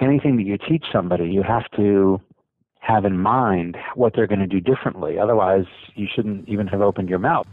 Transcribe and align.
Anything 0.00 0.36
that 0.38 0.42
you 0.42 0.58
teach 0.58 0.84
somebody, 0.92 1.30
you 1.30 1.42
have 1.42 1.70
to 1.76 2.20
have 2.80 3.04
in 3.04 3.16
mind 3.16 3.76
what 3.94 4.12
they're 4.12 4.26
going 4.26 4.40
to 4.40 4.46
do 4.46 4.60
differently. 4.60 5.20
Otherwise, 5.20 5.66
you 5.94 6.08
shouldn't 6.12 6.48
even 6.48 6.66
have 6.66 6.80
opened 6.80 7.08
your 7.08 7.20
mouth. 7.20 7.46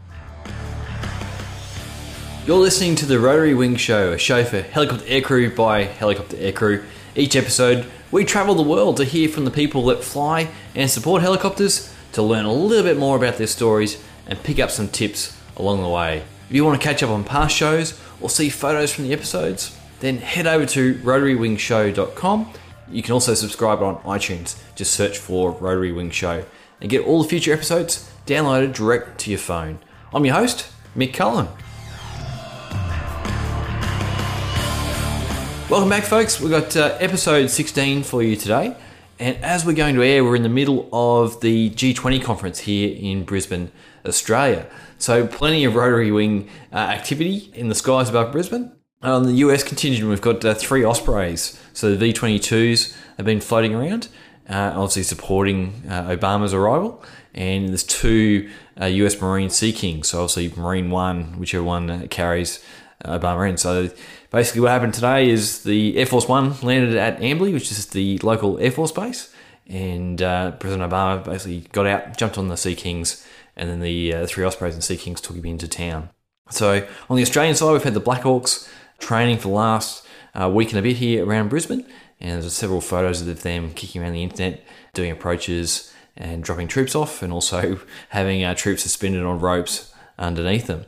You're 2.44 2.58
listening 2.58 2.96
to 2.96 3.06
the 3.06 3.20
Rotary 3.20 3.54
Wing 3.54 3.76
Show, 3.76 4.10
a 4.10 4.18
show 4.18 4.42
for 4.42 4.60
helicopter 4.60 5.04
aircrew 5.04 5.54
by 5.54 5.84
helicopter 5.84 6.36
aircrew. 6.36 6.84
Each 7.14 7.36
episode, 7.36 7.86
we 8.10 8.24
travel 8.24 8.56
the 8.56 8.62
world 8.62 8.96
to 8.96 9.04
hear 9.04 9.28
from 9.28 9.44
the 9.44 9.52
people 9.52 9.84
that 9.86 10.02
fly 10.02 10.48
and 10.74 10.90
support 10.90 11.22
helicopters 11.22 11.94
to 12.14 12.22
learn 12.22 12.44
a 12.44 12.52
little 12.52 12.82
bit 12.82 12.98
more 12.98 13.16
about 13.16 13.36
their 13.36 13.46
stories 13.46 14.02
and 14.26 14.42
pick 14.42 14.58
up 14.58 14.72
some 14.72 14.88
tips 14.88 15.38
along 15.56 15.80
the 15.80 15.88
way. 15.88 16.24
If 16.48 16.56
you 16.56 16.64
want 16.64 16.80
to 16.82 16.84
catch 16.84 17.04
up 17.04 17.10
on 17.10 17.22
past 17.22 17.54
shows 17.54 18.00
or 18.20 18.28
see 18.28 18.50
photos 18.50 18.92
from 18.92 19.04
the 19.04 19.12
episodes, 19.12 19.78
then 20.02 20.18
head 20.18 20.48
over 20.48 20.66
to 20.66 20.94
rotarywingshow.com. 20.96 22.52
You 22.90 23.02
can 23.04 23.12
also 23.12 23.34
subscribe 23.34 23.80
on 23.82 23.98
iTunes. 23.98 24.60
Just 24.74 24.92
search 24.94 25.16
for 25.16 25.52
Rotary 25.52 25.92
Wing 25.92 26.10
Show 26.10 26.44
and 26.80 26.90
get 26.90 27.06
all 27.06 27.22
the 27.22 27.28
future 27.28 27.52
episodes 27.52 28.12
downloaded 28.26 28.74
direct 28.74 29.20
to 29.20 29.30
your 29.30 29.38
phone. 29.38 29.78
I'm 30.12 30.24
your 30.24 30.34
host, 30.34 30.66
Mick 30.96 31.14
Cullen. 31.14 31.46
Welcome 35.70 35.88
back, 35.88 36.02
folks. 36.02 36.40
We've 36.40 36.50
got 36.50 36.76
uh, 36.76 36.96
episode 36.98 37.48
16 37.48 38.02
for 38.02 38.24
you 38.24 38.34
today. 38.34 38.76
And 39.20 39.36
as 39.36 39.64
we're 39.64 39.72
going 39.72 39.94
to 39.94 40.02
air, 40.02 40.24
we're 40.24 40.34
in 40.34 40.42
the 40.42 40.48
middle 40.48 40.88
of 40.92 41.40
the 41.42 41.70
G20 41.70 42.20
conference 42.24 42.58
here 42.58 42.96
in 42.98 43.22
Brisbane, 43.22 43.70
Australia. 44.04 44.66
So, 44.98 45.28
plenty 45.28 45.64
of 45.64 45.76
rotary 45.76 46.10
wing 46.10 46.48
uh, 46.72 46.76
activity 46.76 47.52
in 47.54 47.68
the 47.68 47.76
skies 47.76 48.08
above 48.08 48.32
Brisbane. 48.32 48.72
On 49.02 49.24
the 49.24 49.32
US 49.32 49.64
contingent, 49.64 50.08
we've 50.08 50.20
got 50.20 50.44
uh, 50.44 50.54
three 50.54 50.84
Ospreys. 50.84 51.58
So, 51.72 51.90
the 51.90 51.96
V 51.96 52.12
22s 52.12 52.96
have 53.16 53.26
been 53.26 53.40
floating 53.40 53.74
around, 53.74 54.08
uh, 54.48 54.72
obviously 54.74 55.02
supporting 55.02 55.82
uh, 55.88 56.04
Obama's 56.04 56.54
arrival. 56.54 57.02
And 57.34 57.70
there's 57.70 57.82
two 57.82 58.48
US 58.80 59.16
uh, 59.16 59.26
Marine 59.26 59.50
Sea 59.50 59.72
Kings. 59.72 60.08
So, 60.08 60.22
obviously, 60.22 60.52
Marine 60.60 60.90
1, 60.90 61.38
whichever 61.38 61.64
one 61.64 62.06
carries 62.08 62.64
Obama 63.04 63.48
in. 63.48 63.56
So, 63.56 63.90
basically 64.32 64.62
what 64.62 64.70
happened 64.70 64.94
today 64.94 65.28
is 65.28 65.62
the 65.62 65.96
Air 65.96 66.06
Force 66.06 66.26
One 66.26 66.58
landed 66.62 66.96
at 66.96 67.20
Amberley, 67.20 67.52
which 67.52 67.70
is 67.70 67.86
the 67.86 68.18
local 68.18 68.58
Air 68.58 68.72
Force 68.72 68.90
base, 68.90 69.32
and 69.68 70.20
uh, 70.20 70.52
President 70.52 70.90
Obama 70.90 71.24
basically 71.24 71.60
got 71.72 71.86
out, 71.86 72.16
jumped 72.16 72.38
on 72.38 72.48
the 72.48 72.56
Sea 72.56 72.74
Kings, 72.74 73.24
and 73.56 73.68
then 73.68 73.80
the 73.80 74.14
uh, 74.14 74.26
three 74.26 74.44
Ospreys 74.44 74.74
and 74.74 74.82
Sea 74.82 74.96
Kings 74.96 75.20
took 75.20 75.36
him 75.36 75.44
into 75.44 75.68
town. 75.68 76.10
So 76.50 76.86
on 77.08 77.16
the 77.16 77.22
Australian 77.22 77.54
side, 77.54 77.72
we've 77.72 77.82
had 77.82 77.94
the 77.94 78.00
Blackhawks 78.00 78.68
training 79.02 79.36
for 79.36 79.48
the 79.48 79.54
last 79.54 80.06
uh, 80.40 80.48
week 80.48 80.70
and 80.70 80.78
a 80.78 80.82
bit 80.82 80.96
here 80.96 81.26
around 81.26 81.50
Brisbane, 81.50 81.84
and 82.20 82.42
there's 82.42 82.54
several 82.54 82.80
photos 82.80 83.20
of 83.20 83.42
them 83.42 83.72
kicking 83.74 84.00
around 84.00 84.12
the 84.12 84.22
internet, 84.22 84.64
doing 84.94 85.10
approaches 85.10 85.92
and 86.16 86.42
dropping 86.44 86.68
troops 86.68 86.94
off, 86.94 87.22
and 87.22 87.32
also 87.32 87.80
having 88.10 88.44
uh, 88.44 88.54
troops 88.54 88.82
suspended 88.82 89.22
on 89.22 89.40
ropes 89.40 89.92
underneath 90.18 90.66
them. 90.66 90.86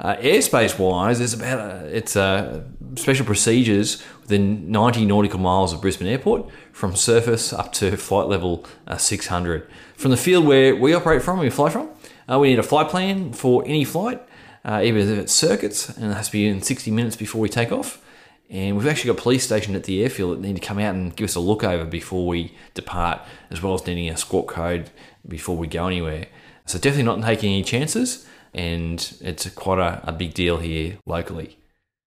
Uh, 0.00 0.16
airspace 0.16 0.78
wise, 0.78 1.18
there's 1.18 1.34
about 1.34 1.58
a, 1.58 1.94
it's 1.94 2.16
uh, 2.16 2.62
special 2.96 3.26
procedures 3.26 4.02
within 4.22 4.70
90 4.70 5.04
nautical 5.04 5.38
miles 5.38 5.74
of 5.74 5.82
Brisbane 5.82 6.08
Airport 6.08 6.48
from 6.72 6.96
surface 6.96 7.52
up 7.52 7.70
to 7.74 7.94
flight 7.98 8.26
level 8.26 8.64
uh, 8.86 8.96
600. 8.96 9.68
From 9.96 10.10
the 10.10 10.16
field 10.16 10.46
where 10.46 10.74
we 10.74 10.94
operate 10.94 11.20
from, 11.20 11.38
we 11.38 11.50
fly 11.50 11.68
from, 11.68 11.90
uh, 12.30 12.38
we 12.38 12.48
need 12.48 12.58
a 12.58 12.62
flight 12.62 12.88
plan 12.88 13.34
for 13.34 13.62
any 13.66 13.84
flight, 13.84 14.26
uh, 14.64 14.80
even 14.84 15.02
if 15.02 15.18
it's 15.18 15.32
circuits, 15.32 15.88
and 15.88 16.10
it 16.10 16.14
has 16.14 16.26
to 16.26 16.32
be 16.32 16.46
in 16.46 16.62
60 16.62 16.90
minutes 16.90 17.16
before 17.16 17.40
we 17.40 17.48
take 17.48 17.72
off. 17.72 18.02
And 18.48 18.76
we've 18.76 18.86
actually 18.86 19.12
got 19.12 19.22
police 19.22 19.44
stationed 19.44 19.76
at 19.76 19.84
the 19.84 20.02
airfield 20.02 20.36
that 20.36 20.40
need 20.40 20.56
to 20.56 20.60
come 20.60 20.78
out 20.78 20.94
and 20.94 21.14
give 21.14 21.26
us 21.26 21.36
a 21.36 21.40
look 21.40 21.62
over 21.62 21.84
before 21.84 22.26
we 22.26 22.54
depart, 22.74 23.20
as 23.50 23.62
well 23.62 23.74
as 23.74 23.86
needing 23.86 24.08
a 24.08 24.16
squawk 24.16 24.48
code 24.48 24.90
before 25.26 25.56
we 25.56 25.68
go 25.68 25.86
anywhere. 25.86 26.26
So 26.66 26.78
definitely 26.78 27.04
not 27.04 27.24
taking 27.24 27.52
any 27.52 27.62
chances 27.62 28.26
and 28.52 29.16
it's 29.20 29.48
quite 29.50 29.78
a, 29.78 30.00
a 30.04 30.12
big 30.12 30.34
deal 30.34 30.58
here 30.58 30.98
locally. 31.06 31.58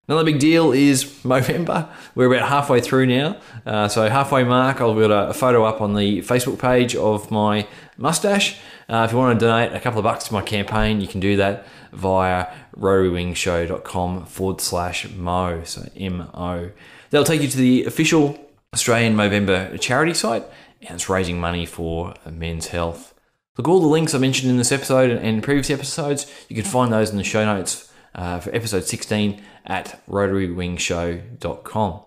Another 0.08 0.26
big 0.26 0.40
deal 0.40 0.74
is 0.74 1.06
Movember. 1.24 1.90
We're 2.14 2.34
about 2.34 2.50
halfway 2.50 2.82
through 2.82 3.06
now. 3.06 3.38
Uh, 3.66 3.88
so, 3.88 4.10
halfway 4.10 4.44
mark, 4.44 4.82
I'll 4.82 4.94
put 4.94 5.12
a, 5.12 5.30
a, 5.30 5.34
photo 5.34 5.64
up 5.64 5.80
on 5.80 5.94
the 5.96 6.20
Facebook 6.20 6.60
page 6.60 6.96
of 6.96 7.32
my 7.32 7.68
mustache. 7.98 8.58
Uh, 8.90 9.06
if 9.08 9.14
you 9.14 9.18
want 9.18 9.40
to 9.40 9.46
donate 9.46 9.72
a 9.72 9.80
couple 9.80 10.00
of 10.00 10.04
bucks 10.04 10.26
to 10.26 10.34
my 10.34 10.42
campaign, 10.42 11.00
you 11.00 11.08
can 11.08 11.22
do 11.22 11.38
that 11.38 11.66
via 11.94 12.48
rotarywingshow.com 12.78 14.26
forward 14.26 14.62
slash 14.62 15.10
mo. 15.10 15.64
So, 15.64 15.90
M 15.96 16.22
O. 16.34 16.72
That'll 17.10 17.26
take 17.26 17.42
you 17.42 17.48
to 17.48 17.58
the 17.58 17.86
official 17.86 18.40
Australian 18.74 19.16
Movember 19.16 19.80
charity 19.80 20.14
site, 20.14 20.44
and 20.82 20.96
it's 20.96 21.10
raising 21.10 21.40
money 21.40 21.66
for 21.66 22.16
men's 22.30 22.68
health. 22.68 23.14
Look, 23.58 23.68
all 23.68 23.80
the 23.80 23.88
links 23.88 24.16
I 24.16 24.18
mentioned 24.18 24.50
in 24.50 24.58
this 24.58 24.72
episode 24.72 25.12
and 25.12 25.44
previous 25.44 25.70
episodes, 25.70 26.26
you 26.50 26.56
can 26.56 26.66
find 26.66 26.92
those 26.92 27.12
in 27.12 27.18
the 27.18 27.24
show 27.24 27.46
notes 27.46 27.92
uh, 28.16 28.40
for 28.40 28.50
episode 28.56 28.86
16 28.86 29.40
at 29.66 30.02
rotarywingshow.com. 30.10 32.02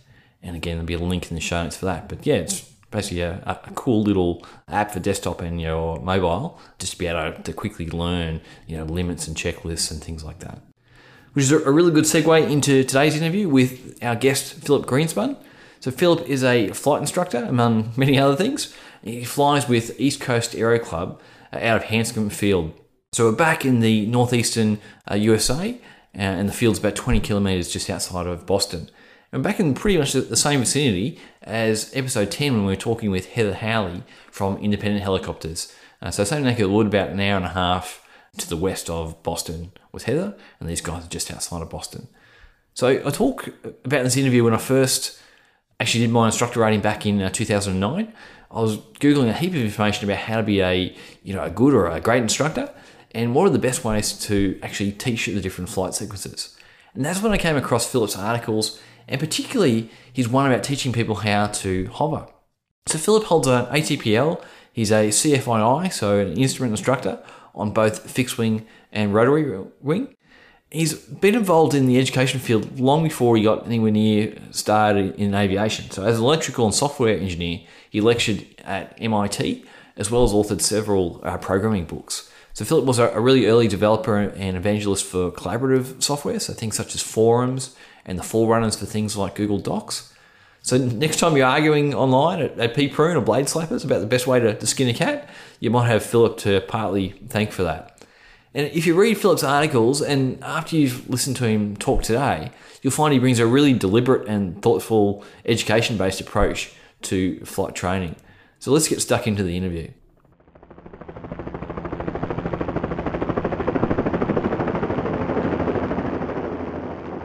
And 0.43 0.55
again, 0.55 0.75
there'll 0.75 0.85
be 0.85 0.93
a 0.93 0.99
link 0.99 1.29
in 1.29 1.35
the 1.35 1.41
show 1.41 1.63
notes 1.63 1.77
for 1.77 1.85
that. 1.85 2.07
But 2.07 2.25
yeah, 2.25 2.35
it's 2.35 2.61
basically 2.91 3.21
a, 3.21 3.41
a 3.45 3.71
cool 3.73 4.03
little 4.03 4.45
app 4.67 4.91
for 4.91 4.99
desktop 4.99 5.41
and 5.41 5.59
your 5.59 5.99
mobile 5.99 6.59
just 6.77 6.93
to 6.93 6.99
be 6.99 7.07
able 7.07 7.31
to, 7.31 7.43
to 7.43 7.53
quickly 7.53 7.89
learn, 7.89 8.41
you 8.67 8.77
know, 8.77 8.83
limits 8.83 9.27
and 9.27 9.35
checklists 9.35 9.89
and 9.89 10.03
things 10.03 10.23
like 10.23 10.39
that. 10.39 10.61
Which 11.33 11.45
is 11.45 11.51
a 11.51 11.71
really 11.71 11.91
good 11.91 12.03
segue 12.03 12.51
into 12.51 12.83
today's 12.83 13.15
interview 13.15 13.49
with 13.49 13.97
our 14.03 14.15
guest, 14.15 14.53
Philip 14.55 14.85
Greenspun. 14.85 15.37
So 15.81 15.91
Philip 15.91 16.27
is 16.29 16.43
a 16.43 16.69
flight 16.69 17.01
instructor, 17.01 17.43
among 17.43 17.91
many 17.97 18.17
other 18.17 18.37
things. 18.37 18.73
He 19.03 19.25
flies 19.25 19.67
with 19.67 19.99
East 19.99 20.21
Coast 20.21 20.55
Aero 20.55 20.79
Club 20.79 21.19
out 21.51 21.77
of 21.77 21.83
Hanscom 21.83 22.31
Field 22.31 22.73
so 23.13 23.25
we're 23.25 23.35
back 23.35 23.65
in 23.65 23.81
the 23.81 24.05
northeastern 24.05 24.79
uh, 25.11 25.15
USA, 25.15 25.71
uh, 25.71 25.77
and 26.17 26.47
the 26.47 26.53
field's 26.53 26.79
about 26.79 26.95
20 26.95 27.19
kilometres 27.19 27.69
just 27.69 27.89
outside 27.89 28.25
of 28.25 28.45
Boston. 28.45 28.89
And 29.33 29.43
back 29.43 29.59
in 29.59 29.73
pretty 29.73 29.97
much 29.97 30.13
the 30.13 30.37
same 30.37 30.61
vicinity 30.61 31.19
as 31.41 31.91
episode 31.93 32.31
10 32.31 32.53
when 32.53 32.65
we 32.65 32.71
were 32.71 32.77
talking 32.77 33.11
with 33.11 33.31
Heather 33.31 33.55
Howley 33.55 34.03
from 34.31 34.55
Independent 34.59 35.03
Helicopters. 35.03 35.75
Uh, 36.01 36.09
so 36.09 36.23
same 36.23 36.43
neck 36.43 36.57
of 36.59 36.71
the 36.71 36.79
about 36.79 37.09
an 37.09 37.19
hour 37.19 37.35
and 37.35 37.43
a 37.43 37.49
half 37.49 38.07
to 38.37 38.47
the 38.47 38.55
west 38.55 38.89
of 38.89 39.21
Boston 39.23 39.73
was 39.91 40.03
Heather, 40.03 40.37
and 40.61 40.69
these 40.69 40.79
guys 40.79 41.03
are 41.03 41.09
just 41.09 41.29
outside 41.33 41.61
of 41.61 41.69
Boston. 41.69 42.07
So 42.73 42.87
I 42.87 43.09
talk 43.09 43.49
about 43.83 44.05
this 44.05 44.15
interview 44.15 44.45
when 44.45 44.53
I 44.53 44.57
first 44.57 45.20
actually 45.81 46.05
did 46.05 46.11
my 46.11 46.27
instructor 46.27 46.59
rating 46.59 46.79
back 46.79 47.05
in 47.05 47.21
uh, 47.21 47.29
2009. 47.29 48.13
I 48.51 48.61
was 48.61 48.77
googling 48.77 49.29
a 49.29 49.33
heap 49.33 49.49
of 49.49 49.61
information 49.61 50.07
about 50.07 50.19
how 50.19 50.37
to 50.37 50.43
be 50.43 50.61
a 50.61 50.95
you 51.23 51.33
know 51.33 51.43
a 51.43 51.49
good 51.49 51.73
or 51.73 51.87
a 51.87 51.99
great 51.99 52.21
instructor, 52.21 52.71
and 53.11 53.33
what 53.33 53.47
are 53.47 53.49
the 53.49 53.59
best 53.59 53.83
ways 53.83 54.13
to 54.27 54.59
actually 54.61 54.91
teach 54.91 55.25
the 55.25 55.41
different 55.41 55.69
flight 55.69 55.95
sequences. 55.95 56.55
And 56.93 57.03
that's 57.03 57.21
when 57.21 57.31
I 57.31 57.37
came 57.37 57.57
across 57.57 57.91
Philip's 57.91 58.15
articles, 58.15 58.79
and 59.07 59.19
particularly 59.19 59.89
his 60.13 60.29
one 60.29 60.51
about 60.51 60.63
teaching 60.63 60.93
people 60.93 61.15
how 61.15 61.47
to 61.47 61.87
hover. 61.87 62.27
So 62.85 62.97
Philip 62.97 63.23
holds 63.23 63.47
an 63.47 63.65
ATPL, 63.67 64.43
he's 64.73 64.91
a 64.91 65.09
CFII, 65.09 65.91
so 65.91 66.19
an 66.19 66.37
instrument 66.37 66.73
instructor 66.73 67.23
on 67.55 67.71
both 67.71 68.09
fixed 68.09 68.37
wing 68.37 68.67
and 68.91 69.13
rotary 69.13 69.65
wing. 69.79 70.15
He's 70.71 70.93
been 70.93 71.35
involved 71.35 71.73
in 71.73 71.85
the 71.85 71.99
education 71.99 72.39
field 72.39 72.79
long 72.79 73.03
before 73.03 73.35
he 73.35 73.43
got 73.43 73.65
anywhere 73.65 73.91
near 73.91 74.35
started 74.51 75.15
in 75.15 75.35
aviation. 75.35 75.91
So 75.91 76.03
as 76.03 76.17
an 76.17 76.23
electrical 76.23 76.65
and 76.65 76.73
software 76.73 77.17
engineer, 77.17 77.59
he 77.89 77.99
lectured 77.99 78.45
at 78.63 78.97
MIT 78.97 79.65
as 79.97 80.09
well 80.09 80.23
as 80.23 80.31
authored 80.31 80.61
several 80.61 81.19
uh, 81.23 81.37
programming 81.37 81.85
books. 81.85 82.31
So 82.53 82.65
Philip 82.65 82.85
was 82.85 82.99
a 82.99 83.19
really 83.19 83.47
early 83.47 83.67
developer 83.67 84.17
and 84.17 84.57
evangelist 84.57 85.05
for 85.05 85.31
collaborative 85.31 86.01
software, 86.01 86.39
so 86.39 86.53
things 86.53 86.75
such 86.75 86.95
as 86.95 87.01
forums 87.01 87.75
and 88.05 88.17
the 88.17 88.23
forerunners 88.23 88.77
for 88.77 88.85
things 88.85 89.15
like 89.15 89.35
Google 89.35 89.59
Docs. 89.59 90.13
So 90.63 90.77
next 90.77 91.17
time 91.17 91.35
you're 91.35 91.47
arguing 91.47 91.93
online 91.93 92.41
at, 92.41 92.59
at 92.59 92.75
PPRuNe 92.75 93.15
or 93.15 93.21
Blade 93.21 93.47
Slappers 93.47 93.83
about 93.83 93.99
the 93.99 94.07
best 94.07 94.27
way 94.27 94.39
to, 94.39 94.53
to 94.53 94.67
skin 94.67 94.89
a 94.89 94.93
cat, 94.93 95.29
you 95.59 95.69
might 95.69 95.87
have 95.87 96.03
Philip 96.03 96.37
to 96.39 96.61
partly 96.61 97.09
thank 97.29 97.51
for 97.51 97.63
that. 97.63 97.90
And 98.53 98.67
if 98.67 98.85
you 98.85 98.99
read 98.99 99.17
Philip's 99.17 99.45
articles 99.45 100.01
and 100.01 100.43
after 100.43 100.75
you've 100.75 101.09
listened 101.09 101.37
to 101.37 101.45
him 101.45 101.77
talk 101.77 102.03
today, 102.03 102.51
you'll 102.81 102.91
find 102.91 103.13
he 103.13 103.19
brings 103.19 103.39
a 103.39 103.47
really 103.47 103.71
deliberate 103.71 104.27
and 104.27 104.61
thoughtful 104.61 105.23
education 105.45 105.97
based 105.97 106.19
approach 106.19 106.73
to 107.03 107.39
flight 107.45 107.75
training. 107.75 108.17
So 108.59 108.71
let's 108.71 108.89
get 108.89 109.01
stuck 109.01 109.25
into 109.25 109.41
the 109.41 109.55
interview. 109.55 109.87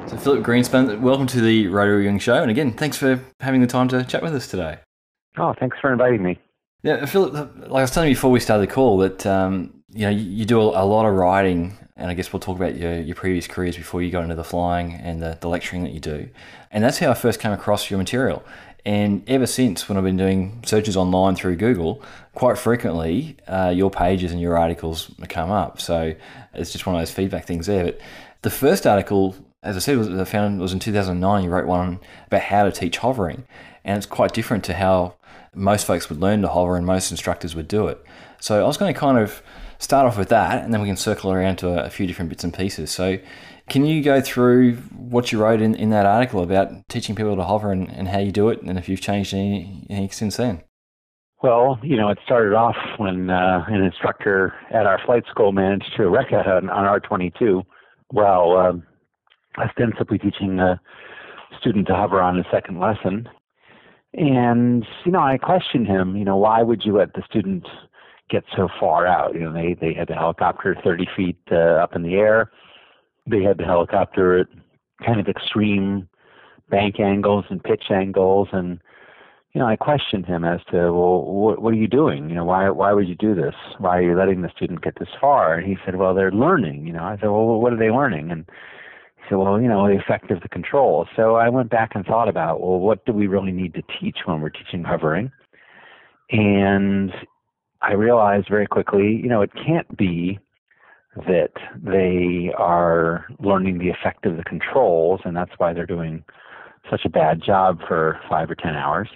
So, 0.09 0.17
Philip 0.17 0.47
Greenspun, 0.47 1.01
welcome 1.01 1.27
to 1.27 1.41
the 1.41 1.67
Rotary 1.67 2.07
Wing 2.07 2.21
Show. 2.21 2.41
And 2.41 2.53
again, 2.53 2.73
thanks 2.73 2.97
for 2.97 3.21
having 3.41 3.61
the 3.61 3.67
time 3.67 3.89
to 3.89 4.05
chat 4.05 4.23
with 4.23 4.33
us 4.33 4.47
today. 4.47 4.79
Oh, 5.39 5.55
thanks 5.59 5.77
for 5.81 5.91
inviting 5.91 6.23
me. 6.23 6.39
Yeah, 6.85 7.05
Philip, 7.05 7.33
like 7.69 7.81
I 7.81 7.83
was 7.83 7.91
telling 7.91 8.11
you 8.11 8.15
before 8.15 8.31
we 8.31 8.39
started 8.39 8.69
the 8.69 8.73
call, 8.73 8.99
that 8.99 9.27
um, 9.27 9.76
you 9.97 10.03
know 10.03 10.11
you 10.11 10.45
do 10.45 10.61
a 10.61 10.85
lot 10.85 11.07
of 11.07 11.15
writing, 11.15 11.77
and 11.97 12.11
I 12.11 12.15
guess 12.15 12.33
we'll 12.33 12.41
talk 12.41 12.57
about 12.57 12.77
your, 12.77 13.01
your 13.01 13.15
previous 13.15 13.47
careers 13.47 13.77
before 13.77 14.03
you 14.03 14.11
go 14.11 14.21
into 14.21 14.35
the 14.35 14.45
flying 14.45 14.93
and 14.93 15.23
the, 15.23 15.39
the 15.41 15.49
lecturing 15.49 15.85
that 15.85 15.93
you 15.93 16.01
do. 16.01 16.29
And 16.71 16.85
that's 16.85 16.99
how 16.99 17.11
I 17.11 17.15
first 17.15 17.41
came 17.41 17.53
across 17.53 17.91
your 17.91 17.99
material. 17.99 18.45
And 18.85 19.29
ever 19.29 19.47
since, 19.47 19.89
when 19.89 19.97
I've 19.97 20.05
been 20.05 20.19
doing 20.19 20.63
searches 20.65 20.97
online 20.97 21.35
through 21.35 21.57
Google, 21.57 22.03
quite 22.35 22.59
frequently 22.59 23.37
uh, 23.49 23.73
your 23.75 23.91
pages 23.91 24.31
and 24.31 24.41
your 24.41 24.57
articles 24.57 25.11
come 25.29 25.51
up. 25.51 25.81
So 25.81 26.15
it's 26.55 26.73
just 26.73 26.87
one 26.87 26.95
of 26.95 27.01
those 27.01 27.11
feedback 27.11 27.47
things 27.47 27.67
there. 27.67 27.85
But 27.85 28.01
the 28.43 28.51
first 28.51 28.87
article, 28.87 29.35
as 29.63 29.77
I 29.77 29.81
said, 29.81 29.97
was 29.97 30.09
I 30.09 30.25
found 30.25 30.61
was 30.61 30.73
in 30.73 30.79
2009. 30.79 31.43
You 31.43 31.51
wrote 31.51 31.67
one 31.67 31.99
about 32.27 32.43
how 32.43 32.65
to 32.65 32.71
teach 32.71 32.99
hovering, 32.99 33.45
and 33.83 33.97
it's 33.97 34.07
quite 34.07 34.35
different 34.35 34.63
to 34.65 34.75
how 34.75 35.15
most 35.55 35.87
folks 35.87 36.11
would 36.11 36.21
learn 36.21 36.43
to 36.43 36.49
hover 36.49 36.77
and 36.77 36.85
most 36.85 37.11
instructors 37.11 37.57
would 37.57 37.67
do 37.67 37.89
it. 37.89 38.05
So 38.41 38.63
I 38.63 38.67
was 38.67 38.77
going 38.77 38.93
to 38.93 39.01
kind 39.01 39.19
of 39.19 39.43
start 39.79 40.07
off 40.07 40.19
with 40.19 40.29
that, 40.29 40.65
and 40.65 40.73
then 40.73 40.81
we 40.81 40.89
can 40.89 40.97
circle 40.97 41.33
around 41.33 41.57
to 41.57 41.69
a, 41.69 41.87
a 41.87 41.91
few 41.91 42.07
different 42.07 42.29
bits 42.29 42.45
and 42.45 42.53
pieces. 42.53 42.91
So, 42.91 43.19
can 43.69 43.85
you 43.85 44.03
go 44.03 44.21
through 44.21 44.77
what 44.97 45.33
you 45.33 45.43
wrote 45.43 45.61
in, 45.61 45.75
in 45.75 45.91
that 45.91 46.07
article 46.07 46.43
about 46.43 46.89
teaching 46.89 47.17
people 47.17 47.35
to 47.35 47.43
hover 47.43 47.73
and, 47.73 47.91
and 47.91 48.09
how 48.09 48.19
you 48.19 48.31
do 48.31 48.49
it, 48.49 48.63
and 48.63 48.79
if 48.79 48.89
you've 48.89 49.01
changed 49.01 49.35
any, 49.35 49.87
any 49.91 50.09
since 50.09 50.37
then? 50.37 50.63
Well, 51.43 51.79
you 51.83 51.97
know, 51.97 52.09
it 52.09 52.19
started 52.25 52.55
off 52.55 52.77
when 52.97 53.29
uh, 53.29 53.65
an 53.69 53.83
instructor 53.83 54.55
at 54.73 54.87
our 54.87 55.01
flight 55.05 55.25
school 55.31 55.53
managed 55.53 55.93
to 55.97 56.09
wreck 56.09 56.33
on, 56.33 56.71
on 56.71 57.01
R22 57.01 57.63
while 58.09 58.57
um, 58.57 58.83
ostensibly 59.59 60.19
teaching 60.19 60.59
a 60.61 60.81
student 61.61 61.87
to 61.89 61.95
hover 61.95 62.21
on 62.21 62.37
his 62.37 62.47
second 62.51 62.81
lesson. 62.81 63.29
And, 64.15 64.87
you 65.05 65.13
know, 65.13 65.21
I 65.21 65.37
questioned 65.37 65.87
him, 65.87 66.17
you 66.17 66.25
know, 66.25 66.37
why 66.37 66.63
would 66.63 66.85
you 66.85 66.97
let 66.97 67.13
the 67.13 67.23
student 67.29 67.67
get 68.31 68.45
so 68.57 68.69
far 68.81 69.07
out. 69.07 69.35
You 69.35 69.41
know, 69.41 69.53
they 69.53 69.75
they 69.75 69.95
had 69.95 70.09
the 70.09 70.15
helicopter 70.15 70.77
30 70.83 71.07
feet 71.17 71.39
uh, 71.51 71.83
up 71.83 71.95
in 71.95 72.03
the 72.03 72.15
air. 72.15 72.51
They 73.29 73.43
had 73.43 73.59
the 73.59 73.65
helicopter 73.65 74.39
at 74.41 74.47
kind 75.05 75.21
of 75.21 75.29
extreme 75.29 76.09
bank 76.71 76.99
angles 77.01 77.45
and 77.51 77.63
pitch 77.63 77.85
angles, 77.91 78.49
and 78.53 78.81
you 79.57 79.61
know, 79.61 79.69
I 79.69 79.77
questioned 79.77 80.27
him 80.27 80.45
as 80.45 80.61
to, 80.71 80.93
well, 80.93 81.23
what, 81.23 81.63
what 81.63 81.73
are 81.73 81.79
you 81.79 81.89
doing? 81.89 82.29
You 82.29 82.35
know, 82.35 82.45
why 82.45 82.69
why 82.69 82.93
would 82.93 83.09
you 83.09 83.15
do 83.15 83.35
this? 83.35 83.55
Why 83.79 83.97
are 83.97 84.03
you 84.03 84.15
letting 84.15 84.43
the 84.43 84.51
student 84.55 84.83
get 84.83 84.99
this 84.99 85.09
far? 85.19 85.55
And 85.55 85.67
he 85.67 85.79
said, 85.83 85.97
well, 85.97 86.15
they're 86.15 86.31
learning. 86.31 86.87
You 86.87 86.93
know, 86.93 87.05
I 87.05 87.17
said, 87.17 87.31
well, 87.31 87.59
what 87.59 87.73
are 87.73 87.79
they 87.79 87.91
learning? 87.91 88.31
And 88.31 88.45
he 89.17 89.23
said, 89.31 89.37
well, 89.37 89.59
you 89.59 89.67
know, 89.67 89.89
the 89.89 89.99
effect 89.99 90.31
of 90.31 90.43
the 90.43 90.51
control. 90.51 91.09
So 91.17 91.37
I 91.37 91.49
went 91.49 91.71
back 91.71 91.93
and 91.95 92.05
thought 92.05 92.29
about, 92.29 92.61
well, 92.61 92.79
what 92.79 93.07
do 93.07 93.15
we 93.15 93.29
really 93.29 93.51
need 93.51 93.73
to 93.75 93.83
teach 93.99 94.19
when 94.27 94.43
we're 94.43 94.51
teaching 94.51 94.85
hovering? 94.85 95.33
And 96.31 97.13
I 97.83 97.93
realized 97.93 98.49
very 98.49 98.67
quickly, 98.67 99.21
you 99.23 99.29
know, 99.29 99.43
it 99.43 99.51
can't 99.55 99.97
be 99.97 100.39
that 101.17 101.53
they 101.83 102.53
are 102.57 103.27
learning 103.41 103.79
the 103.79 103.89
effect 103.89 104.27
of 104.27 104.37
the 104.37 104.45
controls, 104.45 105.21
and 105.25 105.37
that's 105.37 105.53
why 105.59 105.73
they're 105.73 105.87
doing 105.87 106.25
such 106.91 107.05
a 107.05 107.09
bad 107.09 107.43
job 107.43 107.81
for 107.87 108.21
five 108.29 108.51
or 108.51 108.55
ten 108.55 108.75
hours. 108.75 109.09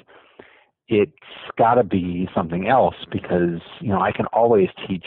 It's 0.88 1.12
got 1.56 1.74
to 1.74 1.84
be 1.84 2.28
something 2.34 2.68
else 2.68 2.96
because 3.12 3.60
you 3.80 3.88
know 3.88 4.00
I 4.00 4.12
can 4.12 4.26
always 4.26 4.68
teach 4.88 5.06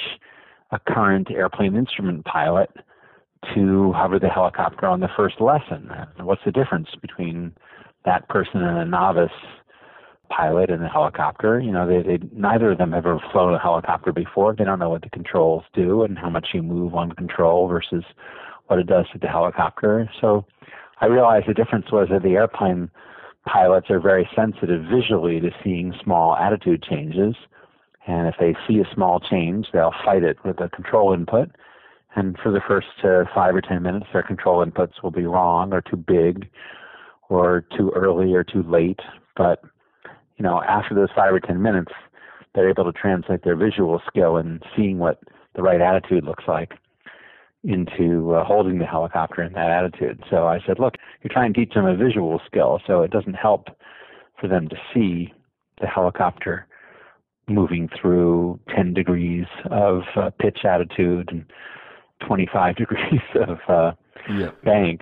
a 0.72 0.80
current 0.80 1.30
airplane 1.32 1.76
instrument 1.76 2.26
pilot 2.26 2.70
to 3.54 3.92
hover 3.94 4.20
the 4.20 4.30
helicopter 4.30 4.86
on 4.86 5.02
the 5.02 5.10
first 5.18 5.42
lesson. 5.42 5.92
What's 6.20 6.44
the 6.46 6.52
difference 6.52 6.90
between 7.02 7.54
that 8.06 8.28
person 8.30 8.62
and 8.62 8.78
a 8.78 8.86
novice 8.86 9.32
pilot 10.36 10.70
in 10.70 10.82
a 10.82 10.90
helicopter. 10.90 11.60
You 11.60 11.72
know, 11.72 11.88
they, 11.88 12.02
they 12.02 12.26
neither 12.34 12.72
of 12.72 12.78
them 12.78 12.92
have 12.92 13.06
ever 13.06 13.20
flown 13.32 13.54
a 13.54 13.60
helicopter 13.60 14.12
before. 14.12 14.56
They 14.56 14.64
don't 14.64 14.80
know 14.80 14.90
what 14.90 15.02
the 15.02 15.10
controls 15.10 15.64
do 15.74 16.04
and 16.04 16.18
how 16.18 16.30
much 16.30 16.50
you 16.54 16.62
move 16.64 16.96
on 16.96 17.12
control 17.12 17.68
versus 17.68 18.04
what 18.68 18.80
it 18.80 18.88
does 18.88 19.06
to 19.14 19.20
the 19.20 19.28
helicopter. 19.28 20.10
So 20.22 20.46
I 21.02 21.08
realized 21.08 21.48
the 21.48 21.54
difference 21.54 21.92
was 21.92 22.08
that 22.12 22.24
the 22.24 22.36
airplane 22.36 22.90
pilots 23.46 23.90
are 23.90 24.00
very 24.00 24.28
sensitive 24.36 24.84
visually 24.86 25.40
to 25.40 25.52
seeing 25.64 25.94
small 26.04 26.36
attitude 26.36 26.82
changes. 26.84 27.36
And 28.08 28.28
if 28.28 28.36
they 28.40 28.56
see 28.68 28.80
a 28.80 28.94
small 28.94 29.20
change, 29.20 29.68
they'll 29.72 29.94
fight 30.04 30.24
it 30.24 30.38
with 30.44 30.60
a 30.60 30.70
control 30.70 31.14
input. 31.14 31.50
And 32.16 32.38
for 32.42 32.52
the 32.52 32.62
first 32.68 32.88
uh, 33.04 33.24
five 33.34 33.56
or 33.56 33.62
ten 33.62 33.84
minutes, 33.84 34.06
their 34.14 34.24
control 34.24 34.66
inputs 34.66 35.02
will 35.02 35.12
be 35.12 35.26
wrong 35.26 35.74
or 35.74 35.82
too 35.82 35.98
big 35.98 36.50
or 37.30 37.66
too 37.78 37.92
early 37.96 38.34
or 38.34 38.44
too 38.44 38.64
late. 38.64 39.00
But 39.36 39.64
you 40.38 40.44
know, 40.44 40.62
after 40.64 40.96
those 40.96 41.10
five 41.16 41.34
or 41.34 41.40
ten 41.40 41.62
minutes, 41.62 41.92
they're 42.54 42.70
able 42.70 42.86
to 42.86 42.92
translate 42.92 43.44
their 43.44 43.56
visual 43.56 44.02
skill 44.08 44.38
and 44.38 44.64
seeing 44.76 45.00
what 45.00 45.20
the 45.56 45.62
right 45.62 45.82
attitude 45.82 46.24
looks 46.24 46.44
like 46.48 46.74
into 47.64 48.34
uh, 48.34 48.44
holding 48.44 48.80
the 48.80 48.86
helicopter 48.86 49.42
in 49.42 49.54
that 49.54 49.70
attitude. 49.70 50.22
So 50.30 50.48
I 50.48 50.60
said, 50.66 50.80
look, 50.80 50.96
you're 51.22 51.34
trying 51.34 51.54
to 51.54 51.60
teach 51.60 51.74
them 51.74 51.86
a 51.86 51.96
visual 51.96 52.42
skill, 52.46 52.82
so 52.86 53.02
it 53.02 53.12
doesn't 53.12 53.36
help 53.36 53.70
for 54.40 54.48
them 54.48 54.68
to 54.70 54.76
see 54.94 55.34
the 55.80 55.88
helicopter 55.88 56.68
moving 57.48 57.90
through 58.00 58.60
10 58.76 58.94
degrees 58.94 59.46
of 59.70 60.02
uh, 60.16 60.30
pitch 60.40 60.60
attitude 60.66 61.30
and 61.32 61.46
25 62.26 62.76
degrees 62.78 63.22
of 63.48 63.58
uh, 63.68 63.92
yeah. 64.30 64.52
bank. 64.64 65.02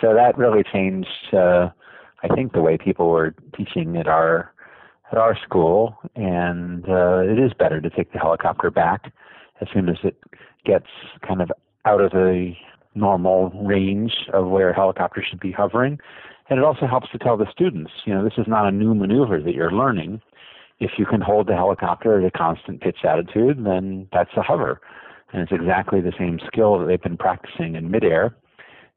So 0.00 0.14
that 0.14 0.36
really 0.36 0.62
changed, 0.70 1.08
uh, 1.32 1.68
I 2.22 2.34
think, 2.34 2.52
the 2.52 2.62
way 2.62 2.78
people 2.78 3.08
were 3.08 3.34
teaching 3.56 3.96
at 3.96 4.06
our 4.06 4.52
at 5.12 5.18
our 5.18 5.36
school, 5.36 5.96
and 6.16 6.88
uh, 6.88 7.20
it 7.20 7.38
is 7.38 7.52
better 7.58 7.80
to 7.80 7.90
take 7.90 8.12
the 8.12 8.18
helicopter 8.18 8.70
back 8.70 9.12
as 9.60 9.68
soon 9.72 9.88
as 9.88 9.96
it 10.02 10.16
gets 10.64 10.86
kind 11.26 11.42
of 11.42 11.52
out 11.84 12.00
of 12.00 12.10
the 12.12 12.52
normal 12.94 13.50
range 13.50 14.12
of 14.32 14.48
where 14.48 14.70
a 14.70 14.74
helicopter 14.74 15.24
should 15.28 15.40
be 15.40 15.52
hovering. 15.52 15.98
And 16.48 16.58
it 16.58 16.64
also 16.64 16.86
helps 16.86 17.10
to 17.12 17.18
tell 17.18 17.36
the 17.36 17.50
students, 17.50 17.92
you 18.04 18.14
know, 18.14 18.24
this 18.24 18.34
is 18.36 18.46
not 18.48 18.66
a 18.66 18.72
new 18.72 18.94
maneuver 18.94 19.40
that 19.40 19.54
you're 19.54 19.70
learning. 19.70 20.20
If 20.80 20.92
you 20.98 21.06
can 21.06 21.20
hold 21.20 21.46
the 21.46 21.54
helicopter 21.54 22.18
at 22.18 22.26
a 22.26 22.30
constant 22.30 22.80
pitch 22.80 22.98
attitude, 23.04 23.64
then 23.64 24.08
that's 24.12 24.30
a 24.36 24.42
hover. 24.42 24.80
And 25.32 25.42
it's 25.42 25.52
exactly 25.52 26.00
the 26.00 26.12
same 26.18 26.40
skill 26.46 26.78
that 26.78 26.86
they've 26.86 27.02
been 27.02 27.16
practicing 27.16 27.76
in 27.76 27.90
midair. 27.90 28.36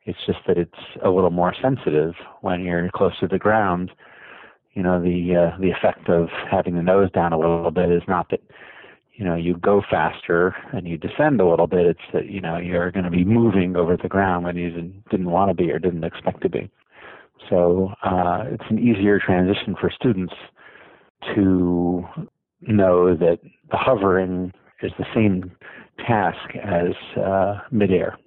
It's 0.06 0.20
just 0.26 0.40
that 0.48 0.58
it's 0.58 0.72
a 1.04 1.10
little 1.10 1.30
more 1.30 1.56
sensitive 1.62 2.14
when 2.42 2.64
you're 2.64 2.90
close 2.94 3.18
to 3.20 3.28
the 3.28 3.40
ground 3.40 3.92
you 4.76 4.84
know 4.84 5.02
the 5.02 5.36
uh, 5.36 5.58
the 5.60 5.72
effect 5.72 6.10
of 6.10 6.28
having 6.52 6.76
the 6.76 6.84
nose 6.84 7.10
down 7.12 7.34
a 7.34 7.40
little 7.40 7.72
bit 7.72 7.90
is 7.90 8.04
not 8.08 8.30
that 8.30 8.42
you 9.14 9.24
know 9.24 9.36
you 9.36 9.58
go 9.58 9.82
faster 9.90 10.56
and 10.74 10.88
you 10.88 10.98
descend 10.98 11.40
a 11.40 11.48
little 11.48 11.68
bit. 11.68 11.86
It's 11.86 12.00
that 12.14 12.28
you 12.28 12.42
know 12.42 12.58
you're 12.58 12.92
going 12.92 13.06
to 13.06 13.12
be 13.12 13.24
moving 13.24 13.76
over 13.76 13.98
the 13.98 14.10
ground 14.10 14.46
when 14.46 14.58
you 14.58 14.70
didn't 15.10 15.32
want 15.32 15.50
to 15.50 15.56
be 15.56 15.72
or 15.72 15.80
didn't 15.80 16.04
expect 16.04 16.42
to 16.42 16.50
be. 16.50 16.70
So 17.50 17.92
uh, 18.04 18.44
it's 18.48 18.64
an 18.70 18.80
easier 18.80 19.20
transition 19.20 19.76
for 19.80 19.90
students 19.90 20.34
to 21.36 22.06
know 22.62 23.16
that 23.16 23.40
the 23.72 23.78
hovering 23.78 24.52
is 24.82 24.92
the 24.98 25.06
same 25.16 25.52
task 26.06 26.56
as 26.56 26.94
uh, 27.18 27.60
midair 27.72 28.18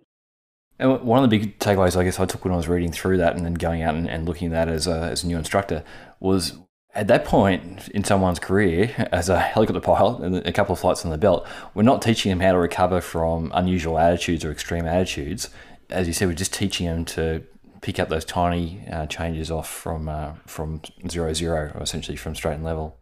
and 0.79 1.01
one 1.03 1.23
of 1.23 1.29
the 1.29 1.39
big 1.39 1.59
takeaways, 1.59 1.97
I 1.97 2.05
guess, 2.05 2.21
I 2.21 2.27
took 2.27 2.45
when 2.45 2.55
I 2.55 2.57
was 2.57 2.69
reading 2.69 2.93
through 2.93 3.19
that 3.19 3.37
and 3.37 3.45
then 3.45 3.55
going 3.55 3.83
out 3.83 3.95
and, 3.95 4.09
and 4.09 4.27
looking 4.27 4.53
at 4.53 4.67
that 4.67 4.69
as 4.69 4.87
a, 4.87 5.03
as 5.11 5.25
a 5.25 5.27
new 5.27 5.37
instructor 5.37 5.83
was 6.21 6.59
at 6.95 7.07
that 7.09 7.25
point 7.25 7.89
in 7.89 8.03
someone's 8.05 8.39
career 8.39 9.09
as 9.13 9.29
a 9.29 9.39
helicopter 9.39 9.81
pilot 9.81 10.21
and 10.21 10.37
a 10.47 10.53
couple 10.53 10.73
of 10.73 10.81
flights 10.81 11.05
on 11.05 11.11
the 11.11 11.19
belt, 11.19 11.47
we're 11.75 11.83
not 11.83 12.03
teaching 12.03 12.31
them 12.31 12.41
how 12.41 12.53
to 12.53 12.59
recover 12.59 13.01
from 13.01 13.51
unusual 13.55 13.99
attitudes 13.99 14.45
or 14.45 14.51
extreme 14.51 14.87
attitudes. 14.87 15.51
As 15.91 16.07
you 16.07 16.13
said, 16.13 16.29
we're 16.29 16.35
just 16.35 16.55
teaching 16.55 16.87
them 16.87 17.05
to 17.07 17.45
pick 17.81 17.99
up 17.99 18.09
those 18.09 18.25
tiny 18.25 18.83
uh, 18.91 19.07
changes 19.07 19.51
off 19.51 19.69
from 19.69 20.09
uh, 20.09 20.33
from 20.47 20.81
zero 21.09 21.33
zero, 21.33 21.77
essentially 21.81 22.17
from 22.17 22.35
straight 22.35 22.55
and 22.55 22.65
level. 22.65 22.99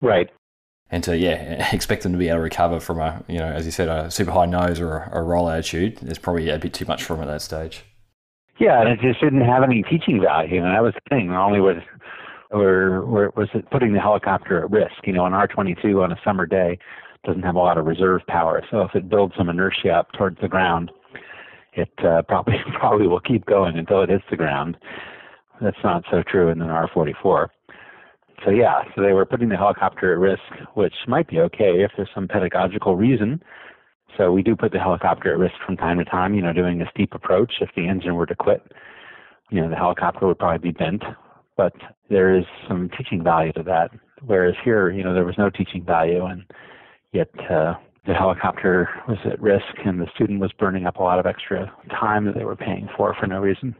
Right. 0.00 0.30
And 0.90 1.02
to 1.04 1.16
yeah 1.16 1.68
expect 1.72 2.02
them 2.02 2.12
to 2.12 2.18
be 2.18 2.28
able 2.28 2.38
to 2.38 2.42
recover 2.42 2.80
from 2.80 3.00
a 3.00 3.22
you 3.28 3.38
know 3.38 3.46
as 3.46 3.66
you 3.66 3.72
said 3.72 3.88
a 3.88 4.10
super 4.10 4.30
high 4.30 4.46
nose 4.46 4.80
or 4.80 4.98
a, 4.98 5.20
a 5.20 5.22
roll 5.22 5.48
attitude 5.48 6.02
is 6.02 6.18
probably 6.18 6.48
a 6.48 6.58
bit 6.58 6.74
too 6.74 6.84
much 6.84 7.02
for 7.02 7.14
them 7.14 7.22
at 7.22 7.26
that 7.26 7.42
stage. 7.42 7.84
Yeah, 8.58 8.80
and 8.80 8.88
it 8.88 9.00
just 9.00 9.20
didn't 9.20 9.42
have 9.42 9.62
any 9.62 9.82
teaching 9.82 10.20
value, 10.20 10.64
and 10.64 10.74
that 10.74 10.82
was 10.82 10.94
the 10.94 11.14
thing. 11.14 11.28
Not 11.28 11.46
only 11.46 11.60
was 11.60 11.76
or, 12.50 13.00
or 13.00 13.32
was 13.36 13.48
it 13.54 13.70
putting 13.70 13.92
the 13.92 14.00
helicopter 14.00 14.62
at 14.62 14.70
risk? 14.70 14.94
You 15.04 15.12
know, 15.12 15.26
an 15.26 15.34
R-22 15.34 16.02
on 16.02 16.12
a 16.12 16.16
summer 16.24 16.46
day 16.46 16.78
doesn't 17.24 17.42
have 17.42 17.56
a 17.56 17.58
lot 17.58 17.76
of 17.76 17.86
reserve 17.86 18.22
power, 18.28 18.62
so 18.70 18.82
if 18.82 18.94
it 18.94 19.08
builds 19.08 19.34
some 19.36 19.48
inertia 19.48 19.90
up 19.90 20.12
towards 20.12 20.40
the 20.40 20.48
ground, 20.48 20.90
it 21.74 21.90
uh, 21.98 22.22
probably 22.28 22.56
probably 22.78 23.06
will 23.06 23.20
keep 23.20 23.44
going 23.46 23.76
until 23.76 24.02
it 24.02 24.08
hits 24.08 24.24
the 24.30 24.36
ground. 24.36 24.76
That's 25.60 25.76
not 25.82 26.04
so 26.10 26.22
true 26.22 26.48
in 26.48 26.60
an 26.60 26.70
R-44 26.70 27.48
so 28.44 28.50
yeah, 28.50 28.82
so 28.94 29.02
they 29.02 29.12
were 29.12 29.24
putting 29.24 29.48
the 29.48 29.56
helicopter 29.56 30.12
at 30.12 30.18
risk, 30.18 30.42
which 30.74 30.94
might 31.08 31.28
be 31.28 31.40
okay 31.40 31.82
if 31.82 31.90
there's 31.96 32.08
some 32.14 32.28
pedagogical 32.28 32.96
reason. 32.96 33.42
So 34.16 34.32
we 34.32 34.42
do 34.42 34.56
put 34.56 34.72
the 34.72 34.78
helicopter 34.78 35.32
at 35.32 35.38
risk 35.38 35.54
from 35.64 35.76
time 35.76 35.98
to 35.98 36.04
time, 36.04 36.34
you 36.34 36.42
know, 36.42 36.52
doing 36.52 36.80
a 36.80 36.90
steep 36.90 37.14
approach. 37.14 37.54
If 37.60 37.70
the 37.76 37.86
engine 37.86 38.14
were 38.14 38.26
to 38.26 38.34
quit, 38.34 38.62
you 39.50 39.60
know, 39.60 39.68
the 39.68 39.76
helicopter 39.76 40.26
would 40.26 40.38
probably 40.38 40.72
be 40.72 40.76
bent. 40.76 41.02
But 41.56 41.72
there 42.10 42.36
is 42.36 42.44
some 42.68 42.90
teaching 42.96 43.22
value 43.22 43.52
to 43.54 43.62
that. 43.64 43.90
Whereas 44.24 44.54
here, 44.64 44.90
you 44.90 45.02
know, 45.02 45.14
there 45.14 45.24
was 45.24 45.38
no 45.38 45.50
teaching 45.50 45.84
value 45.84 46.24
and 46.24 46.44
yet 47.12 47.28
uh, 47.50 47.74
the 48.06 48.14
helicopter 48.14 48.88
was 49.08 49.18
at 49.30 49.40
risk 49.40 49.64
and 49.84 50.00
the 50.00 50.06
student 50.14 50.40
was 50.40 50.52
burning 50.58 50.86
up 50.86 50.96
a 50.96 51.02
lot 51.02 51.18
of 51.18 51.26
extra 51.26 51.70
time 51.90 52.24
that 52.26 52.34
they 52.34 52.44
were 52.44 52.56
paying 52.56 52.88
for 52.96 53.14
for 53.18 53.26
no 53.26 53.40
reason. 53.40 53.74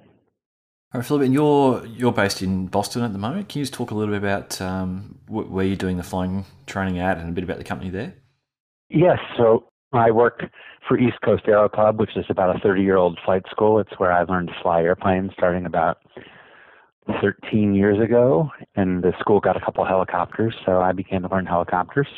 All 0.94 1.00
right, 1.00 1.06
Philip, 1.06 1.24
and 1.24 1.34
you're 1.34 1.84
you're 1.86 2.12
based 2.12 2.42
in 2.42 2.68
Boston 2.68 3.02
at 3.02 3.12
the 3.12 3.18
moment. 3.18 3.48
Can 3.48 3.58
you 3.58 3.64
just 3.64 3.74
talk 3.74 3.90
a 3.90 3.94
little 3.94 4.14
bit 4.14 4.22
about 4.22 4.60
um, 4.60 5.18
where 5.28 5.64
you're 5.64 5.76
doing 5.76 5.96
the 5.96 6.02
flying 6.02 6.44
training 6.66 7.00
at, 7.00 7.18
and 7.18 7.28
a 7.28 7.32
bit 7.32 7.44
about 7.44 7.58
the 7.58 7.64
company 7.64 7.90
there? 7.90 8.14
Yes, 8.88 9.18
so 9.36 9.64
I 9.92 10.12
work 10.12 10.44
for 10.86 10.98
East 10.98 11.16
Coast 11.24 11.42
Aero 11.48 11.68
Club, 11.68 11.98
which 11.98 12.16
is 12.16 12.24
about 12.28 12.54
a 12.54 12.58
30-year-old 12.60 13.18
flight 13.24 13.42
school. 13.50 13.80
It's 13.80 13.98
where 13.98 14.12
I 14.12 14.22
learned 14.22 14.48
to 14.48 14.54
fly 14.62 14.82
airplanes, 14.82 15.32
starting 15.32 15.66
about 15.66 15.98
13 17.20 17.74
years 17.74 17.98
ago. 18.02 18.50
And 18.76 19.02
the 19.02 19.12
school 19.18 19.40
got 19.40 19.56
a 19.56 19.60
couple 19.60 19.84
helicopters, 19.84 20.54
so 20.64 20.80
I 20.80 20.92
began 20.92 21.22
to 21.22 21.28
learn 21.28 21.46
helicopters. 21.46 22.08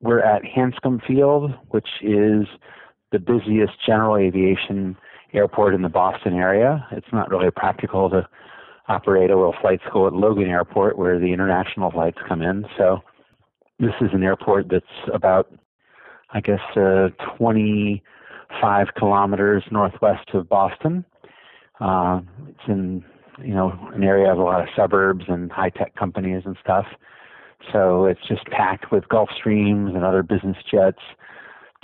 We're 0.00 0.20
at 0.20 0.42
Hanscom 0.42 1.04
Field, 1.06 1.52
which 1.70 1.88
is 2.00 2.46
the 3.10 3.18
busiest 3.18 3.74
general 3.84 4.16
aviation 4.16 4.96
airport 5.34 5.74
in 5.74 5.82
the 5.82 5.88
Boston 5.88 6.34
area. 6.34 6.86
It's 6.92 7.06
not 7.12 7.30
really 7.30 7.50
practical 7.50 8.10
to 8.10 8.28
operate 8.88 9.30
a 9.30 9.36
little 9.36 9.54
flight 9.60 9.80
school 9.88 10.06
at 10.06 10.12
Logan 10.12 10.48
Airport 10.48 10.98
where 10.98 11.18
the 11.18 11.32
international 11.32 11.90
flights 11.90 12.18
come 12.28 12.42
in. 12.42 12.66
So 12.76 12.98
this 13.78 13.94
is 14.00 14.10
an 14.12 14.22
airport 14.22 14.68
that's 14.70 14.84
about, 15.12 15.52
I 16.30 16.40
guess, 16.40 16.60
uh, 16.76 17.08
25 17.38 18.88
kilometers 18.96 19.64
northwest 19.70 20.30
of 20.34 20.48
Boston. 20.48 21.04
Uh, 21.80 22.20
it's 22.48 22.68
in, 22.68 23.04
you 23.42 23.54
know, 23.54 23.72
an 23.94 24.04
area 24.04 24.30
of 24.30 24.38
a 24.38 24.42
lot 24.42 24.60
of 24.60 24.68
suburbs 24.76 25.24
and 25.28 25.50
high 25.50 25.70
tech 25.70 25.94
companies 25.96 26.42
and 26.44 26.56
stuff. 26.62 26.86
So 27.72 28.06
it's 28.06 28.20
just 28.28 28.44
packed 28.46 28.90
with 28.90 29.04
Gulfstreams 29.04 29.94
and 29.94 30.04
other 30.04 30.22
business 30.22 30.56
jets, 30.68 30.98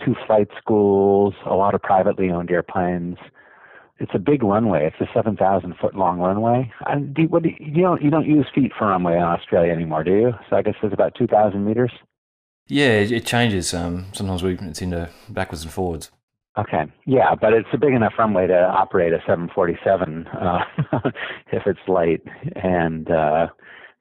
two 0.04 0.14
flight 0.26 0.48
schools, 0.58 1.34
a 1.46 1.54
lot 1.54 1.74
of 1.74 1.82
privately 1.82 2.30
owned 2.30 2.50
airplanes, 2.50 3.16
it's 3.98 4.12
a 4.14 4.18
big 4.18 4.42
runway. 4.42 4.86
It's 4.86 5.00
a 5.00 5.12
seven 5.12 5.36
thousand 5.36 5.74
foot 5.80 5.94
long 5.94 6.18
runway. 6.18 6.70
And 6.86 7.14
do, 7.14 7.22
what 7.24 7.42
do 7.42 7.50
you, 7.58 7.82
don't 7.82 8.02
you 8.02 8.10
don't 8.10 8.26
use 8.26 8.46
feet 8.54 8.72
for 8.78 8.88
runway 8.88 9.14
in 9.16 9.22
Australia 9.22 9.72
anymore, 9.72 10.04
do 10.04 10.12
you? 10.12 10.32
So 10.48 10.56
I 10.56 10.62
guess 10.62 10.74
it's 10.82 10.94
about 10.94 11.14
two 11.16 11.26
thousand 11.26 11.64
meters. 11.64 11.92
Yeah, 12.68 12.98
it 13.00 13.24
changes. 13.24 13.72
Um, 13.72 14.06
sometimes 14.12 14.42
we 14.42 14.54
it's 14.54 14.82
into 14.82 15.08
backwards 15.28 15.62
and 15.62 15.72
forwards. 15.72 16.10
Okay, 16.58 16.86
yeah, 17.06 17.34
but 17.40 17.52
it's 17.52 17.68
a 17.72 17.78
big 17.78 17.94
enough 17.94 18.14
runway 18.18 18.48
to 18.48 18.58
operate 18.58 19.12
a 19.12 19.18
747 19.18 20.26
uh, 20.26 20.58
if 21.52 21.62
it's 21.66 21.78
light, 21.86 22.20
and 22.56 23.08
uh, 23.08 23.46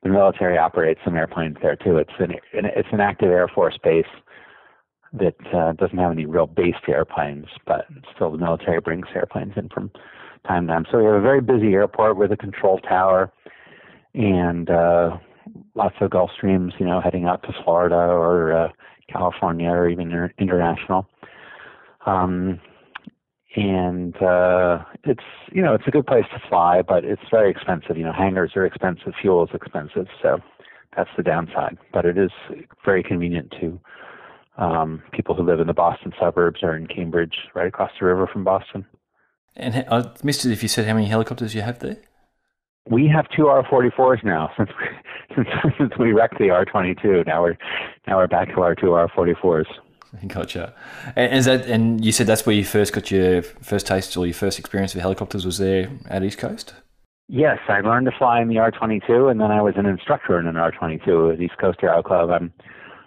the 0.02 0.10
military 0.10 0.58
operates 0.58 1.00
some 1.06 1.16
airplanes 1.16 1.58
there 1.62 1.76
too. 1.76 1.98
It's 1.98 2.14
an 2.20 2.34
it's 2.54 2.88
an 2.92 3.00
active 3.00 3.30
Air 3.30 3.48
Force 3.48 3.78
base 3.84 4.08
that 5.18 5.56
uh, 5.56 5.74
doesn't 5.74 5.98
have 5.98 6.12
any 6.12 6.26
real 6.26 6.48
based 6.48 6.88
airplanes, 6.88 7.48
but 7.66 7.86
still 8.16 8.32
the 8.32 8.38
military 8.38 8.80
brings 8.82 9.08
airplanes 9.16 9.54
in 9.56 9.70
from 9.70 9.92
time 10.48 10.68
to 10.68 10.74
time. 10.74 10.86
So 10.92 11.00
we 11.00 11.06
have 11.06 11.16
a 11.16 11.22
very 11.22 11.42
busy 11.42 11.74
airport 11.74 12.18
with 12.18 12.32
a 12.32 12.38
control 12.38 12.80
tower 12.80 13.32
and 14.14 14.70
uh, 14.70 15.18
lots 15.76 15.96
of 16.02 16.12
Gulfstreams, 16.12 16.80
you 16.80 16.86
know, 16.86 17.02
heading 17.02 17.26
out 17.26 17.44
to 17.44 17.54
Florida 17.64 17.96
or 17.96 18.54
uh, 18.54 18.70
California 19.12 19.70
or 19.70 19.90
even 19.90 20.08
inter- 20.08 20.34
international. 20.40 21.08
Um, 22.06 22.60
and 23.56 24.16
uh, 24.22 24.84
it's 25.04 25.24
you 25.52 25.62
know 25.62 25.74
it's 25.74 25.88
a 25.88 25.92
good 25.92 26.06
place 26.06 26.26
to 26.34 26.42
fly, 26.48 26.82
but 26.82 27.04
it's 27.04 27.22
very 27.32 27.50
expensive. 27.50 27.98
You 27.98 28.04
know, 28.04 28.14
hangars 28.14 28.52
are 28.56 28.66
expensive, 28.66 29.14
fuel 29.20 29.44
is 29.44 29.50
expensive, 29.54 30.08
so 30.22 30.38
that's 30.96 31.10
the 31.18 31.24
downside. 31.24 31.78
But 31.92 32.06
it 32.06 32.18
is 32.18 32.30
very 32.86 33.04
convenient 33.04 33.54
to 33.60 33.80
um, 34.58 35.02
people 35.12 35.36
who 35.36 35.44
live 35.44 35.60
in 35.60 35.68
the 35.68 35.74
Boston 35.74 36.14
suburbs 36.20 36.64
or 36.64 36.76
in 36.76 36.88
Cambridge, 36.88 37.36
right 37.54 37.68
across 37.68 37.92
the 38.00 38.06
river 38.06 38.28
from 38.28 38.44
Boston. 38.44 38.86
And 39.56 39.86
I 39.90 40.12
missed 40.24 40.46
it 40.46 40.52
if 40.52 40.62
you 40.62 40.70
said 40.70 40.86
how 40.86 40.94
many 40.94 41.08
helicopters 41.08 41.56
you 41.56 41.62
have 41.62 41.80
there. 41.80 41.98
We 42.90 43.08
have 43.08 43.28
two 43.36 43.44
R44s 43.44 44.24
now 44.24 44.52
since 44.58 44.70
we, 44.80 45.36
since, 45.36 45.48
since 45.78 45.92
we 46.00 46.14
wrecked 46.14 46.38
the 46.38 46.46
R22. 46.46 47.26
Now 47.26 47.44
we're 47.44 47.58
now 48.08 48.18
we're 48.18 48.28
back 48.28 48.50
to 48.56 48.62
our 48.62 48.76
two 48.76 48.88
R44s. 48.88 49.66
Gotcha. 50.28 50.74
And 51.16 51.34
is 51.34 51.46
that 51.46 51.66
and 51.66 52.04
you 52.04 52.12
said 52.12 52.28
that's 52.28 52.46
where 52.46 52.56
you 52.56 52.64
first 52.64 52.94
got 52.94 53.12
your 53.12 53.42
first 53.42 53.88
taste 53.88 54.16
or 54.16 54.26
your 54.26 54.34
first 54.34 54.58
experience 54.58 54.94
with 54.94 55.02
helicopters 55.02 55.46
was 55.46 55.58
there 55.58 55.90
at 56.10 56.24
East 56.24 56.38
Coast? 56.38 56.74
Yes, 57.30 57.60
I 57.68 57.82
learned 57.82 58.06
to 58.06 58.18
fly 58.18 58.42
in 58.42 58.48
the 58.48 58.56
R22, 58.56 59.30
and 59.30 59.42
then 59.42 59.52
I 59.52 59.62
was 59.62 59.74
an 59.76 59.86
instructor 59.86 60.40
in 60.40 60.48
an 60.48 60.56
R22 60.56 61.34
at 61.34 61.42
East 61.42 61.58
Coast 61.58 61.80
Aero 61.84 62.02
Club. 62.02 62.30
I'm 62.30 62.54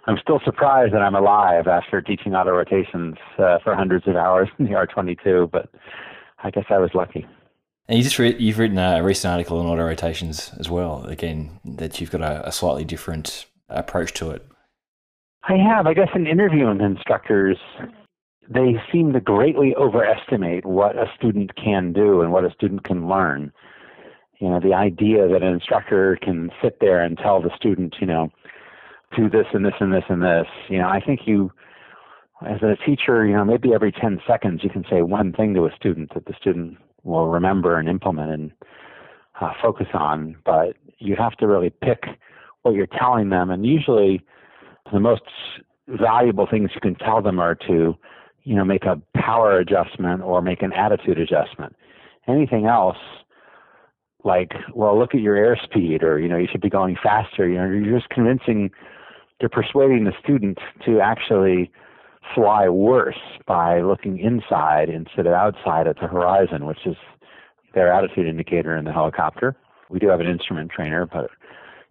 I'm 0.07 0.17
still 0.21 0.39
surprised 0.43 0.93
that 0.93 1.01
I'm 1.01 1.15
alive 1.15 1.67
after 1.67 2.01
teaching 2.01 2.33
auto 2.33 2.51
rotations 2.51 3.15
uh, 3.37 3.59
for 3.63 3.75
hundreds 3.75 4.07
of 4.07 4.15
hours 4.15 4.49
in 4.57 4.65
the 4.65 4.71
R22, 4.71 5.51
but 5.51 5.69
I 6.43 6.49
guess 6.49 6.65
I 6.69 6.79
was 6.79 6.91
lucky. 6.93 7.25
And 7.87 7.97
you 7.97 8.03
just 8.03 8.17
re- 8.17 8.37
you've 8.37 8.57
written 8.57 8.77
a 8.77 9.03
recent 9.03 9.31
article 9.31 9.59
on 9.59 9.65
auto 9.65 9.83
rotations 9.83 10.51
as 10.59 10.69
well. 10.69 11.05
Again, 11.05 11.59
that 11.65 11.99
you've 11.99 12.11
got 12.11 12.21
a, 12.21 12.47
a 12.47 12.51
slightly 12.51 12.85
different 12.85 13.45
approach 13.69 14.13
to 14.13 14.31
it. 14.31 14.45
I 15.43 15.55
have. 15.55 15.87
I 15.87 15.93
guess 15.93 16.09
in 16.13 16.27
interviewing 16.27 16.81
instructors, 16.81 17.57
they 18.49 18.75
seem 18.91 19.13
to 19.13 19.19
greatly 19.19 19.75
overestimate 19.75 20.65
what 20.65 20.95
a 20.95 21.05
student 21.17 21.55
can 21.55 21.93
do 21.93 22.21
and 22.21 22.31
what 22.31 22.45
a 22.45 22.51
student 22.51 22.83
can 22.83 23.07
learn. 23.07 23.51
You 24.39 24.49
know, 24.49 24.59
the 24.59 24.73
idea 24.73 25.27
that 25.27 25.43
an 25.43 25.53
instructor 25.53 26.17
can 26.21 26.49
sit 26.61 26.79
there 26.79 27.01
and 27.01 27.17
tell 27.17 27.41
the 27.41 27.55
student, 27.55 27.95
you 27.99 28.07
know, 28.07 28.31
do 29.15 29.29
this 29.29 29.45
and 29.53 29.65
this 29.65 29.73
and 29.79 29.93
this 29.93 30.03
and 30.09 30.21
this. 30.21 30.47
You 30.69 30.79
know, 30.79 30.87
I 30.87 30.99
think 30.99 31.21
you, 31.25 31.51
as 32.47 32.61
a 32.61 32.75
teacher, 32.85 33.25
you 33.25 33.35
know, 33.35 33.45
maybe 33.45 33.73
every 33.73 33.91
10 33.91 34.21
seconds 34.27 34.61
you 34.63 34.69
can 34.69 34.83
say 34.89 35.01
one 35.01 35.33
thing 35.33 35.53
to 35.55 35.65
a 35.65 35.75
student 35.75 36.13
that 36.13 36.25
the 36.25 36.33
student 36.39 36.77
will 37.03 37.27
remember 37.27 37.77
and 37.77 37.89
implement 37.89 38.31
and 38.31 38.51
uh, 39.39 39.51
focus 39.61 39.87
on. 39.93 40.35
But 40.45 40.75
you 40.99 41.15
have 41.17 41.35
to 41.37 41.47
really 41.47 41.69
pick 41.69 42.03
what 42.61 42.75
you're 42.75 42.87
telling 42.87 43.29
them. 43.29 43.49
And 43.49 43.65
usually 43.65 44.21
the 44.91 44.99
most 44.99 45.23
valuable 45.87 46.47
things 46.49 46.71
you 46.73 46.81
can 46.81 46.95
tell 46.95 47.21
them 47.21 47.39
are 47.39 47.55
to, 47.55 47.95
you 48.43 48.55
know, 48.55 48.65
make 48.65 48.85
a 48.85 49.01
power 49.15 49.57
adjustment 49.57 50.21
or 50.21 50.41
make 50.41 50.61
an 50.61 50.73
attitude 50.73 51.19
adjustment. 51.19 51.75
Anything 52.27 52.65
else, 52.65 52.97
like, 54.23 54.51
well, 54.73 54.97
look 54.97 55.15
at 55.15 55.21
your 55.21 55.35
airspeed, 55.35 56.03
or 56.03 56.19
you 56.19 56.29
know, 56.29 56.37
you 56.37 56.47
should 56.51 56.61
be 56.61 56.69
going 56.69 56.95
faster. 57.01 57.47
You 57.47 57.55
know, 57.55 57.65
you're 57.65 57.99
just 57.99 58.09
convincing 58.09 58.69
they're 59.41 59.49
persuading 59.49 60.05
the 60.05 60.13
student 60.23 60.59
to 60.85 61.01
actually 61.01 61.71
fly 62.33 62.69
worse 62.69 63.19
by 63.47 63.81
looking 63.81 64.19
inside 64.19 64.87
instead 64.87 65.25
of 65.25 65.33
outside 65.33 65.87
at 65.87 65.97
the 65.99 66.07
horizon, 66.07 66.65
which 66.65 66.85
is 66.85 66.95
their 67.73 67.91
attitude 67.91 68.27
indicator 68.27 68.77
in 68.77 68.85
the 68.85 68.93
helicopter. 68.93 69.55
We 69.89 69.99
do 69.99 70.07
have 70.07 70.21
an 70.21 70.27
instrument 70.27 70.71
trainer, 70.71 71.05
but 71.05 71.31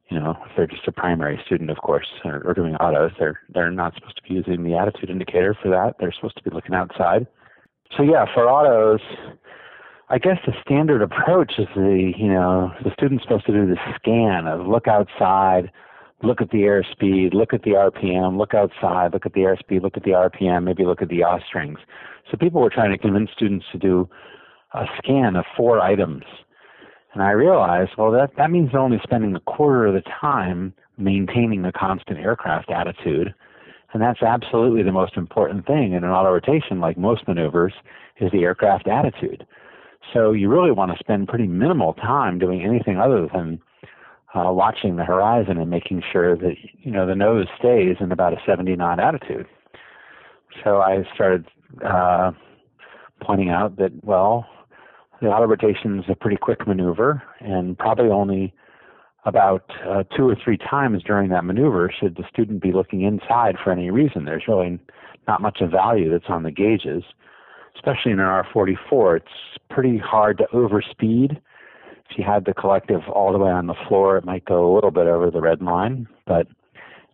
you 0.09 0.19
know, 0.19 0.37
if 0.45 0.57
they're 0.57 0.67
just 0.67 0.87
a 0.89 0.93
primary 0.93 1.41
student, 1.45 1.71
of 1.71 1.79
course, 1.79 2.07
or, 2.25 2.43
or 2.45 2.55
doing 2.55 2.75
autos, 2.77 3.13
they're 3.19 3.41
they're 3.53 3.71
not 3.71 3.95
supposed 3.95 4.17
to 4.17 4.23
be 4.23 4.35
using 4.35 4.65
the 4.65 4.77
attitude 4.77 5.11
indicator 5.11 5.57
for 5.61 5.69
that. 5.71 5.97
They're 5.99 6.13
supposed 6.13 6.37
to 6.37 6.43
be 6.43 6.51
looking 6.51 6.75
outside. 6.75 7.27
So 7.97 8.03
yeah, 8.03 8.25
for 8.33 8.49
autos, 8.49 9.01
I 10.09 10.19
guess 10.19 10.39
the 10.47 10.53
standard 10.65 11.03
approach 11.03 11.53
is 11.59 11.69
the 11.77 12.13
you 12.17 12.29
know 12.29 12.73
the 12.83 12.93
student's 12.93 13.23
supposed 13.25 13.47
to 13.47 13.53
do 13.53 13.67
the 13.67 13.77
scan 13.95 14.47
of 14.47 14.67
look 14.67 14.89
outside, 14.89 15.71
look 16.23 16.41
at 16.41 16.51
the 16.51 16.59
airspeed, 16.59 17.35
look 17.35 17.55
at 17.55 17.63
the 17.63 17.71
RPM, 17.71 18.37
look 18.37 18.55
outside, 18.55 19.13
look 19.13 19.27
at 19.27 19.33
the 19.33 19.41
airspeed, 19.41 19.83
look 19.83 19.97
at 19.97 20.05
the 20.05 20.11
RPM, 20.11 20.65
maybe 20.65 20.85
look 20.85 21.03
at 21.03 21.09
the 21.09 21.17
yaw 21.17 21.39
strings. 21.47 21.79
So 22.31 22.37
people 22.37 22.61
were 22.61 22.71
trying 22.71 22.93
to 22.93 22.99
convince 22.99 23.31
students 23.33 23.67
to 23.73 23.79
do 23.79 24.09
a 24.75 24.85
scan 24.99 25.37
of 25.37 25.45
four 25.57 25.81
items. 25.81 26.25
And 27.13 27.23
I 27.23 27.31
realized, 27.31 27.93
well, 27.99 28.13
that, 28.13 28.31
that 28.37 28.51
means 28.51 28.71
they're 28.71 28.81
only 28.81 29.01
spending 29.03 29.35
a 29.35 29.41
quarter 29.41 29.87
of 29.87 29.95
the 29.95 30.03
time 30.21 30.73
maintaining 30.97 31.65
a 31.65 31.73
constant 31.73 32.19
aircraft 32.19 32.71
attitude. 32.71 33.35
And 33.93 34.01
that's 34.01 34.23
absolutely 34.23 34.85
the 34.85 34.93
most 34.93 35.17
important 35.17 35.67
thing 35.67 35.95
in 35.95 36.05
an 36.05 36.11
auto 36.11 36.31
rotation, 36.31 36.79
like 36.79 36.97
most 36.97 37.27
maneuvers, 37.27 37.73
is 38.21 38.31
the 38.31 38.43
aircraft 38.43 38.87
attitude. 38.87 39.45
So 40.13 40.33
you 40.33 40.49
really 40.49 40.71
want 40.71 40.93
to 40.93 40.99
spend 40.99 41.29
pretty 41.29 41.47
minimal 41.47 41.95
time 41.95 42.39
doing 42.39 42.63
anything 42.63 42.99
other 42.99 43.29
than 43.33 43.61
uh, 44.35 44.53
watching 44.53 44.97
the 44.97 45.05
horizon 45.05 45.59
and 45.59 45.71
making 45.71 46.03
sure 46.13 46.37
that 46.37 46.55
you 46.83 46.91
know 46.91 47.07
the 47.07 47.15
nose 47.15 47.47
stays 47.59 47.97
in 48.01 48.13
about 48.13 48.33
a 48.33 48.37
70 48.47 48.77
knot 48.77 49.01
attitude. 49.01 49.47
So 50.65 50.81
I 50.81 51.05
started 51.15 51.47
uh, 51.85 52.33
pointing 53.23 53.51
out 53.51 53.77
that 53.77 53.93
well, 54.05 54.47
the 55.21 55.29
auto 55.29 55.47
rotation 55.47 55.99
is 55.99 56.05
a 56.09 56.15
pretty 56.15 56.37
quick 56.37 56.67
maneuver, 56.67 57.23
and 57.41 57.79
probably 57.79 58.11
only 58.11 58.55
about 59.25 59.71
uh, 59.87 60.03
two 60.17 60.29
or 60.29 60.37
three 60.43 60.57
times 60.57 61.03
during 61.03 61.29
that 61.29 61.45
maneuver 61.45 61.93
should 62.01 62.17
the 62.17 62.25
student 62.33 62.63
be 62.63 62.73
looking 62.73 63.03
inside 63.03 63.57
for 63.63 63.71
any 63.71 63.91
reason. 63.91 64.25
There's 64.25 64.45
really 64.49 64.79
not 65.29 65.43
much 65.43 65.61
of 65.61 65.71
value 65.71 66.11
that's 66.11 66.31
on 66.31 66.43
the 66.43 66.51
gauges, 66.51 67.03
especially 67.77 68.13
in 68.13 68.21
an 68.21 68.27
R44. 68.27 69.19
It's 69.19 69.59
pretty 69.69 69.99
hard 69.99 70.39
to 70.39 70.47
overspeed. 70.55 71.41
If 72.11 72.19
you 72.19 72.25
had 72.25 72.45
the 72.45 72.55
collective 72.55 73.03
all 73.09 73.33
the 73.33 73.39
way 73.39 73.51
on 73.51 73.67
the 73.67 73.75
floor, 73.89 74.17
it 74.17 74.25
might 74.25 74.45
go 74.45 74.73
a 74.73 74.75
little 74.75 74.91
bit 74.91 75.07
over 75.07 75.31
the 75.31 75.41
red 75.41 75.63
line, 75.63 76.09
but 76.27 76.49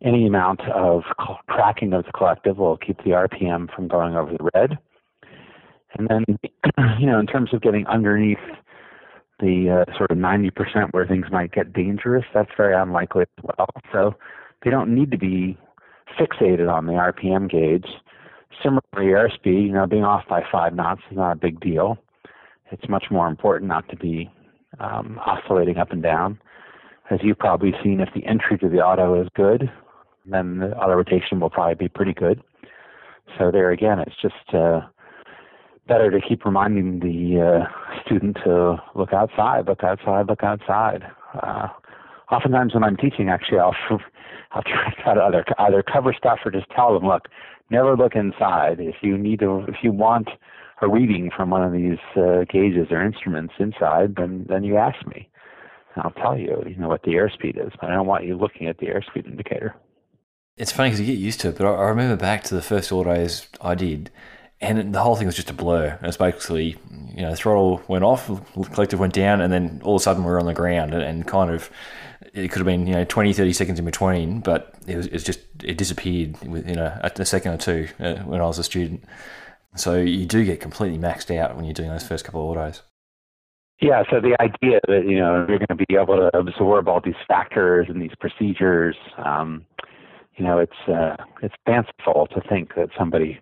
any 0.02 0.26
amount 0.26 0.60
of 0.68 1.02
cracking 1.48 1.92
of 1.92 2.04
the 2.04 2.12
collective 2.12 2.58
will 2.58 2.76
keep 2.76 2.98
the 2.98 3.10
RPM 3.10 3.74
from 3.74 3.88
going 3.88 4.14
over 4.14 4.32
the 4.32 4.50
red. 4.54 4.78
And 5.98 6.08
then, 6.08 6.24
you 6.98 7.06
know, 7.06 7.18
in 7.18 7.26
terms 7.26 7.52
of 7.52 7.62
getting 7.62 7.86
underneath 7.86 8.38
the 9.40 9.84
uh, 9.86 9.96
sort 9.96 10.10
of 10.10 10.16
90% 10.16 10.92
where 10.92 11.06
things 11.06 11.26
might 11.30 11.52
get 11.52 11.72
dangerous, 11.72 12.24
that's 12.32 12.50
very 12.56 12.74
unlikely 12.74 13.22
as 13.22 13.44
well. 13.58 13.68
So 13.92 14.14
they 14.64 14.70
don't 14.70 14.94
need 14.94 15.10
to 15.10 15.18
be 15.18 15.58
fixated 16.18 16.72
on 16.72 16.86
the 16.86 16.92
RPM 16.92 17.50
gauge. 17.50 17.86
Similarly, 18.62 19.12
airspeed, 19.12 19.66
you 19.66 19.72
know, 19.72 19.86
being 19.86 20.04
off 20.04 20.24
by 20.28 20.42
five 20.50 20.74
knots 20.74 21.02
is 21.10 21.16
not 21.16 21.32
a 21.32 21.36
big 21.36 21.60
deal. 21.60 21.98
It's 22.70 22.88
much 22.88 23.06
more 23.10 23.28
important 23.28 23.68
not 23.68 23.88
to 23.90 23.96
be 23.96 24.30
um, 24.80 25.20
oscillating 25.24 25.78
up 25.78 25.92
and 25.92 26.02
down. 26.02 26.38
As 27.10 27.20
you've 27.22 27.38
probably 27.38 27.72
seen, 27.82 28.00
if 28.00 28.08
the 28.14 28.24
entry 28.26 28.58
to 28.58 28.68
the 28.68 28.78
auto 28.78 29.20
is 29.20 29.28
good, 29.34 29.70
then 30.24 30.58
the 30.58 30.76
auto 30.76 30.94
rotation 30.94 31.40
will 31.40 31.50
probably 31.50 31.74
be 31.74 31.88
pretty 31.88 32.12
good. 32.12 32.42
So 33.38 33.50
there 33.50 33.70
again, 33.70 33.98
it's 34.00 34.16
just 34.20 34.54
uh, 34.54 34.80
better 35.86 36.10
to 36.10 36.20
keep 36.20 36.44
reminding 36.44 37.00
the 37.00 37.64
uh, 37.64 38.00
student 38.04 38.38
to 38.44 38.76
look 38.94 39.12
outside, 39.12 39.66
look 39.66 39.84
outside, 39.84 40.26
look 40.28 40.42
outside. 40.42 41.04
Uh, 41.42 41.68
oftentimes 42.30 42.74
when 42.74 42.82
I'm 42.84 42.96
teaching, 42.96 43.28
actually, 43.28 43.58
I'll 43.58 43.76
I'll 44.52 44.62
try 44.62 45.14
to 45.14 45.22
either 45.22 45.44
either 45.58 45.82
cover 45.82 46.12
stuff 46.12 46.38
or 46.44 46.50
just 46.50 46.70
tell 46.70 46.94
them, 46.94 47.06
look, 47.06 47.28
never 47.70 47.96
look 47.96 48.14
inside. 48.14 48.78
If 48.80 48.96
you 49.02 49.18
need 49.18 49.40
to, 49.40 49.64
if 49.68 49.76
you 49.82 49.92
want 49.92 50.28
a 50.82 50.88
reading 50.88 51.30
from 51.34 51.50
one 51.50 51.62
of 51.62 51.72
these 51.72 51.98
uh, 52.16 52.44
gauges 52.50 52.88
or 52.90 53.02
instruments 53.02 53.54
inside, 53.58 54.16
then 54.16 54.46
then 54.48 54.64
you 54.64 54.76
ask 54.76 55.06
me. 55.06 55.28
And 55.94 56.04
I'll 56.04 56.22
tell 56.22 56.36
you, 56.36 56.62
you 56.66 56.76
know, 56.76 56.88
what 56.88 57.02
the 57.02 57.12
airspeed 57.12 57.56
is, 57.56 57.72
but 57.80 57.90
I 57.90 57.94
don't 57.94 58.06
want 58.06 58.24
you 58.24 58.36
looking 58.36 58.66
at 58.66 58.78
the 58.78 58.86
airspeed 58.86 59.26
indicator. 59.26 59.74
It's 60.56 60.72
funny 60.72 60.90
because 60.90 61.00
you 61.00 61.06
get 61.06 61.18
used 61.18 61.40
to 61.40 61.48
it, 61.48 61.58
but 61.58 61.66
I 61.66 61.88
remember 61.88 62.16
back 62.16 62.42
to 62.44 62.54
the 62.54 62.62
first 62.62 62.90
autos 62.92 63.46
I 63.60 63.74
did, 63.74 64.10
and 64.60 64.94
the 64.94 65.00
whole 65.00 65.16
thing 65.16 65.26
was 65.26 65.36
just 65.36 65.50
a 65.50 65.54
blur. 65.54 65.98
It 66.00 66.06
was 66.06 66.16
basically, 66.16 66.76
you 67.14 67.22
know, 67.22 67.34
throttle 67.34 67.82
went 67.88 68.04
off, 68.04 68.26
collective 68.72 68.98
went 68.98 69.12
down, 69.12 69.42
and 69.42 69.52
then 69.52 69.82
all 69.84 69.96
of 69.96 70.00
a 70.00 70.02
sudden 70.02 70.24
we 70.24 70.30
are 70.30 70.40
on 70.40 70.46
the 70.46 70.54
ground, 70.54 70.94
and, 70.94 71.02
and, 71.02 71.26
kind 71.26 71.50
of, 71.50 71.70
it 72.32 72.50
could 72.50 72.60
have 72.60 72.66
been, 72.66 72.86
you 72.86 72.94
know, 72.94 73.04
20, 73.04 73.34
30 73.34 73.52
seconds 73.52 73.78
in 73.78 73.84
between, 73.84 74.40
but 74.40 74.74
it 74.86 74.96
was, 74.96 75.06
it 75.08 75.12
was 75.12 75.24
just, 75.24 75.40
it 75.62 75.76
disappeared 75.76 76.38
within 76.48 76.78
a, 76.78 77.00
a 77.02 77.24
second 77.26 77.52
or 77.52 77.58
two 77.58 77.88
uh, 78.00 78.16
when 78.20 78.40
I 78.40 78.44
was 78.44 78.58
a 78.58 78.64
student. 78.64 79.04
So 79.76 79.96
you 79.96 80.26
do 80.26 80.44
get 80.44 80.60
completely 80.60 80.98
maxed 80.98 81.34
out 81.36 81.56
when 81.56 81.64
you're 81.64 81.74
doing 81.74 81.90
those 81.90 82.06
first 82.06 82.24
couple 82.24 82.42
of 82.42 82.56
autos. 82.56 82.82
Yeah, 83.80 84.04
so 84.10 84.20
the 84.20 84.36
idea 84.40 84.80
that 84.88 85.04
you 85.06 85.18
know 85.18 85.44
you're 85.48 85.58
going 85.58 85.66
to 85.68 85.86
be 85.86 85.96
able 85.96 86.16
to 86.16 86.36
absorb 86.36 86.88
all 86.88 87.00
these 87.04 87.14
factors 87.28 87.86
and 87.90 88.00
these 88.00 88.14
procedures, 88.18 88.96
um, 89.18 89.66
you 90.36 90.44
know, 90.44 90.58
it's 90.58 90.88
uh, 90.88 91.16
it's 91.42 91.54
fanciful 91.66 92.26
to 92.28 92.40
think 92.48 92.74
that 92.76 92.88
somebody 92.98 93.38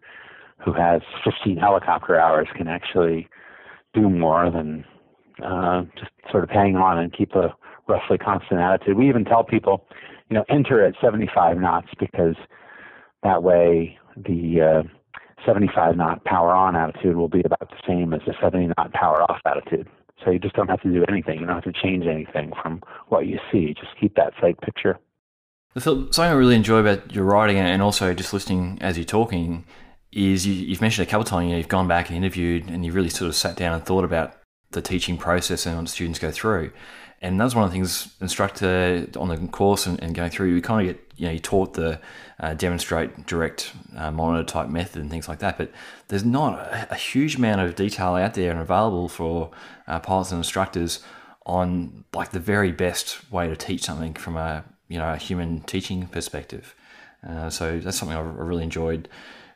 who 0.65 0.73
has 0.73 1.03
15 1.25 1.57
helicopter 1.57 2.19
hours 2.19 2.49
can 2.57 2.67
actually 2.67 3.29
do 3.93 4.09
more 4.09 4.51
than 4.51 4.85
uh, 5.45 5.83
just 5.99 6.11
sort 6.31 6.45
of 6.45 6.51
hang 6.51 6.77
on 6.77 6.99
and 6.99 7.13
keep 7.13 7.33
a 7.35 7.55
roughly 7.89 8.19
constant 8.19 8.61
attitude. 8.61 8.97
We 8.97 9.09
even 9.09 9.25
tell 9.25 9.45
people, 9.45 9.87
you 10.31 10.35
know, 10.35 10.45
enter 10.49 10.85
at 10.85 10.95
75 11.01 11.59
knots 11.59 11.89
because 12.01 12.35
that 13.23 13.43
way 13.43 13.99
the 14.17 14.61
uh, 14.61 14.89
75 15.47 15.97
knot 15.97 16.25
power 16.25 16.53
on 16.53 16.77
attitude 16.77 17.17
will 17.17 17.29
be 17.29 17.43
about 17.45 17.71
the 17.71 17.77
same 17.87 18.13
as 18.13 18.21
the 18.27 18.35
70 18.41 18.73
knot 18.77 18.93
power 18.93 19.23
off 19.31 19.41
attitude. 19.45 19.89
So 20.25 20.31
you 20.31 20.39
just 20.39 20.55
don't 20.55 20.69
have 20.69 20.81
to 20.83 20.93
do 20.93 21.05
anything. 21.09 21.41
You 21.41 21.47
don't 21.47 21.63
have 21.63 21.73
to 21.73 21.81
change 21.81 22.07
anything 22.07 22.53
from 22.63 22.83
what 23.09 23.27
you 23.27 23.39
see. 23.53 23.75
Just 23.75 23.99
keep 24.01 24.15
that 24.17 24.33
sight 24.41 24.61
picture. 24.61 24.99
Phil, 25.79 26.13
something 26.13 26.25
I 26.25 26.33
really 26.33 26.55
enjoy 26.55 26.79
about 26.79 27.13
your 27.13 27.25
writing 27.25 27.59
and 27.59 27.83
also 27.83 28.15
just 28.15 28.33
listening 28.33 28.79
as 28.81 28.97
you're 28.97 29.05
talking 29.05 29.65
is 30.13 30.47
you, 30.47 30.71
have 30.73 30.81
mentioned 30.81 31.07
a 31.07 31.11
couple 31.11 31.23
of 31.23 31.29
times, 31.29 31.47
you 31.47 31.51
know, 31.51 31.59
you've 31.59 31.69
gone 31.69 31.89
back 31.89 32.09
and 32.09 32.17
interviewed 32.17 32.69
and 32.69 32.85
you've 32.85 32.95
really 32.95 33.09
sort 33.09 33.29
of 33.29 33.35
sat 33.35 33.57
down 33.57 33.75
and 33.75 33.85
thought 33.85 34.05
about 34.05 34.35
the 34.71 34.81
teaching 34.81 35.19
process 35.19 35.67
and 35.67 35.77
what 35.77 35.89
students 35.89 36.21
go 36.21 36.31
through. 36.31 36.71
And 37.25 37.41
that's 37.41 37.55
one 37.55 37.65
of 37.65 37.71
the 37.71 37.75
things 37.75 38.15
instructor 38.21 39.09
on 39.17 39.29
the 39.29 39.39
course 39.49 39.87
and, 39.87 39.99
and 40.03 40.15
going 40.15 40.31
through, 40.31 40.55
you 40.55 40.61
kind 40.61 40.87
of 40.87 40.95
get, 40.95 41.13
you 41.17 41.27
know, 41.27 41.33
you 41.33 41.39
taught 41.39 41.73
the 41.73 41.99
uh, 42.39 42.53
demonstrate 42.53 43.25
direct 43.25 43.73
uh, 43.97 44.11
monitor 44.11 44.45
type 44.45 44.69
method 44.69 45.01
and 45.01 45.11
things 45.11 45.27
like 45.27 45.39
that. 45.39 45.57
But 45.57 45.73
there's 46.09 46.23
not 46.23 46.59
a, 46.59 46.89
a 46.91 46.97
huge 46.97 47.37
amount 47.37 47.63
of 47.63 47.77
detail 47.77 48.15
out 48.15 48.35
there 48.35 48.51
and 48.51 48.61
available 48.61 49.09
for 49.09 49.53
uh, 49.87 50.01
pilots 50.01 50.33
and 50.33 50.39
instructors 50.39 51.03
on 51.47 52.05
like 52.13 52.33
the 52.33 52.41
very 52.41 52.73
best 52.73 53.33
way 53.33 53.49
to 53.49 53.57
teach 53.57 53.85
something 53.85 54.13
from 54.13 54.37
a, 54.37 54.63
you 54.89 54.99
know, 54.99 55.11
a 55.11 55.17
human 55.17 55.63
teaching 55.63 56.07
perspective. 56.09 56.75
Uh, 57.27 57.49
so 57.49 57.81
that's 57.81 57.97
something 57.97 58.19
I 58.19 58.21
really 58.21 58.65
enjoyed 58.65 59.09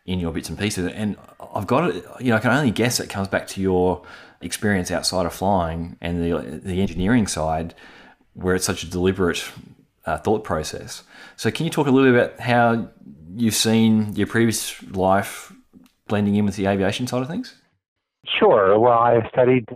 in 0.08 0.18
your 0.18 0.32
bits 0.32 0.48
and 0.48 0.58
pieces. 0.58 0.90
And 0.94 1.16
I've 1.54 1.66
got 1.66 1.90
it, 1.90 2.04
you 2.18 2.30
know, 2.30 2.36
I 2.36 2.40
can 2.40 2.50
only 2.50 2.70
guess 2.70 2.98
it 2.98 3.10
comes 3.10 3.28
back 3.28 3.46
to 3.48 3.60
your 3.60 4.02
experience 4.40 4.90
outside 4.90 5.26
of 5.26 5.34
flying 5.34 5.98
and 6.00 6.24
the, 6.24 6.60
the 6.64 6.80
engineering 6.80 7.26
side 7.26 7.74
where 8.32 8.54
it's 8.54 8.64
such 8.64 8.82
a 8.82 8.90
deliberate 8.90 9.44
uh, 10.06 10.16
thought 10.16 10.44
process. 10.44 11.02
So, 11.36 11.50
can 11.50 11.66
you 11.66 11.70
talk 11.70 11.86
a 11.86 11.90
little 11.90 12.10
bit 12.10 12.18
about 12.18 12.40
how 12.40 12.88
you've 13.36 13.54
seen 13.54 14.16
your 14.16 14.26
previous 14.26 14.82
life 14.92 15.52
blending 16.06 16.36
in 16.36 16.46
with 16.46 16.56
the 16.56 16.66
aviation 16.66 17.06
side 17.06 17.20
of 17.20 17.28
things? 17.28 17.54
Sure. 18.38 18.78
Well, 18.78 18.98
I 18.98 19.28
studied 19.30 19.66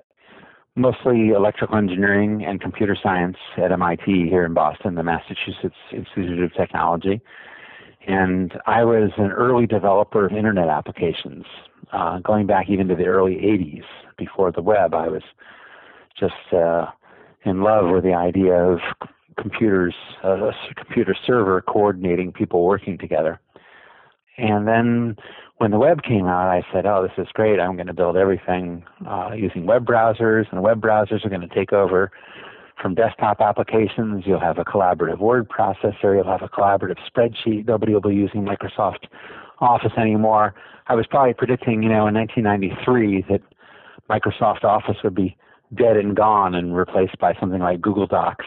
mostly 0.76 1.28
electrical 1.28 1.76
engineering 1.76 2.42
and 2.42 2.58
computer 2.58 2.96
science 3.00 3.36
at 3.58 3.70
MIT 3.70 4.30
here 4.30 4.46
in 4.46 4.54
Boston, 4.54 4.94
the 4.94 5.02
Massachusetts 5.02 5.76
Institute 5.92 6.42
of 6.42 6.54
Technology. 6.54 7.20
And 8.06 8.52
I 8.66 8.84
was 8.84 9.10
an 9.16 9.30
early 9.30 9.66
developer 9.66 10.26
of 10.26 10.32
internet 10.32 10.68
applications, 10.68 11.44
uh, 11.92 12.18
going 12.18 12.46
back 12.46 12.68
even 12.68 12.88
to 12.88 12.96
the 12.96 13.06
early 13.06 13.34
80s 13.34 13.84
before 14.18 14.50
the 14.50 14.62
web. 14.62 14.94
I 14.94 15.08
was 15.08 15.22
just 16.18 16.52
uh, 16.52 16.86
in 17.44 17.62
love 17.62 17.90
with 17.90 18.02
the 18.04 18.14
idea 18.14 18.54
of 18.54 18.80
computers, 19.38 19.94
uh, 20.24 20.48
a 20.48 20.74
computer 20.74 21.14
server 21.26 21.60
coordinating 21.60 22.32
people 22.32 22.64
working 22.64 22.98
together. 22.98 23.40
And 24.36 24.66
then 24.66 25.16
when 25.58 25.70
the 25.70 25.78
web 25.78 26.02
came 26.02 26.26
out, 26.26 26.48
I 26.48 26.62
said, 26.72 26.86
"Oh, 26.86 27.02
this 27.02 27.24
is 27.24 27.30
great! 27.34 27.60
I'm 27.60 27.76
going 27.76 27.86
to 27.86 27.92
build 27.92 28.16
everything 28.16 28.84
uh, 29.06 29.30
using 29.36 29.66
web 29.66 29.84
browsers, 29.84 30.50
and 30.50 30.62
web 30.62 30.80
browsers 30.80 31.24
are 31.24 31.28
going 31.28 31.46
to 31.46 31.54
take 31.54 31.72
over 31.72 32.10
from 32.82 32.94
desktop 32.96 33.40
applications. 33.40 34.24
You'll 34.26 34.40
have 34.40 34.58
a 34.58 34.64
collaborative 34.64 35.20
word 35.20 35.48
processor. 35.48 36.16
You'll 36.16 36.24
have 36.24 36.42
a 36.42 36.48
collaborative 36.48 36.98
spreadsheet. 37.08 37.66
Nobody 37.66 37.94
will 37.94 38.00
be 38.00 38.14
using 38.14 38.44
Microsoft 38.44 39.06
Office 39.60 39.92
anymore. 39.96 40.54
I 40.88 40.94
was 40.96 41.06
probably 41.06 41.34
predicting, 41.34 41.82
you 41.82 41.88
know, 41.88 42.08
in 42.08 42.14
1993 42.14 43.24
that 43.30 43.40
Microsoft 44.10 44.64
Office 44.64 44.96
would 45.04 45.14
be 45.14 45.36
dead 45.74 45.96
and 45.96 46.16
gone 46.16 46.54
and 46.54 46.76
replaced 46.76 47.16
by 47.18 47.34
something 47.38 47.60
like 47.60 47.80
Google 47.80 48.06
Docs 48.06 48.44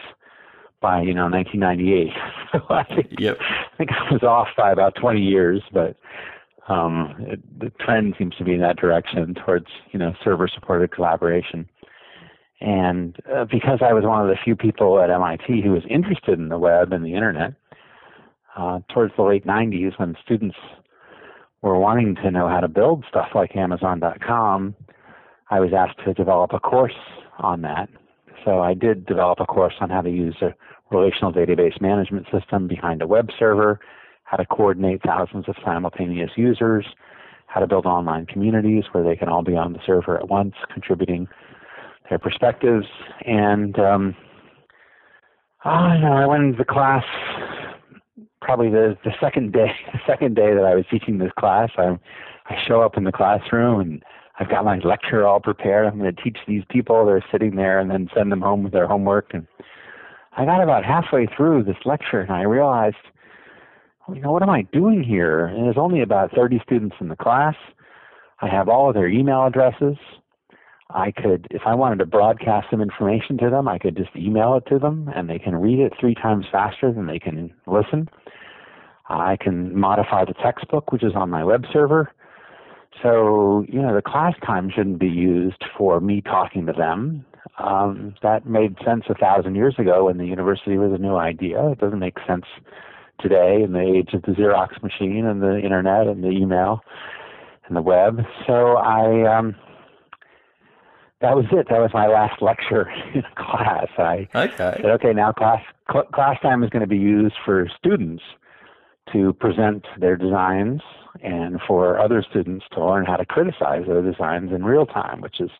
by, 0.80 1.00
you 1.00 1.14
know, 1.14 1.28
1998. 1.28 2.12
so 2.52 2.60
I 2.68 2.84
think, 2.84 3.14
yep. 3.18 3.38
I 3.40 3.76
think 3.78 3.90
I 3.92 4.12
was 4.12 4.22
off 4.22 4.48
by 4.56 4.70
about 4.70 4.94
20 4.96 5.20
years, 5.20 5.62
but 5.72 5.96
um, 6.68 7.16
it, 7.20 7.40
the 7.58 7.70
trend 7.80 8.14
seems 8.18 8.34
to 8.36 8.44
be 8.44 8.52
in 8.52 8.60
that 8.60 8.76
direction 8.76 9.34
towards, 9.34 9.66
you 9.92 9.98
know, 9.98 10.12
server-supported 10.22 10.92
collaboration. 10.92 11.68
And 12.60 13.16
uh, 13.34 13.44
because 13.44 13.80
I 13.82 13.92
was 13.92 14.04
one 14.04 14.22
of 14.22 14.28
the 14.28 14.36
few 14.42 14.56
people 14.56 15.00
at 15.00 15.10
MIT 15.10 15.62
who 15.62 15.72
was 15.72 15.82
interested 15.90 16.38
in 16.38 16.48
the 16.48 16.58
web 16.58 16.92
and 16.92 17.04
the 17.04 17.14
internet, 17.14 17.52
uh, 18.56 18.80
towards 18.92 19.12
the 19.16 19.22
late 19.22 19.46
90s, 19.46 19.98
when 19.98 20.16
students 20.24 20.56
were 21.60 21.78
wanting 21.78 22.14
to 22.16 22.30
know 22.30 22.48
how 22.48 22.60
to 22.60 22.68
build 22.68 23.04
stuff 23.08 23.28
like 23.34 23.54
Amazon.com, 23.54 24.74
I 25.50 25.60
was 25.60 25.70
asked 25.76 25.98
to 26.04 26.14
develop 26.14 26.52
a 26.52 26.60
course 26.60 26.96
on 27.38 27.62
that. 27.62 27.88
So 28.44 28.60
I 28.60 28.74
did 28.74 29.06
develop 29.06 29.40
a 29.40 29.46
course 29.46 29.74
on 29.80 29.90
how 29.90 30.00
to 30.00 30.10
use 30.10 30.36
a 30.40 30.54
relational 30.90 31.32
database 31.32 31.80
management 31.80 32.26
system 32.32 32.68
behind 32.68 33.02
a 33.02 33.06
web 33.06 33.28
server, 33.38 33.80
how 34.24 34.36
to 34.36 34.46
coordinate 34.46 35.02
thousands 35.04 35.48
of 35.48 35.56
simultaneous 35.64 36.30
users, 36.36 36.86
how 37.46 37.60
to 37.60 37.66
build 37.66 37.86
online 37.86 38.26
communities 38.26 38.84
where 38.92 39.04
they 39.04 39.16
can 39.16 39.28
all 39.28 39.42
be 39.42 39.56
on 39.56 39.72
the 39.72 39.80
server 39.84 40.16
at 40.16 40.28
once, 40.28 40.54
contributing 40.72 41.28
their 42.08 42.18
perspectives. 42.18 42.86
And 43.24 43.78
um, 43.78 44.16
I 45.64 45.98
know 45.98 46.12
I 46.12 46.26
went 46.26 46.44
into 46.44 46.58
the 46.58 46.64
class 46.64 47.04
probably 48.40 48.70
the, 48.70 48.96
the 49.04 49.10
second 49.20 49.52
day 49.52 49.72
the 49.92 49.98
second 50.06 50.36
day 50.36 50.54
that 50.54 50.64
I 50.64 50.74
was 50.74 50.84
teaching 50.90 51.18
this 51.18 51.32
class. 51.38 51.70
I 51.76 51.98
I 52.48 52.56
show 52.66 52.80
up 52.80 52.96
in 52.96 53.04
the 53.04 53.12
classroom 53.12 53.80
and 53.80 54.02
I've 54.38 54.48
got 54.50 54.64
my 54.64 54.78
lecture 54.78 55.26
all 55.26 55.40
prepared. 55.40 55.86
I'm 55.86 55.98
going 55.98 56.14
to 56.14 56.22
teach 56.22 56.38
these 56.46 56.62
people. 56.70 57.06
They're 57.06 57.24
sitting 57.32 57.56
there 57.56 57.80
and 57.80 57.90
then 57.90 58.08
send 58.14 58.30
them 58.30 58.42
home 58.42 58.62
with 58.62 58.72
their 58.72 58.86
homework. 58.86 59.32
And 59.32 59.46
I 60.36 60.44
got 60.44 60.62
about 60.62 60.84
halfway 60.84 61.26
through 61.26 61.64
this 61.64 61.76
lecture 61.84 62.20
and 62.20 62.30
I 62.30 62.42
realized 62.42 62.96
you 64.14 64.20
know, 64.20 64.30
what 64.30 64.42
am 64.42 64.50
I 64.50 64.62
doing 64.72 65.02
here? 65.02 65.46
And 65.46 65.64
there's 65.64 65.78
only 65.78 66.00
about 66.00 66.32
30 66.32 66.60
students 66.64 66.96
in 67.00 67.08
the 67.08 67.16
class. 67.16 67.56
I 68.40 68.48
have 68.48 68.68
all 68.68 68.88
of 68.88 68.94
their 68.94 69.08
email 69.08 69.44
addresses. 69.46 69.96
I 70.90 71.10
could, 71.10 71.48
if 71.50 71.62
I 71.66 71.74
wanted 71.74 71.98
to 71.98 72.06
broadcast 72.06 72.68
some 72.70 72.80
information 72.80 73.36
to 73.38 73.50
them, 73.50 73.66
I 73.66 73.78
could 73.78 73.96
just 73.96 74.14
email 74.14 74.54
it 74.54 74.68
to 74.70 74.78
them 74.78 75.10
and 75.14 75.28
they 75.28 75.38
can 75.38 75.56
read 75.56 75.80
it 75.80 75.92
three 75.98 76.14
times 76.14 76.46
faster 76.50 76.92
than 76.92 77.06
they 77.06 77.18
can 77.18 77.52
listen. 77.66 78.08
I 79.08 79.36
can 79.40 79.76
modify 79.76 80.24
the 80.24 80.34
textbook, 80.34 80.92
which 80.92 81.02
is 81.02 81.12
on 81.14 81.30
my 81.30 81.44
web 81.44 81.64
server. 81.72 82.12
So, 83.02 83.64
you 83.68 83.82
know, 83.82 83.94
the 83.94 84.02
class 84.02 84.34
time 84.44 84.70
shouldn't 84.74 84.98
be 84.98 85.08
used 85.08 85.62
for 85.76 86.00
me 86.00 86.22
talking 86.22 86.66
to 86.66 86.72
them. 86.72 87.24
Um, 87.58 88.14
that 88.22 88.46
made 88.46 88.76
sense 88.84 89.04
a 89.08 89.14
thousand 89.14 89.54
years 89.54 89.74
ago 89.78 90.06
when 90.06 90.18
the 90.18 90.26
university 90.26 90.78
was 90.78 90.92
a 90.92 90.98
new 90.98 91.16
idea. 91.16 91.70
It 91.70 91.78
doesn't 91.78 91.98
make 91.98 92.16
sense 92.26 92.44
today 93.20 93.62
in 93.62 93.72
the 93.72 93.80
age 93.80 94.14
of 94.14 94.22
the 94.22 94.32
Xerox 94.32 94.82
machine 94.82 95.26
and 95.26 95.42
the 95.42 95.58
internet 95.58 96.06
and 96.06 96.22
the 96.22 96.30
email 96.30 96.80
and 97.66 97.76
the 97.76 97.82
web. 97.82 98.20
So 98.46 98.76
I 98.76 99.38
um, 99.38 99.56
that 101.20 101.34
was 101.34 101.46
it. 101.50 101.66
That 101.70 101.78
was 101.78 101.90
my 101.94 102.06
last 102.06 102.42
lecture 102.42 102.88
in 103.14 103.22
class. 103.36 103.88
I 103.98 104.28
okay. 104.34 104.78
said, 104.82 104.90
okay, 104.92 105.12
now 105.12 105.32
class 105.32 105.62
cl- 105.90 106.04
class 106.04 106.40
time 106.42 106.62
is 106.62 106.70
going 106.70 106.82
to 106.82 106.88
be 106.88 106.98
used 106.98 107.34
for 107.44 107.68
students 107.78 108.22
to 109.12 109.32
present 109.34 109.86
their 109.98 110.16
designs 110.16 110.82
and 111.22 111.60
for 111.66 111.98
other 111.98 112.24
students 112.28 112.66
to 112.72 112.84
learn 112.84 113.06
how 113.06 113.16
to 113.16 113.24
criticize 113.24 113.84
their 113.86 114.02
designs 114.02 114.52
in 114.52 114.64
real 114.64 114.84
time, 114.84 115.20
which 115.20 115.40
is 115.40 115.50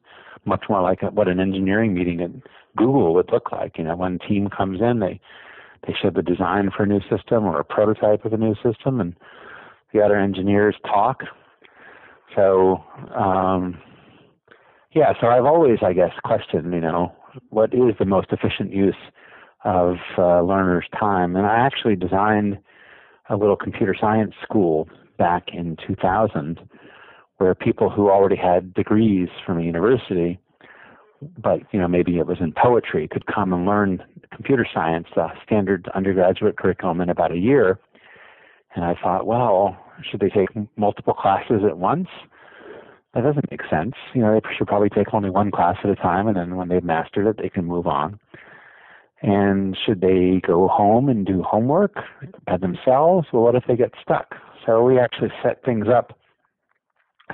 much 0.45 0.65
more 0.69 0.83
like 0.83 1.03
what 1.03 1.29
an 1.29 1.41
engineering 1.41 1.95
meeting 1.95 2.21
at 2.21 2.31
Google 2.77 3.15
would 3.15 3.31
look 3.33 3.53
like. 3.53 3.79
You 3.79 3.85
know, 3.85 3.97
one 3.97 4.19
team 4.19 4.49
comes 4.49 4.81
in, 4.81 5.01
they 5.01 5.21
they 5.87 5.95
show 6.01 6.11
the 6.11 6.23
design 6.23 6.71
for 6.77 6.83
a 6.83 6.87
new 6.87 7.01
system 7.09 7.45
or 7.45 7.61
a 7.61 7.65
prototype 7.65 8.25
of 8.25 8.33
a 8.33 8.37
new 8.37 8.55
system, 8.57 9.01
and 9.01 9.15
the 9.93 10.03
other 10.03 10.19
engineers 10.19 10.75
talk. 10.85 11.23
So, 12.35 12.83
um, 13.15 13.81
yeah, 14.97 15.13
so 15.21 15.27
I've 15.27 15.45
always, 15.45 15.81
I 15.83 15.93
guess, 15.93 16.13
questioned, 16.25 16.73
you 16.73 16.81
know, 16.81 17.15
what 17.51 17.75
is 17.75 17.95
the 17.99 18.07
most 18.07 18.29
efficient 18.33 18.73
use 18.73 18.97
of 19.63 19.97
uh, 20.17 20.41
learners' 20.41 20.87
time? 20.99 21.37
And 21.37 21.45
I 21.47 21.57
actually 21.57 21.97
designed 21.97 22.59
a 23.29 23.37
little 23.37 23.57
computer 23.57 23.95
science 23.99 24.33
school 24.43 24.89
back 25.19 25.49
in 25.53 25.77
2000 25.87 26.61
where 27.37 27.55
people 27.55 27.91
who 27.91 28.09
already 28.09 28.37
had 28.37 28.73
degrees 28.73 29.29
from 29.45 29.59
a 29.59 29.63
university 29.63 30.39
but 31.43 31.61
you 31.73 31.81
know 31.81 31.89
maybe 31.89 32.19
it 32.19 32.27
was 32.27 32.37
in 32.41 32.53
poetry 32.53 33.09
could 33.09 33.25
come 33.27 33.53
and 33.53 33.65
learn 33.65 34.03
computer 34.35 34.67
science 34.73 35.07
the 35.15 35.29
standard 35.45 35.89
undergraduate 35.95 36.59
curriculum 36.59 37.01
in 37.01 37.09
about 37.09 37.33
a 37.33 37.39
year 37.39 37.79
and 38.75 38.85
i 38.85 38.95
thought 39.03 39.27
well 39.27 39.75
should 40.03 40.21
they 40.21 40.29
take 40.29 40.51
multiple 40.77 41.15
classes 41.15 41.63
at 41.67 41.79
once 41.79 42.09
that 43.17 43.23
doesn't 43.23 43.51
make 43.51 43.63
sense 43.69 43.95
you 44.15 44.21
know 44.21 44.33
they 44.33 44.55
should 44.57 44.69
probably 44.69 44.91
take 44.91 45.13
only 45.13 45.31
one 45.31 45.51
class 45.51 45.77
at 45.83 45.91
a 45.91 45.97
time 45.97 46.29
and 46.29 46.37
then 46.37 46.57
when 46.57 46.69
they've 46.69 46.85
mastered 46.85 47.27
it 47.27 47.43
they 47.43 47.49
can 47.49 47.65
move 47.65 47.87
on 47.87 48.21
and 49.23 49.77
should 49.85 50.01
they 50.01 50.41
go 50.47 50.69
home 50.69 51.09
and 51.09 51.27
do 51.27 51.43
homework 51.43 51.97
by 52.47 52.57
themselves 52.57 53.27
well 53.33 53.43
what 53.43 53.55
if 53.57 53.65
they 53.67 53.77
get 53.77 53.91
stuck 54.01 54.37
so 54.65 54.85
we 54.85 54.99
actually 54.99 55.33
set 55.43 55.65
things 55.65 55.87
up 55.89 56.17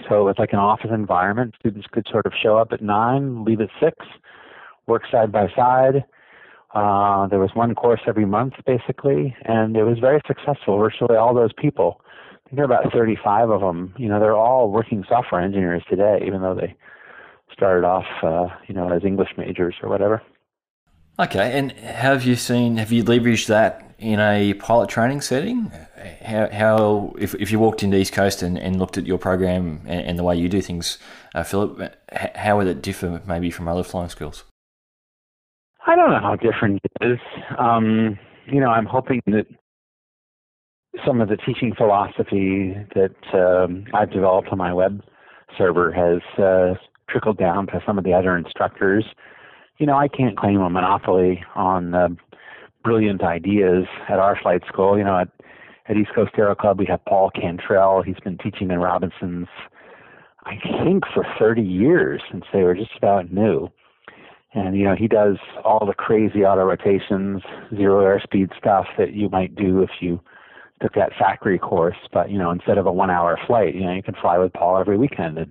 so 0.09 0.29
it's 0.29 0.39
like 0.39 0.53
an 0.53 0.59
office 0.59 0.91
environment. 0.93 1.55
Students 1.59 1.87
could 1.91 2.07
sort 2.11 2.27
of 2.27 2.33
show 2.41 2.57
up 2.57 2.73
at 2.73 2.83
nine, 2.83 3.45
leave 3.45 3.61
at 3.61 3.69
six, 3.81 3.97
work 4.87 5.03
side 5.11 5.31
by 5.31 5.49
side. 5.55 6.05
Uh, 6.75 7.27
there 7.27 7.39
was 7.39 7.51
one 7.55 7.75
course 7.75 8.01
every 8.07 8.25
month, 8.25 8.55
basically, 8.65 9.37
and 9.45 9.77
it 9.77 9.85
was 9.85 9.99
very 9.99 10.21
successful. 10.27 10.79
Virtually 10.79 11.17
all 11.17 11.35
those 11.35 11.53
people, 11.53 12.01
there 12.53 12.63
are 12.63 12.67
about 12.67 12.93
35 12.93 13.51
of 13.51 13.61
them. 13.61 13.95
You 13.97 14.09
know, 14.09 14.21
they're 14.21 14.37
all 14.37 14.71
working 14.71 15.05
software 15.09 15.41
engineers 15.41 15.83
today, 15.89 16.23
even 16.27 16.43
though 16.43 16.55
they 16.55 16.77
started 17.53 17.87
off, 17.87 18.05
uh, 18.23 18.55
you 18.67 18.75
know, 18.75 18.91
as 18.93 19.05
English 19.05 19.31
majors 19.37 19.75
or 19.83 19.89
whatever. 19.89 20.23
Okay, 21.19 21.59
and 21.59 21.73
have 21.73 22.25
you 22.25 22.37
seen? 22.37 22.77
Have 22.77 22.91
you 22.91 23.05
leveraged 23.05 23.47
that 23.49 23.95
in 23.99 24.19
a 24.19 24.55
pilot 24.55 24.89
training 24.89 25.21
setting? 25.21 25.71
How, 26.25 26.49
how 26.51 27.15
if, 27.19 27.35
if 27.35 27.53
you 27.53 27.59
walked 27.59 27.83
into 27.83 27.97
East 27.97 28.13
Coast 28.13 28.43
and, 28.43 28.59
and 28.59 28.79
looked 28.79 28.97
at 28.97 29.07
your 29.07 29.19
program 29.19 29.83
and, 29.87 30.01
and 30.07 30.19
the 30.19 30.25
way 30.25 30.37
you 30.37 30.49
do 30.49 30.63
things, 30.63 30.99
uh, 31.35 31.43
Philip, 31.43 31.95
how 32.35 32.57
would 32.57 32.67
it 32.67 32.83
differ 32.83 33.21
maybe 33.27 33.51
from 33.51 33.69
other 33.69 33.83
flying 33.83 34.09
schools? 34.09 34.45
I 35.87 35.97
don't 35.97 36.11
know 36.11 36.21
how 36.21 36.37
different 36.37 36.81
it 36.85 37.07
is. 37.07 37.19
Um, 37.59 38.19
you 38.47 38.61
know, 38.61 38.69
I'm 38.69 38.87
hoping 38.87 39.21
that 39.27 39.47
some 41.07 41.21
of 41.21 41.29
the 41.29 41.37
teaching 41.37 41.75
philosophy 41.75 42.75
that 42.95 43.15
um, 43.33 43.85
I've 43.95 44.11
developed 44.11 44.49
on 44.49 44.59
my 44.59 44.73
web 44.73 45.03
server 45.57 45.93
has 45.93 46.21
uh, 46.43 46.75
trickled 47.09 47.39
down 47.39 47.67
to 47.69 47.83
some 47.87 47.99
of 47.99 48.05
the 48.05 48.13
other 48.13 48.37
instructors. 48.37 49.05
You 49.79 49.87
know, 49.87 49.97
I 49.97 50.09
can't 50.09 50.37
claim 50.37 50.61
a 50.61 50.71
monopoly 50.71 51.43
on 51.55 51.95
uh, 51.95 52.09
brilliant 52.85 53.23
ideas 53.23 53.85
at 54.09 54.19
our 54.19 54.39
flight 54.41 54.63
school. 54.69 54.99
You 54.99 55.05
know, 55.05 55.19
at, 55.19 55.29
at 55.89 55.97
East 55.97 56.11
Coast 56.15 56.33
Aero 56.37 56.55
Club, 56.55 56.79
we 56.79 56.87
have 56.87 57.05
Paul 57.07 57.31
Cantrell. 57.31 58.03
He's 58.03 58.21
been 58.23 58.39
teaching 58.39 58.71
in 58.71 58.79
Robinson's, 58.79 59.49
I 60.45 60.57
think, 60.85 61.05
for 61.13 61.25
30 61.39 61.63
years 61.63 62.21
since 62.31 62.45
they 62.53 62.63
were 62.63 62.75
just 62.75 62.97
about 62.97 63.33
new. 63.33 63.69
And, 64.55 64.77
you 64.77 64.85
know, 64.85 64.95
he 64.95 65.09
does 65.09 65.39
all 65.65 65.87
the 65.87 65.95
crazy 65.95 66.45
auto 66.45 66.65
rotations, 66.65 67.41
zero 67.75 68.05
airspeed 68.05 68.57
stuff 68.59 68.87
that 68.99 69.15
you 69.15 69.31
might 69.31 69.55
do 69.55 69.81
if 69.81 69.91
you 70.01 70.21
took 70.83 70.95
that 70.95 71.13
factory 71.19 71.59
course. 71.59 71.97
But, 72.13 72.31
you 72.31 72.39
know, 72.39 72.51
instead 72.51 72.79
of 72.79 72.87
a 72.87 72.93
one 72.93 73.11
hour 73.11 73.39
flight, 73.47 73.75
you 73.75 73.85
know, 73.85 73.93
you 73.93 74.03
can 74.03 74.15
fly 74.21 74.39
with 74.39 74.53
Paul 74.53 74.79
every 74.79 74.99
weekend 74.99 75.39
and 75.39 75.51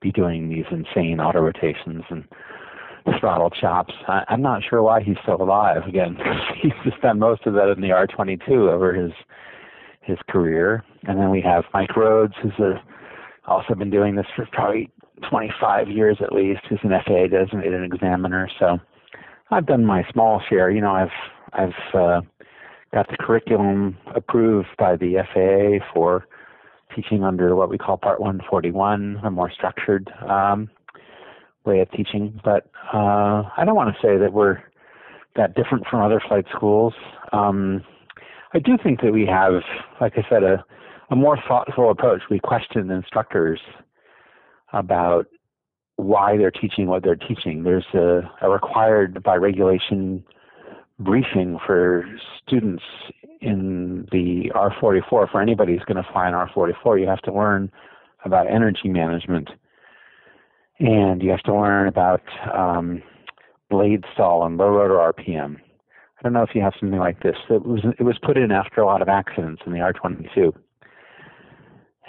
be 0.00 0.12
doing 0.12 0.48
these 0.48 0.64
insane 0.70 1.20
auto 1.20 1.40
rotations 1.40 2.04
and 2.10 2.24
throttle 3.18 3.50
chops. 3.50 3.92
I, 4.08 4.24
I'm 4.28 4.42
not 4.42 4.62
sure 4.68 4.82
why 4.82 5.02
he's 5.02 5.16
still 5.22 5.40
alive. 5.40 5.82
Again, 5.86 6.16
he's 6.62 6.72
just 6.84 7.00
done 7.02 7.18
most 7.18 7.46
of 7.46 7.54
that 7.54 7.72
in 7.74 7.80
the 7.80 7.88
R22 7.88 8.48
over 8.70 8.92
his 8.92 9.12
his 10.02 10.18
career. 10.28 10.82
And 11.04 11.18
then 11.18 11.30
we 11.30 11.42
have 11.42 11.64
Mike 11.74 11.94
Rhodes, 11.94 12.32
who's 12.42 12.58
a, 12.58 12.82
also 13.46 13.74
been 13.74 13.90
doing 13.90 14.16
this 14.16 14.26
for 14.34 14.48
probably 14.50 14.90
25 15.28 15.88
years 15.88 16.16
at 16.22 16.32
least. 16.32 16.60
Who's 16.68 16.80
an 16.82 16.90
FAA 17.06 17.26
designated 17.26 17.84
examiner. 17.84 18.48
So 18.58 18.78
I've 19.50 19.66
done 19.66 19.84
my 19.84 20.02
small 20.12 20.40
share. 20.48 20.70
You 20.70 20.80
know, 20.80 20.92
I've 20.92 21.08
I've 21.52 21.94
uh, 21.94 22.20
got 22.92 23.08
the 23.08 23.16
curriculum 23.16 23.96
approved 24.14 24.68
by 24.78 24.96
the 24.96 25.22
FAA 25.32 25.84
for 25.94 26.26
teaching 26.94 27.22
under 27.22 27.54
what 27.54 27.70
we 27.70 27.78
call 27.78 27.96
Part 27.96 28.20
141, 28.20 29.20
a 29.24 29.30
more 29.30 29.50
structured 29.50 30.10
um, 30.28 30.68
way 31.64 31.80
of 31.80 31.90
teaching. 31.92 32.40
But 32.44 32.66
uh, 32.92 33.44
I 33.56 33.64
don't 33.64 33.76
want 33.76 33.94
to 33.94 34.02
say 34.02 34.18
that 34.18 34.32
we're 34.32 34.58
that 35.36 35.54
different 35.54 35.86
from 35.88 36.02
other 36.02 36.20
flight 36.26 36.44
schools. 36.54 36.92
Um, 37.32 37.82
I 38.52 38.58
do 38.58 38.76
think 38.82 39.00
that 39.02 39.12
we 39.12 39.26
have, 39.26 39.62
like 40.00 40.14
I 40.16 40.26
said, 40.28 40.42
a, 40.42 40.64
a 41.10 41.16
more 41.16 41.38
thoughtful 41.46 41.90
approach. 41.90 42.22
We 42.28 42.40
question 42.40 42.90
instructors 42.90 43.60
about 44.72 45.26
why 45.96 46.36
they're 46.36 46.50
teaching 46.50 46.86
what 46.86 47.04
they're 47.04 47.14
teaching. 47.14 47.62
There's 47.62 47.86
a, 47.94 48.22
a 48.42 48.50
required 48.50 49.22
by 49.22 49.36
regulation 49.36 50.24
briefing 51.00 51.58
for 51.66 52.04
students 52.46 52.82
in 53.40 54.06
the 54.12 54.50
R44. 54.54 55.30
For 55.30 55.40
anybody 55.40 55.72
who's 55.72 55.84
going 55.84 56.02
to 56.02 56.12
fly 56.12 56.28
an 56.28 56.34
R44, 56.34 57.00
you 57.00 57.06
have 57.06 57.22
to 57.22 57.32
learn 57.32 57.70
about 58.24 58.46
energy 58.50 58.88
management 58.88 59.48
and 60.78 61.22
you 61.22 61.30
have 61.30 61.42
to 61.42 61.54
learn 61.54 61.88
about 61.88 62.22
um, 62.54 63.02
blade 63.68 64.04
stall 64.12 64.44
and 64.44 64.56
low 64.56 64.68
rotor 64.68 65.12
RPM. 65.12 65.56
I 65.56 66.22
don't 66.22 66.32
know 66.32 66.42
if 66.42 66.54
you 66.54 66.60
have 66.62 66.74
something 66.78 66.98
like 66.98 67.22
this. 67.22 67.36
It 67.48 67.64
was 67.64 67.80
it 67.98 68.02
was 68.02 68.18
put 68.22 68.36
in 68.36 68.50
after 68.50 68.82
a 68.82 68.86
lot 68.86 69.00
of 69.00 69.08
accidents 69.08 69.62
in 69.64 69.72
the 69.72 69.78
R22. 69.78 70.52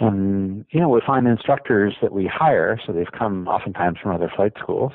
And 0.00 0.66
you 0.70 0.80
know, 0.80 0.88
we 0.88 1.00
find 1.06 1.26
instructors 1.26 1.94
that 2.02 2.12
we 2.12 2.26
hire, 2.26 2.78
so 2.84 2.92
they've 2.92 3.12
come 3.16 3.46
oftentimes 3.46 3.98
from 4.02 4.14
other 4.14 4.30
flight 4.34 4.52
schools. 4.60 4.92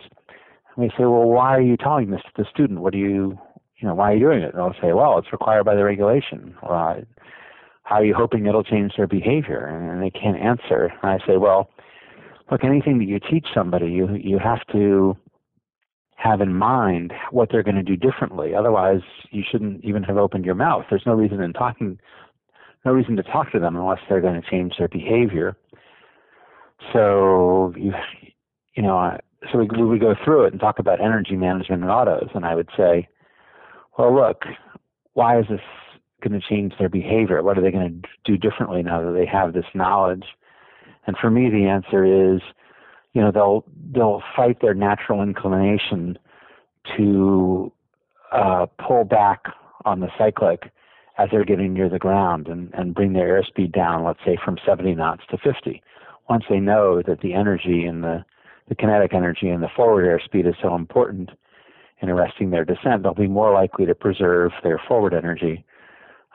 And 0.76 0.84
we 0.84 0.90
say, 0.90 1.06
well, 1.06 1.24
why 1.24 1.56
are 1.56 1.62
you 1.62 1.78
telling 1.78 2.12
this 2.12 2.22
to 2.24 2.44
the 2.44 2.50
student? 2.50 2.82
What 2.82 2.94
do 2.94 3.00
you, 3.00 3.40
you 3.78 3.88
know, 3.88 3.96
why 3.96 4.12
are 4.12 4.16
you 4.16 4.20
doing 4.20 4.42
it? 4.42 4.54
And 4.54 4.62
I'll 4.62 4.76
say, 4.82 4.94
well, 4.94 5.18
it's 5.18 5.32
required 5.32 5.66
by 5.66 5.76
the 5.76 5.84
regulation. 5.84 6.56
Or, 6.62 7.04
how 7.84 7.96
are 7.96 8.06
you 8.06 8.14
hoping 8.14 8.46
it'll 8.46 8.64
change 8.64 8.94
their 8.98 9.08
behavior? 9.08 9.66
And 9.66 10.02
they 10.02 10.10
can't 10.10 10.38
answer. 10.38 10.92
And 11.02 11.12
I 11.12 11.26
say, 11.26 11.38
well, 11.38 11.70
look, 12.52 12.64
anything 12.64 12.98
that 13.00 13.06
you 13.06 13.20
teach 13.20 13.48
somebody, 13.54 13.88
you 13.88 14.14
you 14.16 14.40
have 14.40 14.66
to 14.74 15.16
have 16.16 16.42
in 16.42 16.54
mind 16.54 17.14
what 17.32 17.50
they're 17.52 17.64
going 17.64 17.76
to 17.76 17.84
do 17.84 17.96
differently. 17.96 18.56
Otherwise, 18.56 19.02
you 19.32 19.44
shouldn't 19.50 19.86
even 19.86 20.04
have 20.04 20.18
opened 20.18 20.46
your 20.46 20.56
mouth. 20.56 20.84
There's 20.90 21.06
no 21.06 21.14
reason 21.14 21.42
in 21.42 21.54
talking, 21.54 22.00
no 22.84 22.92
reason 22.92 23.16
to 23.16 23.24
talk 23.24 23.52
to 23.52 23.60
them 23.60 23.76
unless 23.78 24.00
they're 24.10 24.22
going 24.22 24.42
to 24.42 24.50
change 24.50 24.74
their 24.78 24.88
behavior. 24.88 25.56
So 26.92 27.74
you, 27.78 27.94
you 28.76 28.84
know, 28.84 29.18
so 29.52 29.60
we, 29.60 29.68
we 29.78 29.86
would 29.86 30.02
go 30.02 30.16
through 30.26 30.46
it 30.46 30.52
and 30.52 30.60
talk 30.60 30.80
about 30.80 31.00
energy 31.00 31.36
management 31.36 31.84
and 31.84 31.92
autos, 31.92 32.30
and 32.34 32.46
I 32.46 32.56
would 32.56 32.70
say, 32.76 33.08
well, 33.98 34.16
look, 34.16 34.44
why 35.14 35.40
is 35.40 35.46
this 35.50 35.62
going 36.22 36.40
to 36.40 36.48
change 36.48 36.74
their 36.78 36.90
behavior? 36.90 37.42
What 37.42 37.58
are 37.58 37.62
they 37.62 37.72
going 37.72 38.02
to 38.02 38.10
do 38.26 38.38
differently 38.38 38.84
now 38.84 39.02
that 39.02 39.12
they 39.12 39.26
have 39.26 39.54
this 39.54 39.66
knowledge? 39.74 40.26
And 41.06 41.18
for 41.18 41.30
me, 41.32 41.50
the 41.50 41.66
answer 41.66 42.06
is, 42.06 42.42
you 43.14 43.22
know, 43.22 43.32
they'll 43.32 43.66
they'll 43.92 44.22
fight 44.36 44.62
their 44.62 44.74
natural 44.74 45.24
inclination 45.24 46.20
to 46.96 47.72
uh, 48.32 48.68
pull 48.86 49.04
back 49.04 49.46
on 49.86 50.02
the 50.02 50.10
cyclic 50.18 50.72
as 51.18 51.30
they're 51.32 51.46
getting 51.46 51.74
near 51.74 51.90
the 51.90 51.98
ground 51.98 52.48
and, 52.48 52.72
and 52.74 52.94
bring 52.94 53.14
their 53.14 53.42
airspeed 53.42 53.74
down, 53.74 54.04
let's 54.04 54.20
say 54.24 54.38
from 54.44 54.58
70 54.66 54.94
knots 54.96 55.24
to 55.32 55.38
50. 55.38 55.82
Once 56.30 56.44
they 56.50 56.60
know 56.60 57.02
that 57.08 57.22
the 57.22 57.34
energy 57.34 57.86
and 57.86 58.04
the, 58.04 58.24
the 58.70 58.76
kinetic 58.76 59.14
energy 59.14 59.50
and 59.50 59.64
the 59.64 59.70
forward 59.76 60.04
airspeed 60.06 60.48
is 60.48 60.56
so 60.62 60.76
important 60.76 61.32
in 62.02 62.10
arresting 62.10 62.50
their 62.50 62.66
descent, 62.66 63.04
they'll 63.04 63.14
be 63.14 63.28
more 63.28 63.54
likely 63.54 63.86
to 63.86 63.96
preserve 63.96 64.52
their 64.64 64.80
forward 64.88 65.14
energy 65.14 65.66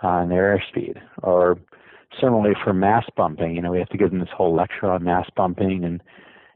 uh, 0.03 0.19
and 0.19 0.31
their 0.31 0.59
airspeed. 0.59 1.01
Or 1.23 1.59
similarly 2.21 2.55
for 2.63 2.73
mast 2.73 3.11
bumping, 3.17 3.55
you 3.55 3.63
know, 3.63 3.71
we 3.71 3.79
have 3.79 3.89
to 3.91 3.99
give 3.99 4.11
them 4.11 4.21
this 4.21 4.29
whole 4.37 4.55
lecture 4.55 4.91
on 4.91 5.05
mast 5.05 5.35
bumping 5.35 5.85
and 5.85 6.03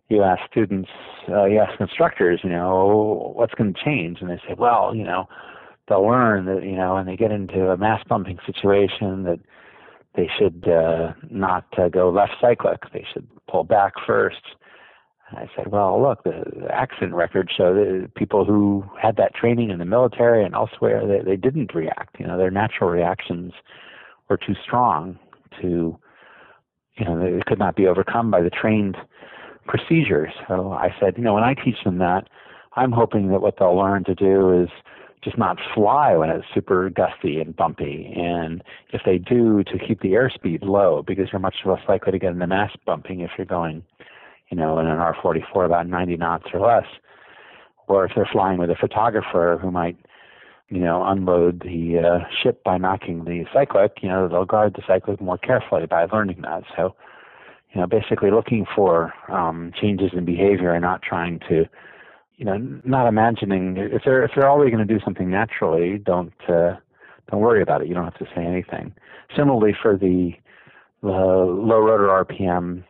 you 0.09 0.23
ask 0.23 0.40
students, 0.51 0.90
uh, 1.29 1.45
you 1.47 1.59
ask 1.59 1.81
instructors, 1.81 2.40
you 2.45 2.51
know, 2.51 3.33
what's 3.35 3.55
going 3.55 3.75
to 3.75 3.85
change? 3.85 4.19
And 4.21 4.31
they 4.31 4.40
say, 4.49 4.55
well, 4.57 4.95
you 4.95 5.03
know, 5.03 5.29
they'll 5.88 6.07
learn 6.07 6.47
that, 6.47 6.62
you 6.62 6.77
know, 6.77 6.95
when 6.95 7.07
they 7.07 7.16
get 7.16 7.33
into 7.33 7.71
a 7.71 7.77
mast 7.77 8.07
bumping 8.09 8.38
situation 8.47 9.25
that 9.25 9.40
they 10.14 10.29
should 10.38 10.69
uh, 10.69 11.12
not 11.31 11.66
uh, 11.79 11.88
go 11.88 12.11
left 12.11 12.35
cyclic. 12.40 12.81
They 12.92 13.05
should 13.12 13.27
pull 13.49 13.64
back 13.64 13.95
first. 14.07 14.42
I 15.33 15.49
said, 15.57 15.73
well, 15.73 16.01
look, 16.01 16.23
the, 16.23 16.45
the 16.61 16.73
accident 16.73 17.15
records 17.15 17.51
show 17.57 17.75
that 17.75 18.15
people 18.15 18.45
who 18.45 18.85
had 19.01 19.17
that 19.17 19.35
training 19.35 19.71
in 19.71 19.79
the 19.79 19.85
military 19.85 20.45
and 20.45 20.55
elsewhere, 20.55 21.07
they, 21.07 21.23
they 21.29 21.37
didn't 21.37 21.75
react. 21.75 22.21
You 22.21 22.27
know, 22.27 22.39
their 22.39 22.51
natural 22.51 22.91
reactions 22.91 23.53
were 24.29 24.37
too 24.37 24.55
strong 24.62 25.19
to, 25.61 25.99
you 26.97 27.05
know, 27.05 27.19
they 27.19 27.43
could 27.47 27.59
not 27.59 27.75
be 27.75 27.87
overcome 27.87 28.31
by 28.31 28.41
the 28.41 28.51
trained 28.51 28.97
procedures. 29.67 30.33
So 30.47 30.73
I 30.73 30.95
said, 31.01 31.15
you 31.17 31.25
know, 31.25 31.35
when 31.35 31.45
I 31.45 31.55
teach 31.55 31.83
them 31.85 31.99
that, 31.99 32.29
I'm 32.75 32.93
hoping 32.93 33.29
that 33.31 33.41
what 33.41 33.57
they'll 33.59 33.77
learn 33.77 34.05
to 34.05 34.15
do 34.15 34.62
is 34.62 34.69
just 35.25 35.39
not 35.39 35.59
fly 35.75 36.15
when 36.15 36.31
it's 36.31 36.47
super 36.55 36.89
gusty 36.91 37.41
and 37.41 37.57
bumpy. 37.57 38.12
And 38.17 38.62
if 38.93 39.03
they 39.05 39.19
do, 39.19 39.65
to 39.65 39.79
keep 39.79 40.01
the 40.03 40.12
airspeed 40.12 40.62
low 40.62 41.03
because 41.05 41.29
you're 41.33 41.41
much 41.41 41.57
less 41.65 41.81
likely 41.89 42.12
to 42.12 42.19
get 42.19 42.33
into 42.33 42.47
mast 42.47 42.77
bumping 42.85 43.21
if 43.21 43.31
you're 43.37 43.47
going, 43.47 43.83
you 44.50 44.56
know, 44.56 44.78
in 44.78 44.87
an 44.87 44.98
R44 44.98 45.66
about 45.66 45.88
90 45.88 46.16
knots 46.16 46.46
or 46.52 46.61
less. 46.61 46.87
Or 47.88 48.04
if 48.04 48.12
they're 48.14 48.28
flying 48.30 48.59
with 48.59 48.70
a 48.70 48.76
photographer 48.76 49.59
who 49.61 49.70
might, 49.70 49.96
you 50.68 50.80
know, 50.80 51.04
unload 51.04 51.61
the 51.61 51.98
uh, 51.98 52.24
ship 52.42 52.64
by 52.64 52.78
knocking 52.78 53.24
the 53.24 53.44
cyclic, 53.52 53.98
you 54.02 54.09
know, 54.09 54.28
they'll 54.28 54.44
guard 54.44 54.74
the 54.74 54.82
cyclic 54.87 55.20
more 55.20 55.38
carefully 55.38 55.87
by 55.87 56.06
learning 56.06 56.42
that. 56.42 56.64
So 56.76 56.96
you 57.76 57.82
know, 57.82 57.87
basically 57.87 58.30
looking 58.30 58.64
for 58.74 59.12
um, 59.28 59.70
changes 59.78 60.12
in 60.14 60.24
behavior 60.24 60.72
and 60.72 60.82
not 60.82 61.02
trying 61.02 61.40
to, 61.48 61.66
you 62.38 62.44
know, 62.46 62.56
not 62.85 63.06
imagining 63.06 63.76
if 63.76 64.00
they're 64.02 64.24
if 64.24 64.30
they're 64.35 64.48
already 64.48 64.70
going 64.70 64.87
to 64.87 64.94
do 64.94 64.98
something 65.04 65.30
naturally, 65.30 65.98
don't 65.98 66.32
uh, 66.48 66.76
don't 67.30 67.40
worry 67.40 67.61
about 67.61 67.82
it. 67.82 67.88
You 67.88 67.94
don't 67.94 68.04
have 68.04 68.18
to 68.18 68.26
say 68.35 68.42
anything. 68.46 68.94
Similarly, 69.37 69.76
for 69.80 69.94
the 69.94 70.32
the 71.02 71.09
low 71.09 71.80
rotor 71.80 72.09
RPM, 72.24 72.82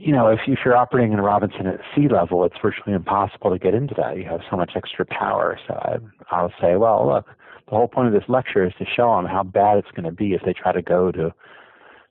you 0.00 0.12
know, 0.12 0.28
if, 0.28 0.40
if 0.46 0.60
you're 0.64 0.76
operating 0.76 1.12
in 1.12 1.18
a 1.18 1.22
Robinson 1.22 1.66
at 1.66 1.80
sea 1.94 2.08
level, 2.08 2.44
it's 2.44 2.56
virtually 2.62 2.94
impossible 2.94 3.50
to 3.50 3.58
get 3.58 3.74
into 3.74 3.94
that. 3.98 4.16
You 4.16 4.24
have 4.24 4.40
so 4.50 4.56
much 4.56 4.72
extra 4.74 5.04
power. 5.04 5.58
So 5.68 5.74
I, 5.74 5.96
I'll 6.30 6.52
say, 6.60 6.76
well, 6.76 7.06
look, 7.06 7.26
the 7.66 7.76
whole 7.76 7.86
point 7.86 8.08
of 8.08 8.14
this 8.14 8.28
lecture 8.28 8.64
is 8.64 8.72
to 8.78 8.86
show 8.86 9.14
them 9.14 9.26
how 9.26 9.42
bad 9.42 9.76
it's 9.76 9.90
going 9.90 10.04
to 10.04 10.10
be 10.10 10.32
if 10.32 10.40
they 10.44 10.54
try 10.54 10.72
to 10.72 10.80
go 10.80 11.12
to 11.12 11.34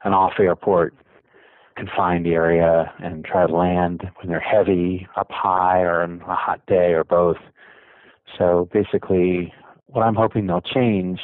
an 0.03 0.13
off-airport 0.13 0.93
confined 1.75 2.27
area 2.27 2.93
and 2.99 3.25
try 3.25 3.47
to 3.47 3.55
land 3.55 4.03
when 4.17 4.27
they're 4.27 4.39
heavy 4.39 5.07
up 5.17 5.31
high 5.31 5.79
or 5.79 6.03
on 6.03 6.21
a 6.21 6.35
hot 6.35 6.63
day 6.67 6.93
or 6.93 7.03
both. 7.03 7.37
So 8.37 8.69
basically, 8.71 9.51
what 9.87 10.03
I'm 10.03 10.15
hoping 10.15 10.45
they'll 10.45 10.61
change 10.61 11.19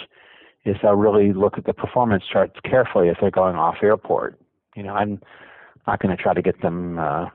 is 0.65 0.77
they'll 0.81 0.95
really 0.95 1.31
look 1.31 1.59
at 1.59 1.65
the 1.65 1.73
performance 1.73 2.23
charts 2.31 2.55
carefully 2.63 3.09
if 3.09 3.17
they're 3.21 3.29
going 3.29 3.55
off 3.55 3.75
airport. 3.83 4.39
You 4.75 4.81
know, 4.81 4.93
I'm 4.93 5.21
not 5.87 6.01
going 6.01 6.15
to 6.15 6.21
try 6.21 6.33
to 6.33 6.41
get 6.41 6.61
them 6.61 6.99
uh, 6.99 7.29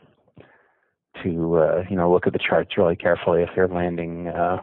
to 1.22 1.56
uh, 1.56 1.84
you 1.88 1.96
know 1.96 2.10
look 2.12 2.26
at 2.26 2.32
the 2.32 2.38
charts 2.38 2.76
really 2.76 2.96
carefully 2.96 3.42
if 3.42 3.50
they're 3.54 3.68
landing 3.68 4.28
uh, 4.28 4.58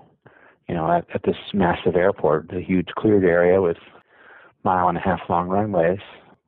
you 0.67 0.75
know 0.75 0.91
at, 0.91 1.05
at 1.13 1.23
this 1.23 1.37
massive 1.53 1.95
airport, 1.95 2.51
a 2.53 2.61
huge 2.61 2.87
cleared 2.97 3.23
area 3.23 3.61
with 3.61 3.77
mile 4.63 4.89
and 4.89 4.97
a 4.97 5.01
half 5.01 5.21
long 5.29 5.47
runways 5.47 5.99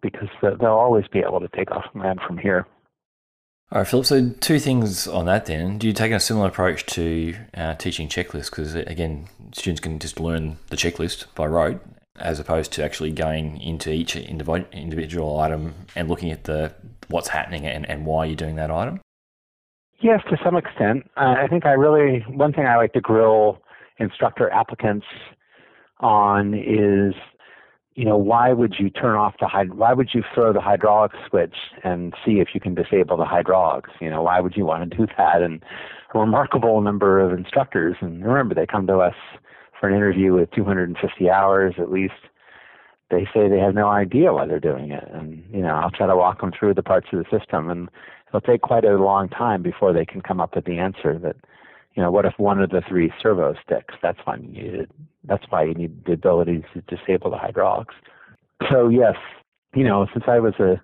because 0.01 0.29
they'll 0.41 0.69
always 0.69 1.05
be 1.07 1.19
able 1.19 1.39
to 1.39 1.49
take 1.49 1.71
off 1.71 1.85
and 1.93 2.03
land 2.03 2.19
from 2.25 2.37
here. 2.37 2.65
All 3.71 3.79
right, 3.79 3.87
Philip. 3.87 4.05
So, 4.05 4.29
two 4.39 4.57
things 4.57 5.07
on 5.07 5.25
that 5.25 5.45
then. 5.45 5.77
Do 5.77 5.85
you 5.85 5.93
take 5.93 6.11
a 6.11 6.19
similar 6.19 6.47
approach 6.47 6.87
to 6.87 7.35
uh, 7.53 7.75
teaching 7.75 8.07
checklists? 8.07 8.49
Because, 8.49 8.73
again, 8.73 9.27
students 9.53 9.79
can 9.79 9.99
just 9.99 10.19
learn 10.19 10.57
the 10.69 10.75
checklist 10.75 11.25
by 11.35 11.45
rote 11.45 11.79
as 12.19 12.39
opposed 12.39 12.71
to 12.73 12.83
actually 12.83 13.11
going 13.11 13.59
into 13.61 13.91
each 13.91 14.15
individual 14.15 15.39
item 15.39 15.73
and 15.95 16.09
looking 16.09 16.31
at 16.31 16.45
the 16.45 16.73
what's 17.07 17.29
happening 17.29 17.65
and, 17.65 17.89
and 17.89 18.05
why 18.05 18.25
you're 18.25 18.35
doing 18.35 18.55
that 18.55 18.71
item? 18.71 19.01
Yes, 20.01 20.21
to 20.29 20.37
some 20.43 20.55
extent. 20.55 21.09
Uh, 21.17 21.35
I 21.37 21.47
think 21.47 21.65
I 21.65 21.71
really, 21.71 22.23
one 22.29 22.53
thing 22.53 22.65
I 22.65 22.77
like 22.77 22.93
to 22.93 23.01
grill 23.01 23.61
instructor 23.97 24.49
applicants 24.49 25.05
on 25.99 26.53
is 26.53 27.13
you 27.99 28.05
know, 28.05 28.15
why 28.15 28.53
would 28.53 28.75
you 28.79 28.89
turn 28.89 29.17
off 29.17 29.33
the 29.41 29.45
hyd- 29.45 29.73
why 29.73 29.91
would 29.91 30.11
you 30.13 30.23
throw 30.33 30.53
the 30.53 30.61
hydraulic 30.61 31.11
switch 31.27 31.55
and 31.83 32.13
see 32.25 32.39
if 32.39 32.49
you 32.53 32.61
can 32.61 32.73
disable 32.73 33.17
the 33.17 33.25
hydraulics? 33.25 33.89
You 33.99 34.09
know, 34.09 34.21
why 34.21 34.39
would 34.39 34.55
you 34.55 34.65
want 34.65 34.89
to 34.89 34.97
do 34.97 35.05
that? 35.17 35.41
And 35.41 35.61
a 36.13 36.19
remarkable 36.19 36.79
number 36.79 37.19
of 37.19 37.37
instructors, 37.37 37.97
and 37.99 38.25
remember, 38.25 38.55
they 38.55 38.65
come 38.65 38.87
to 38.87 38.99
us 38.99 39.15
for 39.79 39.89
an 39.89 39.95
interview 39.95 40.33
with 40.33 40.51
250 40.51 41.29
hours 41.29 41.75
at 41.77 41.91
least. 41.91 42.13
They 43.09 43.25
say 43.33 43.49
they 43.49 43.59
have 43.59 43.73
no 43.73 43.87
idea 43.87 44.33
why 44.33 44.45
they're 44.45 44.59
doing 44.59 44.91
it, 44.91 45.07
and 45.11 45.43
you 45.51 45.61
know, 45.61 45.75
I'll 45.75 45.89
try 45.89 46.05
to 46.05 46.15
walk 46.15 46.41
them 46.41 46.51
through 46.57 46.75
the 46.75 46.83
parts 46.83 47.07
of 47.11 47.19
the 47.19 47.39
system, 47.39 47.69
and 47.69 47.89
it'll 48.27 48.41
take 48.41 48.61
quite 48.61 48.85
a 48.85 48.97
long 48.97 49.29
time 49.29 49.63
before 49.63 49.93
they 49.93 50.05
can 50.05 50.21
come 50.21 50.39
up 50.39 50.55
with 50.55 50.65
the 50.65 50.77
answer 50.77 51.17
that 51.17 51.35
you 51.95 52.03
know, 52.03 52.11
what 52.11 52.25
if 52.25 52.33
one 52.37 52.61
of 52.61 52.69
the 52.69 52.81
three 52.87 53.11
servo 53.21 53.55
sticks? 53.65 53.95
That's 54.01 54.19
why 54.23 54.37
you 54.37 54.47
need. 54.47 54.87
That's 55.25 55.43
why 55.49 55.63
you 55.63 55.73
need 55.73 56.05
the 56.05 56.13
ability 56.13 56.63
to 56.73 56.81
disable 56.81 57.31
the 57.31 57.37
hydraulics. 57.37 57.95
So 58.69 58.89
yes, 58.89 59.15
you 59.75 59.83
know, 59.83 60.07
since 60.13 60.25
I 60.27 60.39
was 60.39 60.53
a, 60.59 60.81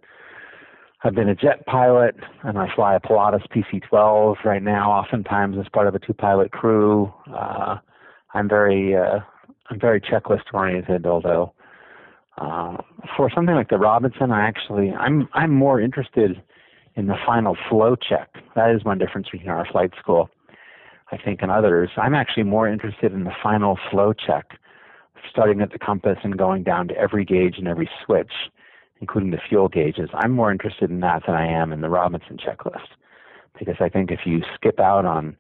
I've 1.03 1.15
been 1.15 1.29
a 1.29 1.36
jet 1.36 1.65
pilot 1.65 2.15
and 2.43 2.58
I 2.58 2.67
fly 2.73 2.95
a 2.95 2.99
Pilatus 2.99 3.43
PC-12 3.53 4.43
right 4.43 4.63
now. 4.63 4.91
Oftentimes 4.91 5.58
as 5.60 5.67
part 5.71 5.88
of 5.88 5.95
a 5.95 5.99
two-pilot 5.99 6.51
crew. 6.51 7.13
Uh, 7.34 7.77
I'm 8.35 8.47
very, 8.47 8.95
uh, 8.95 9.19
I'm 9.69 9.79
very 9.79 9.99
checklist 9.99 10.53
oriented. 10.53 11.05
Although 11.05 11.53
uh, 12.37 12.77
for 13.17 13.31
something 13.33 13.55
like 13.55 13.69
the 13.69 13.77
Robinson, 13.77 14.31
I 14.31 14.47
actually, 14.47 14.91
I'm, 14.91 15.27
I'm 15.33 15.51
more 15.51 15.81
interested 15.81 16.41
in 16.95 17.07
the 17.07 17.15
final 17.25 17.57
flow 17.69 17.95
check. 17.95 18.29
That 18.55 18.69
is 18.71 18.83
one 18.83 18.99
difference 18.99 19.27
between 19.31 19.49
our 19.49 19.65
flight 19.71 19.91
school 19.99 20.29
I 21.11 21.17
think, 21.17 21.41
and 21.41 21.51
others. 21.51 21.89
I'm 21.97 22.15
actually 22.15 22.43
more 22.43 22.67
interested 22.67 23.13
in 23.13 23.23
the 23.23 23.33
final 23.43 23.77
flow 23.91 24.13
check, 24.13 24.57
starting 25.29 25.61
at 25.61 25.71
the 25.71 25.79
compass 25.79 26.17
and 26.23 26.37
going 26.37 26.63
down 26.63 26.87
to 26.89 26.97
every 26.97 27.25
gauge 27.25 27.55
and 27.57 27.67
every 27.67 27.89
switch, 28.03 28.31
including 29.01 29.31
the 29.31 29.39
fuel 29.47 29.67
gauges. 29.67 30.09
I'm 30.13 30.31
more 30.31 30.51
interested 30.51 30.89
in 30.89 31.01
that 31.01 31.23
than 31.25 31.35
I 31.35 31.47
am 31.47 31.71
in 31.71 31.81
the 31.81 31.89
Robinson 31.89 32.37
checklist, 32.37 32.87
because 33.57 33.75
I 33.79 33.89
think 33.89 34.11
if 34.11 34.21
you 34.25 34.41
skip 34.55 34.79
out 34.79 35.05
on, 35.05 35.37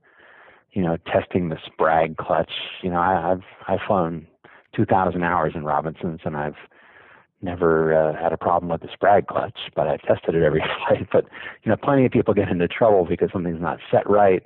you 0.75 0.83
know, 0.83 0.97
testing 1.11 1.49
the 1.49 1.55
Sprag 1.55 2.17
clutch, 2.17 2.51
you 2.83 2.89
know, 2.91 2.99
I, 2.99 3.31
I've 3.31 3.43
I've 3.67 3.87
flown 3.87 4.27
2,000 4.75 5.23
hours 5.23 5.53
in 5.55 5.63
Robinsons, 5.63 6.19
and 6.25 6.35
I've 6.35 6.57
never 7.41 7.95
uh, 7.95 8.21
had 8.21 8.33
a 8.33 8.37
problem 8.37 8.69
with 8.69 8.81
the 8.81 8.89
Sprag 8.89 9.27
clutch, 9.27 9.57
but 9.75 9.87
I've 9.87 10.01
tested 10.01 10.35
it 10.35 10.43
every 10.43 10.61
flight. 10.87 11.07
But 11.11 11.25
you 11.63 11.71
know, 11.71 11.77
plenty 11.81 12.05
of 12.05 12.11
people 12.11 12.33
get 12.33 12.49
into 12.49 12.67
trouble 12.67 13.05
because 13.05 13.29
something's 13.31 13.61
not 13.61 13.79
set 13.89 14.07
right 14.09 14.43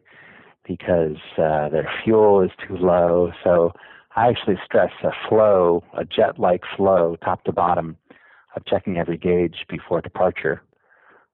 because 0.67 1.17
uh, 1.37 1.67
their 1.69 1.89
fuel 2.03 2.41
is 2.41 2.51
too 2.67 2.77
low. 2.77 3.31
So 3.43 3.73
I 4.15 4.29
actually 4.29 4.57
stress 4.63 4.91
a 5.03 5.09
flow, 5.27 5.83
a 5.97 6.05
jet-like 6.05 6.61
flow, 6.77 7.17
top 7.23 7.43
to 7.45 7.51
bottom, 7.51 7.97
of 8.55 8.65
checking 8.65 8.97
every 8.97 9.17
gauge 9.17 9.65
before 9.67 10.01
departure, 10.01 10.61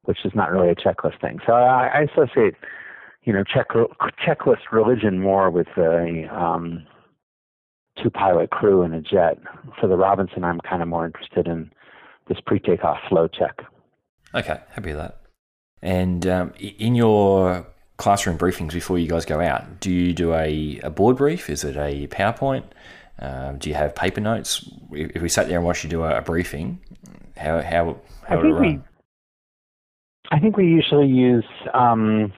which 0.03 0.19
is 0.23 0.31
not 0.35 0.51
really 0.51 0.69
a 0.69 0.75
checklist 0.75 1.19
thing. 1.19 1.39
So 1.45 1.53
I, 1.53 1.87
I 1.87 2.01
associate, 2.01 2.55
you 3.25 3.33
know, 3.33 3.43
check, 3.43 3.69
checklist 4.25 4.71
religion 4.71 5.19
more 5.19 5.49
with 5.49 5.67
a 5.77 6.27
um, 6.31 6.85
two-pilot 8.01 8.51
crew 8.51 8.83
in 8.83 8.93
a 8.93 9.01
jet. 9.01 9.39
For 9.79 9.87
the 9.87 9.97
Robinson, 9.97 10.43
I'm 10.43 10.61
kind 10.61 10.81
of 10.81 10.87
more 10.87 11.05
interested 11.05 11.47
in 11.47 11.71
this 12.27 12.37
pre-takeoff 12.45 12.99
flow 13.09 13.27
check. 13.27 13.61
Okay, 14.33 14.59
happy 14.69 14.89
with 14.89 14.97
that. 14.97 15.21
And 15.81 16.25
um, 16.27 16.53
in 16.59 16.95
your 16.95 17.67
classroom 17.97 18.37
briefings 18.37 18.73
before 18.73 18.99
you 18.99 19.07
guys 19.07 19.25
go 19.25 19.39
out, 19.41 19.79
do 19.79 19.91
you 19.91 20.13
do 20.13 20.33
a, 20.33 20.79
a 20.83 20.89
board 20.89 21.17
brief? 21.17 21.49
Is 21.49 21.63
it 21.63 21.75
a 21.77 22.07
PowerPoint? 22.07 22.63
Um, 23.19 23.57
do 23.57 23.69
you 23.69 23.75
have 23.75 23.95
paper 23.95 24.21
notes? 24.21 24.69
If 24.91 25.21
we 25.21 25.29
sat 25.29 25.47
there 25.47 25.57
and 25.57 25.65
watched 25.65 25.83
you 25.83 25.89
do 25.89 26.03
a, 26.03 26.17
a 26.17 26.21
briefing, 26.21 26.81
how 27.37 27.61
how 27.61 27.97
how 28.27 28.39
I 28.39 28.41
think 28.41 28.59
we, 28.59 28.79
I 30.31 30.39
think 30.39 30.57
we 30.57 30.67
usually 30.67 31.07
use 31.07 31.45
um, 31.73 32.33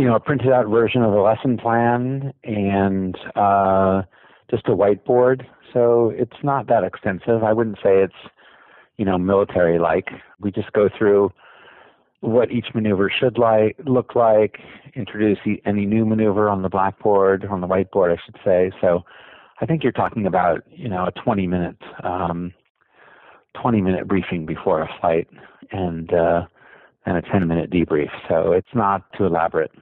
you 0.00 0.06
know 0.06 0.14
a 0.14 0.20
printed 0.20 0.50
out 0.50 0.66
version 0.66 1.02
of 1.02 1.12
the 1.12 1.20
lesson 1.20 1.58
plan 1.58 2.32
and 2.42 3.14
uh, 3.36 4.00
just 4.50 4.66
a 4.66 4.70
whiteboard. 4.70 5.44
So 5.74 6.10
it's 6.16 6.42
not 6.42 6.68
that 6.68 6.84
extensive. 6.84 7.44
I 7.44 7.52
wouldn't 7.52 7.76
say 7.76 8.02
it's 8.02 8.14
you 8.96 9.04
know 9.04 9.18
military 9.18 9.78
like. 9.78 10.08
We 10.40 10.52
just 10.52 10.72
go 10.72 10.88
through 10.96 11.30
what 12.20 12.50
each 12.50 12.68
maneuver 12.74 13.10
should 13.10 13.36
like 13.36 13.76
look 13.84 14.14
like, 14.14 14.56
introduce 14.94 15.38
any 15.66 15.84
new 15.84 16.06
maneuver 16.06 16.48
on 16.48 16.62
the 16.62 16.70
blackboard, 16.70 17.44
on 17.44 17.60
the 17.60 17.66
whiteboard, 17.66 18.16
I 18.16 18.20
should 18.24 18.38
say. 18.42 18.72
So 18.80 19.04
I 19.60 19.66
think 19.66 19.82
you're 19.82 19.92
talking 19.92 20.26
about, 20.26 20.62
you 20.70 20.88
know, 20.88 21.04
a 21.04 21.12
20 21.12 21.46
minute, 21.46 21.76
um, 22.04 22.54
20 23.60 23.82
minute 23.82 24.08
briefing 24.08 24.46
before 24.46 24.80
a 24.80 24.88
flight 24.98 25.28
and, 25.72 26.10
uh, 26.12 26.46
and 27.04 27.18
a 27.18 27.22
10 27.22 27.46
minute 27.46 27.70
debrief. 27.70 28.10
So 28.28 28.52
it's 28.52 28.74
not 28.74 29.02
too 29.16 29.26
elaborate. 29.26 29.72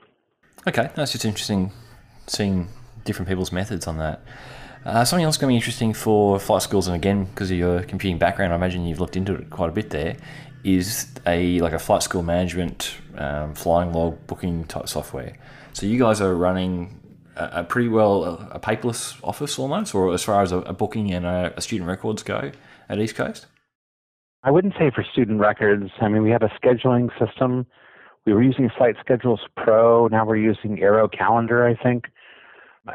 Okay. 0.68 0.90
That's 0.94 1.12
just 1.12 1.24
interesting 1.24 1.72
seeing 2.26 2.68
different 3.04 3.26
people's 3.26 3.52
methods 3.52 3.86
on 3.86 3.96
that. 3.96 4.20
Uh, 4.84 5.02
something 5.02 5.24
else 5.24 5.38
going 5.38 5.48
to 5.48 5.52
be 5.52 5.56
interesting 5.56 5.94
for 5.94 6.38
flight 6.38 6.60
schools, 6.60 6.86
and 6.86 6.94
again, 6.94 7.24
because 7.24 7.50
of 7.50 7.56
your 7.56 7.82
computing 7.84 8.18
background, 8.18 8.52
I 8.52 8.56
imagine 8.56 8.84
you've 8.84 9.00
looked 9.00 9.16
into 9.16 9.34
it 9.34 9.48
quite 9.48 9.70
a 9.70 9.72
bit 9.72 9.88
there, 9.88 10.18
is 10.64 11.08
a 11.26 11.58
like 11.60 11.72
a 11.72 11.78
flight 11.78 12.02
school 12.02 12.22
management 12.22 12.94
um, 13.16 13.54
flying 13.54 13.94
log 13.94 14.18
booking 14.26 14.64
type 14.64 14.90
software. 14.90 15.38
So 15.72 15.86
you 15.86 15.98
guys 15.98 16.20
are 16.20 16.34
running 16.34 17.00
a, 17.36 17.60
a 17.60 17.64
pretty 17.64 17.88
well 17.88 18.24
a, 18.24 18.48
a, 18.52 18.60
paperless 18.60 19.18
office 19.24 19.58
almost, 19.58 19.94
or 19.94 20.12
as 20.12 20.22
far 20.22 20.42
as 20.42 20.52
a, 20.52 20.58
a 20.58 20.74
booking 20.74 21.14
and 21.14 21.24
a, 21.24 21.58
student 21.62 21.88
records 21.88 22.22
go 22.22 22.52
at 22.90 22.98
East 22.98 23.14
Coast. 23.14 23.46
I 24.42 24.50
wouldn't 24.50 24.74
say 24.78 24.90
for 24.94 25.02
student 25.12 25.40
records. 25.40 25.90
I 26.02 26.08
mean, 26.08 26.22
we 26.22 26.30
have 26.30 26.42
a 26.42 26.52
scheduling 26.62 27.08
system. 27.18 27.66
We 28.28 28.34
were 28.34 28.42
using 28.42 28.68
Flight 28.76 28.96
Schedules 29.00 29.40
Pro. 29.56 30.06
Now 30.08 30.26
we're 30.26 30.36
using 30.36 30.78
Aero 30.82 31.08
Calendar, 31.08 31.66
I 31.66 31.74
think. 31.74 32.08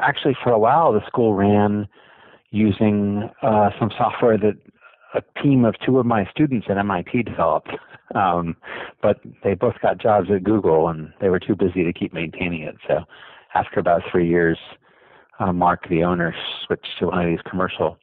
Actually, 0.00 0.36
for 0.44 0.52
a 0.52 0.58
while, 0.60 0.92
the 0.92 1.04
school 1.08 1.34
ran 1.34 1.88
using 2.52 3.28
uh, 3.42 3.70
some 3.80 3.90
software 3.98 4.38
that 4.38 4.56
a 5.12 5.42
team 5.42 5.64
of 5.64 5.74
two 5.84 5.98
of 5.98 6.06
my 6.06 6.24
students 6.30 6.68
at 6.70 6.78
MIT 6.78 7.24
developed. 7.24 7.70
Um, 8.14 8.54
but 9.02 9.18
they 9.42 9.54
both 9.54 9.74
got 9.82 9.98
jobs 9.98 10.28
at 10.32 10.44
Google 10.44 10.88
and 10.88 11.12
they 11.20 11.30
were 11.30 11.40
too 11.40 11.56
busy 11.56 11.82
to 11.82 11.92
keep 11.92 12.12
maintaining 12.12 12.62
it. 12.62 12.76
So 12.86 13.00
after 13.54 13.80
about 13.80 14.02
three 14.12 14.28
years, 14.28 14.58
uh, 15.40 15.52
Mark, 15.52 15.88
the 15.88 16.04
owner, 16.04 16.32
switched 16.64 16.86
to 17.00 17.06
one 17.06 17.24
of 17.24 17.26
these 17.26 17.42
commercial 17.50 17.96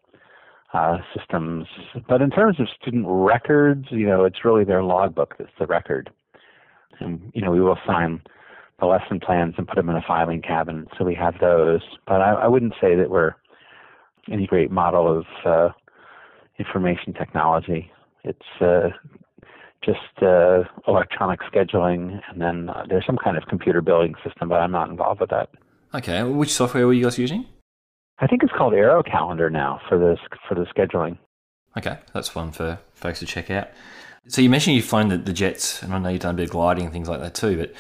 uh, 0.73 0.97
systems. 1.15 1.67
But 2.09 2.21
in 2.21 2.31
terms 2.31 2.59
of 2.59 2.67
student 2.81 3.05
records, 3.07 3.85
you 3.91 4.07
know, 4.07 4.25
it's 4.25 4.43
really 4.43 4.65
their 4.65 4.83
logbook 4.83 5.35
that's 5.37 5.51
the 5.59 5.67
record. 5.67 6.09
And, 7.01 7.31
you 7.33 7.41
know, 7.41 7.51
we 7.51 7.61
will 7.61 7.77
sign 7.85 8.21
the 8.79 8.85
lesson 8.85 9.19
plans 9.19 9.55
and 9.57 9.67
put 9.67 9.75
them 9.75 9.89
in 9.89 9.95
a 9.95 10.03
filing 10.07 10.41
cabinet. 10.41 10.87
So 10.97 11.05
we 11.05 11.15
have 11.15 11.35
those. 11.39 11.81
But 12.07 12.21
I, 12.21 12.33
I 12.33 12.47
wouldn't 12.47 12.73
say 12.81 12.95
that 12.95 13.09
we're 13.09 13.35
any 14.31 14.47
great 14.47 14.71
model 14.71 15.19
of 15.19 15.25
uh, 15.45 15.69
information 16.59 17.13
technology. 17.13 17.91
It's 18.23 18.61
uh, 18.61 18.89
just 19.83 20.21
uh, 20.21 20.63
electronic 20.87 21.39
scheduling, 21.41 22.21
and 22.29 22.39
then 22.39 22.69
uh, 22.69 22.83
there's 22.87 23.05
some 23.05 23.17
kind 23.17 23.37
of 23.37 23.43
computer 23.47 23.81
billing 23.81 24.13
system, 24.23 24.49
but 24.49 24.55
I'm 24.55 24.71
not 24.71 24.89
involved 24.89 25.21
with 25.21 25.31
that. 25.31 25.49
Okay, 25.93 26.23
which 26.23 26.53
software 26.53 26.85
were 26.85 26.93
you 26.93 27.03
guys 27.03 27.17
using? 27.17 27.45
I 28.19 28.27
think 28.27 28.43
it's 28.43 28.53
called 28.55 28.73
Aero 28.73 29.01
Calendar 29.01 29.49
now 29.49 29.81
for 29.89 29.97
this 29.97 30.19
for 30.47 30.53
the 30.53 30.65
scheduling. 30.65 31.17
Okay, 31.77 31.97
that's 32.13 32.35
one 32.35 32.51
for 32.51 32.79
folks 32.93 33.19
to 33.19 33.25
check 33.25 33.49
out. 33.49 33.69
So 34.27 34.41
you 34.41 34.49
mentioned 34.49 34.75
you've 34.75 34.85
flown 34.85 35.09
the, 35.09 35.33
jets, 35.33 35.81
and 35.81 35.93
I 35.93 35.99
know 35.99 36.09
you've 36.09 36.21
done 36.21 36.35
a 36.35 36.37
bit 36.37 36.45
of 36.45 36.51
gliding 36.51 36.85
and 36.85 36.93
things 36.93 37.09
like 37.09 37.21
that 37.21 37.33
too. 37.33 37.57
But 37.57 37.73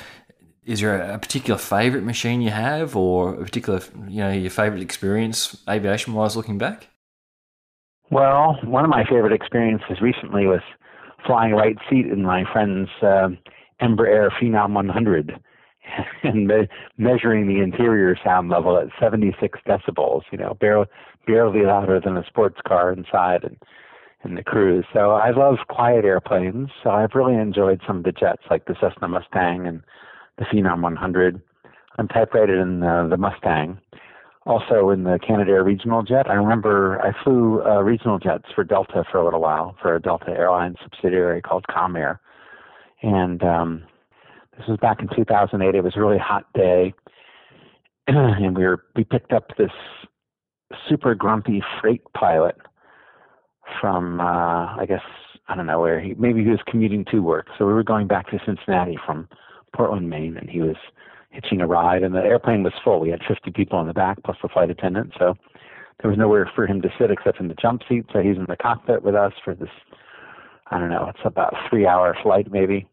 is 0.65 0.81
there 0.81 0.99
a 0.99 1.19
particular 1.19 1.57
favourite 1.57 2.03
machine 2.03 2.41
you 2.41 2.49
have, 2.49 2.95
or 2.95 3.35
a 3.35 3.43
particular 3.43 3.81
you 4.07 4.17
know 4.17 4.31
your 4.31 4.49
favourite 4.49 4.81
experience 4.81 5.61
aviation 5.69 6.13
wise 6.13 6.35
looking 6.35 6.57
back? 6.57 6.87
Well, 8.09 8.57
one 8.63 8.83
of 8.83 8.89
my 8.89 9.05
favorite 9.05 9.33
experiences 9.33 10.01
recently 10.01 10.45
was 10.45 10.61
flying 11.25 11.53
right 11.53 11.77
seat 11.89 12.07
in 12.07 12.23
my 12.23 12.43
friend's 12.51 12.89
uh, 13.01 13.29
Embraer 13.81 14.29
Phenom 14.31 14.73
100 14.73 15.39
and 16.23 16.47
me- 16.47 16.67
measuring 16.97 17.47
the 17.47 17.61
interior 17.61 18.17
sound 18.23 18.49
level 18.49 18.77
at 18.77 18.87
76 18.99 19.59
decibels, 19.67 20.21
you 20.31 20.37
know, 20.37 20.55
barely, 20.59 20.87
barely 21.25 21.61
louder 21.65 22.01
than 22.03 22.17
a 22.17 22.25
sports 22.25 22.59
car 22.67 22.91
inside 22.91 23.43
and 23.43 23.57
in 24.23 24.35
the 24.35 24.43
cruise. 24.43 24.85
So 24.93 25.11
I 25.11 25.31
love 25.31 25.57
quiet 25.69 26.05
airplanes. 26.05 26.69
So 26.83 26.91
I've 26.91 27.15
really 27.15 27.35
enjoyed 27.35 27.81
some 27.87 27.97
of 27.97 28.03
the 28.03 28.11
jets 28.11 28.43
like 28.49 28.65
the 28.65 28.75
Cessna 28.79 29.07
Mustang 29.07 29.67
and 29.67 29.81
the 30.37 30.45
Phenom 30.45 30.81
100. 30.81 31.41
I'm 31.97 32.07
type 32.07 32.33
rated 32.33 32.59
in 32.59 32.83
uh, 32.83 33.07
the 33.07 33.17
Mustang 33.17 33.79
also 34.45 34.89
in 34.89 35.03
the 35.03 35.19
Canadair 35.25 35.63
regional 35.63 36.03
jet. 36.03 36.29
I 36.29 36.33
remember 36.33 36.99
I 37.01 37.11
flew 37.23 37.61
uh, 37.63 37.81
regional 37.81 38.19
jets 38.19 38.45
for 38.53 38.63
Delta 38.63 39.03
for 39.11 39.19
a 39.19 39.25
little 39.25 39.41
while 39.41 39.75
for 39.81 39.95
a 39.95 40.01
Delta 40.01 40.31
Airlines 40.31 40.77
subsidiary 40.81 41.41
called 41.41 41.65
Comair, 41.69 42.19
and 43.01 43.43
um, 43.43 43.83
this 44.57 44.67
was 44.67 44.77
back 44.79 44.99
in 45.01 45.09
2008. 45.15 45.75
It 45.75 45.83
was 45.83 45.93
a 45.95 45.99
really 45.99 46.17
hot 46.17 46.45
day, 46.53 46.93
and 48.07 48.57
we 48.57 48.63
were 48.63 48.83
we 48.95 49.03
picked 49.03 49.33
up 49.33 49.51
this 49.57 49.71
super 50.89 51.13
grumpy 51.13 51.61
freight 51.79 52.01
pilot 52.13 52.55
from 53.79 54.19
uh, 54.19 54.75
I 54.75 54.85
guess 54.87 55.01
I 55.47 55.55
don't 55.55 55.67
know 55.67 55.79
where 55.79 55.99
he 55.99 56.13
maybe 56.15 56.43
he 56.43 56.49
was 56.49 56.59
commuting 56.67 57.05
to 57.11 57.19
work. 57.19 57.47
So 57.57 57.65
we 57.65 57.73
were 57.73 57.83
going 57.83 58.07
back 58.07 58.29
to 58.31 58.39
Cincinnati 58.45 58.97
from 59.05 59.27
Portland, 59.75 60.09
Maine, 60.09 60.37
and 60.37 60.49
he 60.49 60.61
was 60.61 60.75
hitching 61.29 61.61
a 61.61 61.67
ride, 61.67 62.03
and 62.03 62.13
the 62.13 62.19
airplane 62.19 62.63
was 62.63 62.73
full. 62.83 62.99
We 62.99 63.09
had 63.09 63.21
50 63.27 63.51
people 63.51 63.79
in 63.79 63.87
the 63.87 63.93
back 63.93 64.17
plus 64.23 64.37
the 64.41 64.49
flight 64.49 64.69
attendant, 64.69 65.13
so 65.17 65.35
there 66.01 66.09
was 66.09 66.19
nowhere 66.19 66.49
for 66.53 66.67
him 66.67 66.81
to 66.81 66.89
sit 66.99 67.11
except 67.11 67.39
in 67.39 67.47
the 67.47 67.53
jump 67.53 67.83
seat. 67.87 68.05
So 68.11 68.19
he's 68.19 68.37
in 68.37 68.45
the 68.47 68.57
cockpit 68.57 69.03
with 69.03 69.15
us 69.15 69.33
for 69.43 69.55
this. 69.55 69.69
I 70.69 70.79
don't 70.79 70.89
know. 70.89 71.07
It's 71.09 71.25
about 71.25 71.53
a 71.53 71.69
three-hour 71.69 72.17
flight, 72.23 72.51
maybe. 72.51 72.87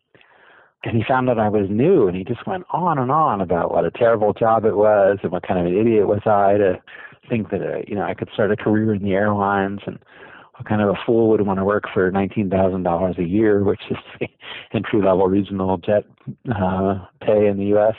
And 0.84 0.96
he 0.96 1.02
found 1.06 1.28
out 1.28 1.38
I 1.38 1.48
was 1.48 1.66
new, 1.68 2.06
and 2.06 2.16
he 2.16 2.22
just 2.22 2.46
went 2.46 2.64
on 2.70 2.98
and 2.98 3.10
on 3.10 3.40
about 3.40 3.72
what 3.72 3.84
a 3.84 3.90
terrible 3.90 4.32
job 4.32 4.64
it 4.64 4.76
was, 4.76 5.18
and 5.22 5.32
what 5.32 5.46
kind 5.46 5.58
of 5.58 5.66
an 5.66 5.76
idiot 5.76 6.06
was 6.06 6.20
I 6.24 6.56
to 6.58 6.80
think 7.28 7.50
that 7.50 7.62
uh, 7.62 7.82
you 7.86 7.94
know 7.94 8.04
I 8.04 8.14
could 8.14 8.30
start 8.32 8.52
a 8.52 8.56
career 8.56 8.94
in 8.94 9.02
the 9.02 9.12
airlines, 9.12 9.80
and 9.86 9.98
kind 10.64 10.82
of 10.82 10.88
a 10.88 10.98
fool 11.06 11.28
would 11.30 11.46
want 11.46 11.58
to 11.58 11.64
work 11.64 11.84
for 11.92 12.10
nineteen 12.10 12.50
thousand 12.50 12.82
dollars 12.82 13.16
a 13.18 13.24
year, 13.24 13.62
which 13.62 13.82
is 13.90 13.96
the 14.18 14.28
entry 14.72 15.00
level 15.00 15.26
regional 15.28 15.78
jet 15.78 16.04
uh, 16.54 17.04
pay 17.20 17.46
in 17.46 17.58
the 17.58 17.66
U.S 17.66 17.96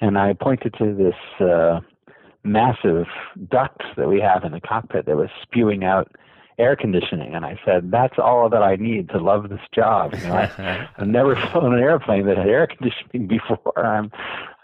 and 0.00 0.18
I 0.18 0.34
pointed 0.34 0.74
to 0.78 0.94
this 0.94 1.46
uh, 1.46 1.80
massive 2.42 3.06
duct 3.48 3.82
that 3.96 4.08
we 4.08 4.20
have 4.20 4.44
in 4.44 4.52
the 4.52 4.60
cockpit 4.60 5.06
that 5.06 5.16
was 5.16 5.30
spewing 5.42 5.84
out 5.84 6.12
air 6.58 6.76
conditioning, 6.76 7.34
and 7.34 7.44
I 7.44 7.58
said, 7.64 7.90
"That's 7.90 8.18
all 8.18 8.48
that 8.48 8.62
I 8.62 8.76
need 8.76 9.08
to 9.10 9.18
love 9.18 9.48
this 9.48 9.60
job." 9.74 10.14
You 10.14 10.28
know, 10.28 10.34
I, 10.58 10.88
I've 10.98 11.08
never 11.08 11.34
flown 11.52 11.74
an 11.74 11.80
airplane 11.80 12.26
that 12.26 12.36
had 12.36 12.48
air 12.48 12.66
conditioning 12.66 13.26
before. 13.26 13.84
I'm 13.84 14.10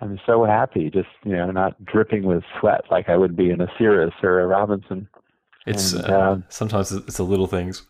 I'm 0.01 0.20
so 0.26 0.45
happy, 0.45 0.90
just 0.90 1.09
you 1.24 1.36
know, 1.36 1.51
not 1.51 1.84
dripping 1.84 2.24
with 2.24 2.45
sweat 2.59 2.82
like 2.90 3.09
I 3.09 3.16
would 3.16 3.36
be 3.36 3.51
in 3.51 3.61
a 3.61 3.68
Cirrus 3.78 4.14
or 4.22 4.40
a 4.40 4.47
Robinson. 4.47 5.09
It's 5.66 5.92
and, 5.92 6.04
uh, 6.04 6.16
uh, 6.16 6.38
sometimes 6.48 6.92
it's 6.92 7.16
the 7.16 7.22
little 7.22 7.46
things. 7.46 7.86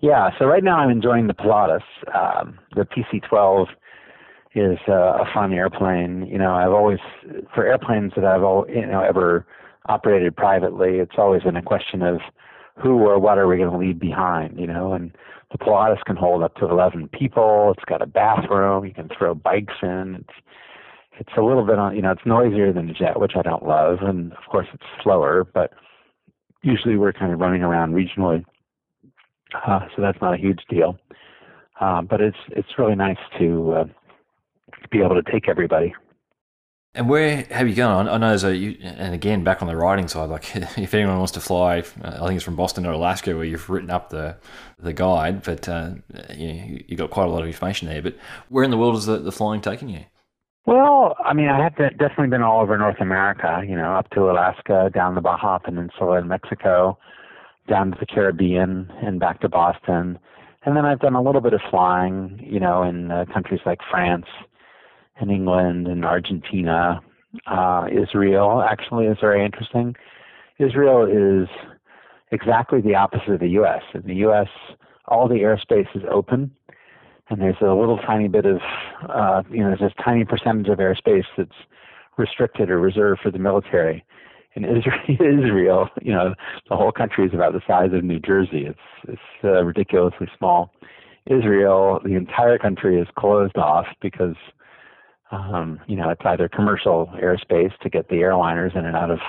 Yeah, 0.00 0.30
so 0.38 0.46
right 0.46 0.64
now 0.64 0.78
I'm 0.78 0.90
enjoying 0.90 1.26
the 1.26 1.34
Pilatus. 1.34 1.82
Um, 2.14 2.58
the 2.74 2.82
PC-12 2.82 3.66
is 4.54 4.78
uh, 4.88 4.92
a 4.92 5.24
fun 5.34 5.52
airplane. 5.52 6.26
You 6.26 6.38
know, 6.38 6.54
I've 6.54 6.72
always 6.72 6.98
for 7.54 7.66
airplanes 7.66 8.12
that 8.16 8.24
I've 8.24 8.42
all 8.42 8.66
you 8.68 8.86
know 8.86 9.02
ever 9.02 9.46
operated 9.86 10.36
privately, 10.36 10.98
it's 10.98 11.16
always 11.18 11.42
been 11.42 11.56
a 11.56 11.62
question 11.62 12.02
of 12.02 12.20
who 12.82 12.98
or 13.00 13.18
what 13.18 13.38
are 13.38 13.46
we 13.46 13.56
going 13.56 13.70
to 13.70 13.76
leave 13.76 13.98
behind. 13.98 14.58
You 14.58 14.66
know, 14.66 14.92
and 14.92 15.12
the 15.52 15.58
Pilatus 15.58 16.02
can 16.06 16.16
hold 16.16 16.42
up 16.42 16.54
to 16.56 16.68
11 16.68 17.08
people. 17.08 17.74
It's 17.76 17.84
got 17.84 18.02
a 18.02 18.06
bathroom. 18.06 18.84
You 18.84 18.94
can 18.94 19.08
throw 19.16 19.34
bikes 19.34 19.74
in. 19.82 20.16
It's 20.20 20.38
it's 21.18 21.36
a 21.36 21.42
little 21.42 21.66
bit 21.66 21.78
on, 21.78 21.94
you 21.94 22.00
know, 22.00 22.12
it's 22.12 22.24
noisier 22.24 22.72
than 22.72 22.88
a 22.88 22.94
jet, 22.94 23.20
which 23.20 23.32
I 23.36 23.42
don't 23.42 23.66
love, 23.66 23.98
and 24.00 24.32
of 24.32 24.44
course 24.50 24.68
it's 24.72 24.86
slower, 25.02 25.44
but 25.44 25.70
usually 26.62 26.96
we're 26.96 27.12
kind 27.12 27.32
of 27.32 27.40
running 27.40 27.62
around 27.62 27.92
regionally, 27.92 28.44
uh, 29.54 29.80
so 29.94 30.02
that's 30.02 30.20
not 30.20 30.34
a 30.34 30.36
huge 30.36 30.60
deal. 30.68 30.98
Uh, 31.80 32.02
but 32.02 32.20
it's 32.20 32.36
it's 32.48 32.68
really 32.78 32.94
nice 32.94 33.18
to 33.38 33.72
uh, 33.72 33.84
be 34.90 35.00
able 35.00 35.20
to 35.20 35.30
take 35.30 35.48
everybody. 35.48 35.94
And 36.92 37.08
where 37.08 37.44
have 37.50 37.68
you 37.68 37.74
gone? 37.76 38.08
I 38.08 38.16
know 38.18 38.30
there's 38.30 38.42
a, 38.42 38.56
you, 38.56 38.76
and 38.82 39.14
again, 39.14 39.44
back 39.44 39.62
on 39.62 39.68
the 39.68 39.76
writing 39.76 40.08
side, 40.08 40.28
like 40.28 40.56
if 40.56 40.92
anyone 40.92 41.18
wants 41.18 41.32
to 41.32 41.40
fly, 41.40 41.76
I 41.76 41.80
think 41.80 42.32
it's 42.32 42.44
from 42.44 42.56
Boston 42.56 42.82
to 42.82 42.92
Alaska 42.92 43.34
where 43.36 43.44
you've 43.44 43.70
written 43.70 43.90
up 43.90 44.10
the 44.10 44.36
the 44.78 44.92
guide, 44.92 45.42
but 45.42 45.68
uh, 45.68 45.90
you, 46.34 46.52
know, 46.52 46.78
you 46.88 46.96
got 46.96 47.10
quite 47.10 47.26
a 47.26 47.30
lot 47.30 47.42
of 47.42 47.46
information 47.46 47.88
there. 47.88 48.02
But 48.02 48.16
where 48.48 48.64
in 48.64 48.70
the 48.70 48.76
world 48.76 48.96
is 48.96 49.06
the, 49.06 49.18
the 49.18 49.32
flying 49.32 49.60
taking 49.60 49.88
you? 49.88 50.04
Well, 50.66 51.16
I 51.24 51.32
mean, 51.32 51.48
I 51.48 51.62
have 51.62 51.76
definitely 51.76 52.28
been 52.28 52.42
all 52.42 52.60
over 52.60 52.76
North 52.76 53.00
America, 53.00 53.62
you 53.66 53.74
know, 53.74 53.94
up 53.94 54.10
to 54.10 54.30
Alaska, 54.30 54.90
down 54.92 55.14
the 55.14 55.20
Baja 55.20 55.58
Peninsula 55.58 56.18
in 56.18 56.28
Mexico, 56.28 56.98
down 57.68 57.92
to 57.92 57.96
the 57.98 58.06
Caribbean, 58.06 58.92
and 59.02 59.18
back 59.18 59.40
to 59.40 59.48
Boston. 59.48 60.18
And 60.64 60.76
then 60.76 60.84
I've 60.84 61.00
done 61.00 61.14
a 61.14 61.22
little 61.22 61.40
bit 61.40 61.54
of 61.54 61.60
flying, 61.70 62.38
you 62.42 62.60
know, 62.60 62.82
in 62.82 63.10
uh, 63.10 63.24
countries 63.32 63.60
like 63.64 63.78
France 63.90 64.26
and 65.18 65.30
England 65.30 65.86
and 65.86 66.04
Argentina. 66.04 67.00
Uh, 67.46 67.86
Israel 67.90 68.62
actually 68.62 69.06
is 69.06 69.16
very 69.20 69.44
interesting. 69.44 69.96
Israel 70.58 71.06
is 71.06 71.48
exactly 72.32 72.82
the 72.82 72.94
opposite 72.94 73.30
of 73.30 73.40
the 73.40 73.48
U.S. 73.48 73.82
In 73.94 74.02
the 74.02 74.16
U.S., 74.16 74.48
all 75.08 75.26
the 75.26 75.36
airspace 75.36 75.88
is 75.96 76.02
open 76.10 76.50
and 77.30 77.40
there's 77.40 77.56
a 77.60 77.72
little 77.74 77.98
tiny 77.98 78.28
bit 78.28 78.44
of, 78.44 78.60
uh, 79.08 79.42
you 79.50 79.60
know, 79.60 79.74
there's 79.78 79.92
a 79.96 80.02
tiny 80.02 80.24
percentage 80.24 80.68
of 80.68 80.78
airspace 80.78 81.24
that's 81.38 81.50
restricted 82.18 82.70
or 82.70 82.78
reserved 82.78 83.20
for 83.22 83.30
the 83.30 83.38
military. 83.38 84.04
In 84.56 84.64
Israel, 84.64 85.88
you 86.02 86.12
know, 86.12 86.34
the 86.68 86.76
whole 86.76 86.90
country 86.90 87.24
is 87.24 87.32
about 87.32 87.52
the 87.52 87.60
size 87.68 87.90
of 87.92 88.02
New 88.02 88.18
Jersey. 88.18 88.66
It's 88.66 88.78
it's 89.06 89.44
uh, 89.44 89.62
ridiculously 89.62 90.28
small. 90.36 90.74
Israel, 91.26 92.00
the 92.04 92.14
entire 92.14 92.58
country 92.58 93.00
is 93.00 93.06
closed 93.16 93.56
off 93.56 93.86
because, 94.02 94.34
um, 95.30 95.78
you 95.86 95.94
know, 95.94 96.10
it's 96.10 96.22
either 96.24 96.48
commercial 96.48 97.08
airspace 97.22 97.78
to 97.78 97.88
get 97.88 98.08
the 98.08 98.16
airliners 98.16 98.76
in 98.76 98.84
and 98.84 98.96
out 98.96 99.12
of 99.12 99.20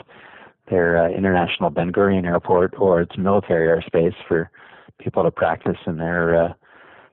their 0.72 0.98
uh, 0.98 1.10
international 1.10 1.70
Ben 1.70 1.92
Gurion 1.92 2.26
airport, 2.26 2.74
or 2.80 3.02
it's 3.02 3.16
military 3.16 3.68
airspace 3.68 4.16
for 4.28 4.50
people 4.98 5.22
to 5.22 5.30
practice 5.30 5.78
in 5.86 5.98
their 5.98 6.46
uh, 6.46 6.54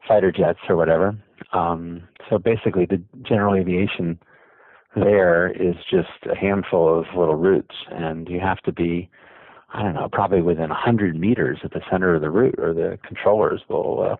fighter 0.09 0.33
jets 0.33 0.59
or 0.69 0.77
whatever. 0.77 1.17
Um, 1.53 2.09
so 2.29 2.39
basically, 2.39 2.87
the 2.87 3.01
general 3.23 3.55
aviation 3.55 4.19
there 4.97 5.51
is 5.51 5.77
just 5.91 6.09
a 6.31 6.35
handful 6.35 6.99
of 6.99 7.07
little 7.17 7.37
routes, 7.37 7.75
and 7.91 8.29
you 8.29 8.41
have 8.41 8.59
to 8.63 8.73
be, 8.73 9.09
I 9.73 9.83
don't 9.83 9.95
know, 9.95 10.09
probably 10.11 10.43
within 10.43 10.71
100 10.71 11.19
meters 11.19 11.59
at 11.63 11.73
the 11.73 11.81
center 11.91 12.15
of 12.15 12.23
the 12.23 12.31
route, 12.31 12.59
or 12.59 12.73
the 12.75 12.99
controllers 13.07 13.61
will 13.69 14.11
uh, 14.13 14.17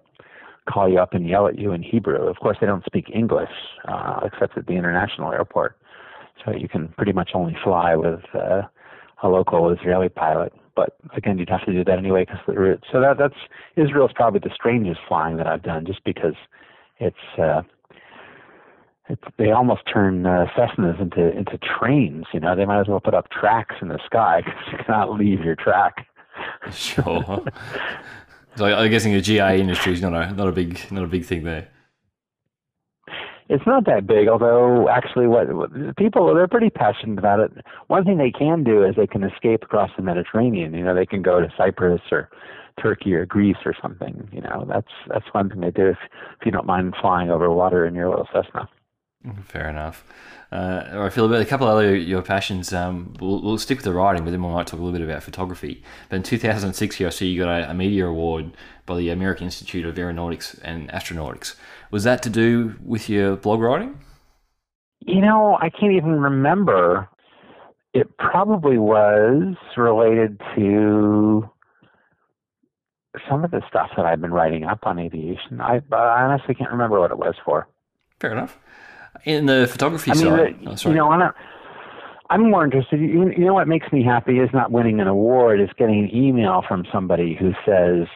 call 0.71 0.89
you 0.89 0.99
up 0.99 1.15
and 1.15 1.27
yell 1.27 1.49
at 1.49 1.59
you 1.59 1.73
in 1.73 1.83
Hebrew. 1.83 2.29
Of 2.29 2.37
course, 2.37 2.59
they 2.61 2.67
don't 2.67 2.85
speak 2.85 3.11
English 3.13 3.51
uh, 3.87 4.21
except 4.25 4.57
at 4.59 4.67
the 4.67 4.75
international 4.75 5.33
airport, 5.33 5.77
so 6.45 6.53
you 6.53 6.69
can 6.69 6.89
pretty 6.89 7.13
much 7.13 7.31
only 7.35 7.57
fly 7.65 7.97
with 7.97 8.21
uh, 8.35 8.63
a 9.23 9.29
local 9.29 9.71
Israeli 9.71 10.09
pilot 10.09 10.53
but 10.79 10.97
again, 11.17 11.39
you'd 11.39 11.49
have 11.49 11.65
to 11.65 11.73
do 11.73 11.83
that 11.83 11.99
anyway 11.99 12.25
because 12.25 12.39
the 12.47 12.53
route. 12.53 12.85
So 12.93 13.01
that 13.01 13.19
that's 13.19 13.35
Israel's 13.75 14.13
probably 14.15 14.39
the 14.39 14.55
strangest 14.55 15.01
flying 15.09 15.37
that 15.39 15.49
I've 15.49 15.65
done, 15.65 15.85
just 15.85 16.05
because 16.05 16.35
it's 17.01 17.17
uh, 17.37 17.63
it's 19.09 19.23
they 19.39 19.51
almost 19.51 19.83
turn 19.93 20.25
uh, 20.25 20.47
Cessnas 20.57 21.01
into 21.03 21.37
into 21.37 21.59
trains. 21.59 22.27
You 22.33 22.39
know, 22.39 22.55
they 22.55 22.65
might 22.65 22.79
as 22.81 22.87
well 22.87 23.01
put 23.01 23.13
up 23.13 23.29
tracks 23.29 23.75
in 23.83 23.89
the 23.89 23.99
sky 24.07 24.43
because 24.45 24.63
you 24.71 24.79
cannot 24.87 25.19
leave 25.19 25.41
your 25.41 25.57
track. 25.57 26.07
sure. 26.73 27.43
so 28.55 28.65
I'm 28.65 28.89
guessing 28.89 29.13
the 29.15 29.21
GA 29.21 29.61
industry 29.61 29.95
is 29.95 30.01
not 30.01 30.15
a 30.15 30.33
not 30.33 30.47
a 30.47 30.53
big 30.53 30.81
not 30.93 31.03
a 31.03 31.09
big 31.09 31.25
thing 31.25 31.43
there. 31.43 31.67
It's 33.49 33.67
not 33.67 33.87
that 33.87 34.07
big, 34.07 34.29
although 34.29 34.89
actually, 34.89 35.27
what, 35.27 35.47
people 35.97 36.35
they're 36.35 36.49
pretty 36.49 36.71
passionate 36.71 37.19
about 37.19 37.41
it. 37.41 37.53
One 37.87 38.05
thing 38.05 38.19
they 38.19 38.31
can 38.31 38.63
do 38.63 38.85
is 38.85 38.95
they 38.97 39.07
can 39.07 39.25
escape 39.25 39.63
across 39.63 39.91
the 39.97 40.03
Mediterranean. 40.03 40.75
You 40.75 40.85
know, 40.85 40.95
they 40.95 41.07
can 41.07 41.23
go 41.23 41.41
to 41.41 41.49
Cyprus 41.57 42.03
or 42.13 42.29
Turkey 42.81 43.15
or 43.15 43.25
Greece 43.25 43.57
or 43.65 43.75
something. 43.81 44.29
You 44.33 44.43
know, 44.43 44.67
that's 44.69 44.93
that's 45.09 45.27
one 45.33 45.49
thing 45.49 45.61
they 45.61 45.71
do 45.71 45.89
if 45.89 45.99
if 46.41 46.47
you 46.47 46.53
don't 46.53 46.67
mind 46.67 46.95
flying 47.01 47.31
over 47.31 47.51
water 47.51 47.87
in 47.87 47.95
your 47.95 48.11
little 48.11 48.29
Cessna. 48.33 48.69
Fair 49.45 49.69
enough. 49.69 50.05
Uh, 50.53 51.11
feel 51.11 51.27
about 51.27 51.43
a 51.43 51.45
couple 51.45 51.67
other 51.67 51.95
your 51.95 52.23
passions. 52.23 52.73
Um, 52.73 53.15
we'll, 53.21 53.43
we'll, 53.43 53.59
stick 53.59 53.79
with 53.79 53.85
the 53.85 53.93
writing, 53.93 54.25
but 54.25 54.31
then 54.31 54.43
we 54.43 54.49
might 54.51 54.67
talk 54.67 54.81
a 54.81 54.83
little 54.83 54.99
bit 54.99 55.07
about 55.07 55.23
photography. 55.23 55.83
But 56.09 56.17
in 56.17 56.23
2006, 56.23 57.01
I 57.01 57.09
see 57.11 57.27
you 57.29 57.45
got 57.45 57.63
a, 57.63 57.71
a 57.71 57.75
media 57.75 58.07
award 58.07 58.53
by 58.87 58.97
the 58.97 59.11
American 59.11 59.45
Institute 59.45 59.85
of 59.85 59.99
Aeronautics 59.99 60.55
and 60.61 60.89
Astronautics. 60.91 61.57
Was 61.91 62.05
that 62.05 62.23
to 62.25 62.31
do 62.31 62.75
with 62.85 63.09
your 63.09 63.37
blog 63.37 63.61
writing? 63.61 63.99
You 65.01 65.21
know, 65.21 65.57
I 65.61 65.71
can't 65.71 65.93
even 65.93 66.21
remember. 66.21 67.09
It 67.95 68.17
probably 68.19 68.79
was 68.79 69.55
related 69.77 70.41
to 70.55 71.49
some 73.29 73.45
of 73.45 73.51
the 73.51 73.63
stuff 73.69 73.91
that 73.97 74.05
I've 74.05 74.21
been 74.21 74.33
writing 74.33 74.65
up 74.65 74.81
on 74.83 74.99
aviation. 74.99 75.61
I, 75.61 75.81
I 75.93 76.23
honestly 76.23 76.55
can't 76.55 76.71
remember 76.71 77.01
what 77.01 77.11
it 77.11 77.19
was 77.19 77.35
for. 77.45 77.67
Fair 78.21 78.33
enough. 78.33 78.59
In 79.25 79.47
the 79.47 79.67
photography 79.67 80.11
I 80.11 80.15
mean, 80.15 80.25
side, 80.25 80.57
the, 80.63 80.71
oh, 80.71 80.91
you 80.91 80.95
know, 80.95 81.11
I'm, 81.11 81.33
I'm 82.31 82.51
more 82.51 82.65
interested. 82.65 83.01
You, 83.01 83.31
you 83.31 83.47
know 83.47 83.55
what 83.55 83.67
makes 83.67 83.91
me 83.93 84.05
happy 84.05 84.39
is 84.39 84.51
not 84.53 84.71
winning 84.71 85.01
an 85.01 85.09
award; 85.09 85.61
is 85.61 85.71
getting 85.79 85.99
an 85.99 86.15
email 86.15 86.63
from 86.69 86.85
somebody 86.93 87.35
who 87.35 87.53
says, 87.67 88.07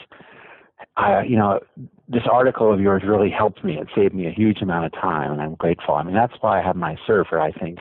I, 0.97 1.23
you 1.23 1.37
know, 1.37 1.61
this 2.09 2.23
article 2.31 2.73
of 2.73 2.81
yours 2.81 3.03
really 3.07 3.31
helped 3.31 3.65
me. 3.65 3.79
It 3.79 3.89
saved 3.95 4.15
me 4.15 4.27
a 4.27 4.31
huge 4.31 4.61
amount 4.61 4.87
of 4.87 4.93
time, 4.93 5.33
and 5.33 5.41
I'm 5.41 5.55
grateful. 5.55 5.95
I 5.95 6.03
mean, 6.03 6.15
that's 6.15 6.35
why 6.41 6.61
I 6.61 6.63
have 6.63 6.77
my 6.77 6.97
surfer. 7.07 7.41
I 7.41 7.51
think, 7.53 7.79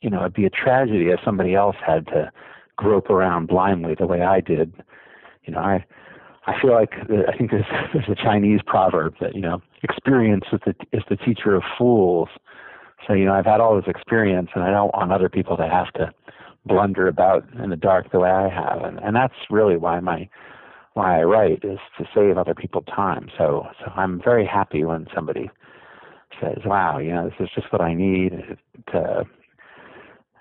you 0.00 0.10
know, 0.10 0.20
it'd 0.20 0.34
be 0.34 0.44
a 0.44 0.50
tragedy 0.50 1.10
if 1.10 1.20
somebody 1.24 1.54
else 1.54 1.76
had 1.84 2.06
to 2.08 2.32
grope 2.76 3.10
around 3.10 3.46
blindly 3.46 3.94
the 3.94 4.06
way 4.06 4.22
I 4.22 4.40
did. 4.40 4.72
You 5.44 5.54
know, 5.54 5.60
I 5.60 5.84
I 6.46 6.58
feel 6.60 6.72
like 6.72 6.94
I 6.94 7.36
think 7.36 7.50
there's 7.50 7.66
there's 7.92 8.08
a 8.08 8.14
Chinese 8.14 8.60
proverb 8.66 9.14
that 9.20 9.34
you 9.34 9.40
know 9.40 9.60
experience 9.82 10.44
is 10.52 10.60
the 10.64 10.74
is 10.92 11.04
the 11.08 11.16
teacher 11.16 11.54
of 11.54 11.62
fools. 11.76 12.28
So 13.06 13.12
you 13.12 13.26
know, 13.26 13.34
I've 13.34 13.46
had 13.46 13.60
all 13.60 13.76
this 13.76 13.86
experience, 13.86 14.48
and 14.54 14.64
I 14.64 14.70
don't 14.70 14.92
want 14.94 15.12
other 15.12 15.28
people 15.28 15.56
to 15.58 15.68
have 15.68 15.92
to 15.92 16.12
blunder 16.66 17.06
about 17.06 17.44
in 17.62 17.70
the 17.70 17.76
dark 17.76 18.10
the 18.10 18.18
way 18.18 18.30
I 18.30 18.48
have, 18.48 18.82
and 18.82 18.98
and 18.98 19.14
that's 19.14 19.34
really 19.50 19.76
why 19.76 20.00
my 20.00 20.28
why 20.98 21.20
I 21.20 21.22
write 21.22 21.64
is 21.64 21.78
to 21.96 22.04
save 22.14 22.36
other 22.36 22.54
people 22.54 22.82
time. 22.82 23.28
So 23.38 23.66
so 23.78 23.92
I'm 23.96 24.20
very 24.22 24.44
happy 24.44 24.84
when 24.84 25.06
somebody 25.14 25.48
says, 26.40 26.58
"Wow, 26.66 26.98
you 26.98 27.12
know, 27.12 27.30
this 27.30 27.38
is 27.40 27.50
just 27.54 27.72
what 27.72 27.80
I 27.80 27.94
need 27.94 28.32
to." 28.92 29.24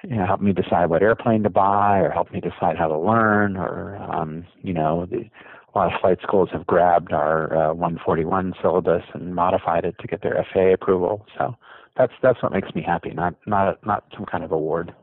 You 0.04 0.16
know, 0.18 0.26
help 0.26 0.42
me 0.42 0.54
decide 0.54 0.90
what 0.90 1.02
airplane 1.02 1.44
to 1.44 1.50
buy, 1.50 2.00
or 2.00 2.12
help 2.12 2.32
me 2.32 2.40
decide 2.40 2.78
how 2.78 2.88
to 2.88 2.98
learn, 2.98 3.58
or 3.58 3.98
um, 3.98 4.46
you 4.62 4.74
know, 4.74 5.06
the, 5.10 5.18
a 5.20 5.72
lot 5.78 5.94
of 5.94 6.00
flight 6.02 6.20
schools 6.24 6.50
have 6.54 6.66
grabbed 6.68 7.14
our 7.14 7.72
uh, 7.72 7.74
141 7.74 8.54
syllabus 8.62 9.04
and 9.14 9.36
modified 9.36 9.86
it 9.86 9.96
to 10.00 10.08
get 10.08 10.22
their 10.22 10.46
FAA 10.54 10.74
approval. 10.74 11.26
So 11.38 11.56
that's 11.98 12.14
that's 12.22 12.42
what 12.42 12.52
makes 12.52 12.74
me 12.76 12.82
happy, 12.82 13.12
not 13.12 13.36
not 13.46 13.86
not 13.86 14.06
some 14.16 14.26
kind 14.26 14.44
of 14.44 14.52
award. 14.52 14.94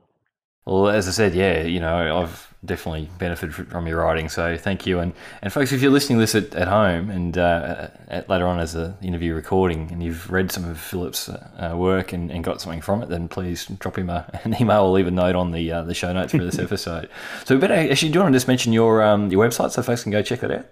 Well, 0.67 0.89
as 0.89 1.07
I 1.09 1.11
said, 1.11 1.35
yeah, 1.35 1.63
you 1.63 1.79
know, 1.79 2.23
I've 2.23 2.55
definitely 2.65 3.11
benefited 3.19 3.55
from 3.55 3.87
your 3.87 3.99
writing, 3.99 4.31
so 4.31 4.57
thank 4.57 4.87
you. 4.87 4.99
And 4.99 5.13
and 5.43 5.53
folks, 5.53 5.73
if 5.73 5.83
you're 5.83 5.91
listening 5.91 6.19
to 6.19 6.21
this 6.21 6.35
at, 6.35 6.55
at 6.55 6.69
home 6.69 7.11
and 7.11 7.37
uh, 7.37 7.89
at, 8.09 8.31
later 8.31 8.47
on 8.47 8.59
as 8.59 8.75
an 8.75 8.95
interview 9.03 9.35
recording, 9.35 9.91
and 9.93 10.03
you've 10.03 10.31
read 10.31 10.51
some 10.51 10.65
of 10.65 10.81
Philip's 10.81 11.29
uh, 11.29 11.75
work 11.77 12.15
and, 12.15 12.31
and 12.31 12.43
got 12.43 12.63
something 12.63 12.81
from 12.81 13.03
it, 13.03 13.11
then 13.11 13.29
please 13.29 13.67
drop 13.67 13.99
him 13.99 14.09
a, 14.09 14.41
an 14.45 14.57
email 14.59 14.85
or 14.85 14.93
leave 14.93 15.07
a 15.07 15.11
note 15.11 15.37
on 15.37 15.51
the 15.51 15.71
uh, 15.71 15.83
the 15.83 15.95
show 15.95 16.13
notes 16.13 16.33
for 16.33 16.45
this 16.45 16.59
episode. 16.61 17.11
so, 17.45 17.55
we 17.55 17.61
better 17.61 17.75
actually, 17.75 18.11
do 18.11 18.15
you 18.15 18.23
want 18.23 18.33
to 18.33 18.37
just 18.37 18.49
mention 18.49 18.73
your 18.73 19.03
um, 19.03 19.31
your 19.31 19.47
website 19.47 19.71
so 19.71 19.83
folks 19.83 20.03
can 20.03 20.13
go 20.13 20.23
check 20.23 20.41
that 20.41 20.51
out? 20.51 20.67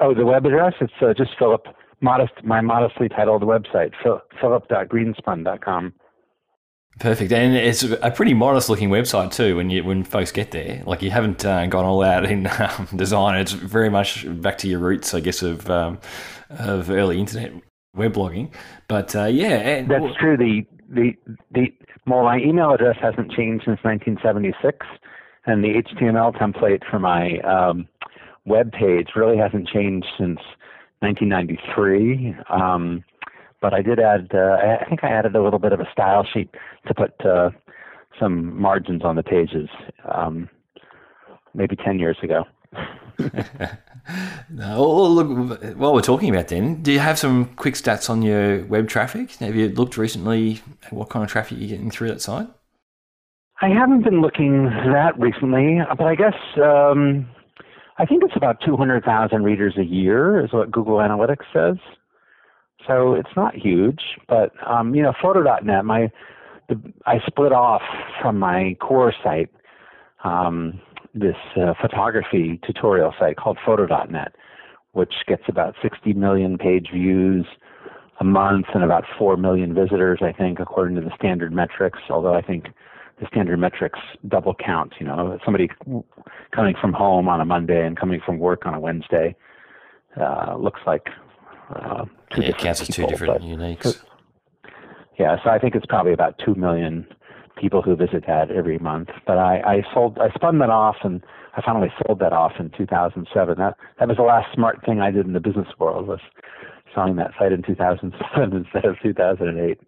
Oh, 0.00 0.14
the 0.14 0.26
web 0.26 0.46
address? 0.46 0.74
It's 0.80 0.92
uh, 1.00 1.14
just 1.14 1.30
Philip 1.38 1.66
modest 2.00 2.32
my 2.42 2.60
modestly 2.60 3.08
titled 3.08 3.42
website 3.42 3.92
philip.greenspun.com. 4.40 5.92
Perfect, 7.00 7.32
and 7.32 7.56
it's 7.56 7.82
a 7.82 8.10
pretty 8.10 8.34
modest-looking 8.34 8.90
website 8.90 9.32
too. 9.32 9.56
When 9.56 9.70
you 9.70 9.82
when 9.82 10.04
folks 10.04 10.32
get 10.32 10.50
there, 10.50 10.82
like 10.84 11.00
you 11.00 11.10
haven't 11.10 11.46
uh, 11.46 11.64
gone 11.64 11.86
all 11.86 12.02
out 12.02 12.26
in 12.26 12.46
um, 12.58 12.88
design. 12.94 13.40
It's 13.40 13.52
very 13.52 13.88
much 13.88 14.26
back 14.42 14.58
to 14.58 14.68
your 14.68 14.80
roots, 14.80 15.14
I 15.14 15.20
guess, 15.20 15.40
of 15.40 15.70
um, 15.70 15.98
of 16.50 16.90
early 16.90 17.18
internet 17.18 17.54
web 17.96 18.12
blogging. 18.12 18.52
But 18.86 19.16
uh, 19.16 19.24
yeah, 19.24 19.80
that's 19.86 20.14
true. 20.20 20.36
The 20.36 20.66
the 20.90 21.14
the 21.50 21.72
well, 22.06 22.22
my 22.22 22.36
email 22.36 22.74
address 22.74 22.96
hasn't 23.00 23.32
changed 23.32 23.64
since 23.64 23.78
1976, 23.82 24.86
and 25.46 25.64
the 25.64 25.82
HTML 25.82 26.36
template 26.36 26.82
for 26.90 26.98
my 26.98 27.38
um, 27.38 27.88
web 28.44 28.72
page 28.72 29.08
really 29.16 29.38
hasn't 29.38 29.68
changed 29.68 30.06
since 30.18 30.38
1993. 30.98 32.36
Um, 32.50 33.04
but 33.60 33.74
I 33.74 33.82
did 33.82 33.98
add. 33.98 34.30
Uh, 34.34 34.56
I 34.80 34.84
think 34.88 35.04
I 35.04 35.08
added 35.08 35.36
a 35.36 35.42
little 35.42 35.58
bit 35.58 35.72
of 35.72 35.80
a 35.80 35.88
style 35.92 36.26
sheet 36.32 36.50
to 36.86 36.94
put 36.94 37.12
uh, 37.24 37.50
some 38.18 38.60
margins 38.60 39.02
on 39.04 39.16
the 39.16 39.22
pages, 39.22 39.68
um, 40.12 40.48
maybe 41.54 41.76
ten 41.76 41.98
years 41.98 42.18
ago. 42.22 42.44
no, 43.18 44.80
well, 44.80 45.10
look, 45.10 45.76
while 45.76 45.92
we're 45.92 46.00
talking 46.00 46.30
about 46.30 46.48
then, 46.48 46.82
do 46.82 46.92
you 46.92 47.00
have 47.00 47.18
some 47.18 47.46
quick 47.56 47.74
stats 47.74 48.08
on 48.08 48.22
your 48.22 48.64
web 48.66 48.88
traffic? 48.88 49.32
Have 49.36 49.56
you 49.56 49.68
looked 49.68 49.96
recently 49.96 50.62
at 50.84 50.92
what 50.92 51.10
kind 51.10 51.24
of 51.24 51.30
traffic 51.30 51.58
you're 51.58 51.68
getting 51.68 51.90
through 51.90 52.08
that 52.08 52.22
site? 52.22 52.48
I 53.62 53.68
haven't 53.68 54.04
been 54.04 54.22
looking 54.22 54.64
that 54.64 55.18
recently, 55.18 55.80
but 55.96 56.06
I 56.06 56.14
guess 56.14 56.34
um, 56.56 57.28
I 57.98 58.06
think 58.06 58.22
it's 58.24 58.36
about 58.36 58.56
200,000 58.64 59.42
readers 59.42 59.74
a 59.76 59.84
year 59.84 60.42
is 60.42 60.52
what 60.52 60.70
Google 60.70 60.96
Analytics 60.96 61.44
says. 61.52 61.76
So 62.86 63.14
it's 63.14 63.36
not 63.36 63.54
huge, 63.54 64.00
but 64.28 64.52
um, 64.66 64.94
you 64.94 65.02
know, 65.02 65.12
Photo.net, 65.20 65.84
my 65.84 66.10
the, 66.68 66.80
I 67.06 67.18
split 67.26 67.52
off 67.52 67.82
from 68.22 68.38
my 68.38 68.76
core 68.80 69.12
site 69.22 69.50
um, 70.24 70.80
this 71.14 71.36
uh, 71.56 71.74
photography 71.80 72.60
tutorial 72.64 73.12
site 73.18 73.36
called 73.36 73.58
Photo.net, 73.64 74.34
which 74.92 75.12
gets 75.26 75.42
about 75.48 75.74
60 75.82 76.12
million 76.14 76.58
page 76.58 76.88
views 76.92 77.46
a 78.20 78.24
month 78.24 78.66
and 78.74 78.84
about 78.84 79.04
4 79.18 79.36
million 79.36 79.74
visitors, 79.74 80.20
I 80.22 80.32
think, 80.32 80.60
according 80.60 80.94
to 80.96 81.00
the 81.00 81.10
standard 81.16 81.52
metrics. 81.52 81.98
Although 82.08 82.34
I 82.34 82.42
think 82.42 82.66
the 83.20 83.26
standard 83.26 83.58
metrics 83.58 83.98
double 84.28 84.54
count. 84.54 84.94
You 84.98 85.06
know, 85.06 85.38
somebody 85.44 85.68
coming 86.54 86.74
from 86.80 86.92
home 86.92 87.28
on 87.28 87.40
a 87.40 87.44
Monday 87.44 87.86
and 87.86 87.96
coming 87.98 88.20
from 88.24 88.38
work 88.38 88.66
on 88.66 88.74
a 88.74 88.80
Wednesday 88.80 89.36
uh, 90.20 90.56
looks 90.58 90.80
like 90.86 91.06
uh, 91.74 92.04
two 92.34 92.42
yeah, 92.42 92.48
it 92.48 92.58
counts 92.58 92.80
as 92.80 92.88
two 92.88 93.06
different 93.06 93.42
uniques. 93.42 94.00
Yeah, 95.18 95.36
so 95.44 95.50
I 95.50 95.58
think 95.58 95.74
it's 95.74 95.86
probably 95.86 96.12
about 96.12 96.40
two 96.44 96.54
million 96.54 97.06
people 97.60 97.82
who 97.82 97.94
visit 97.94 98.24
that 98.26 98.50
every 98.50 98.78
month. 98.78 99.10
But 99.26 99.38
I, 99.38 99.60
I 99.60 99.82
sold, 99.92 100.18
I 100.18 100.30
spun 100.34 100.58
that 100.60 100.70
off, 100.70 100.96
and 101.04 101.22
I 101.56 101.62
finally 101.62 101.92
sold 102.06 102.20
that 102.20 102.32
off 102.32 102.52
in 102.58 102.70
2007. 102.76 103.58
That 103.58 103.76
that 103.98 104.08
was 104.08 104.16
the 104.16 104.22
last 104.22 104.52
smart 104.54 104.84
thing 104.84 105.00
I 105.00 105.10
did 105.10 105.26
in 105.26 105.32
the 105.32 105.40
business 105.40 105.68
world 105.78 106.06
was 106.06 106.20
selling 106.94 107.16
that 107.16 107.32
site 107.38 107.52
in 107.52 107.62
2007 107.62 108.56
instead 108.56 108.84
of 108.84 108.96
2008. 109.02 109.78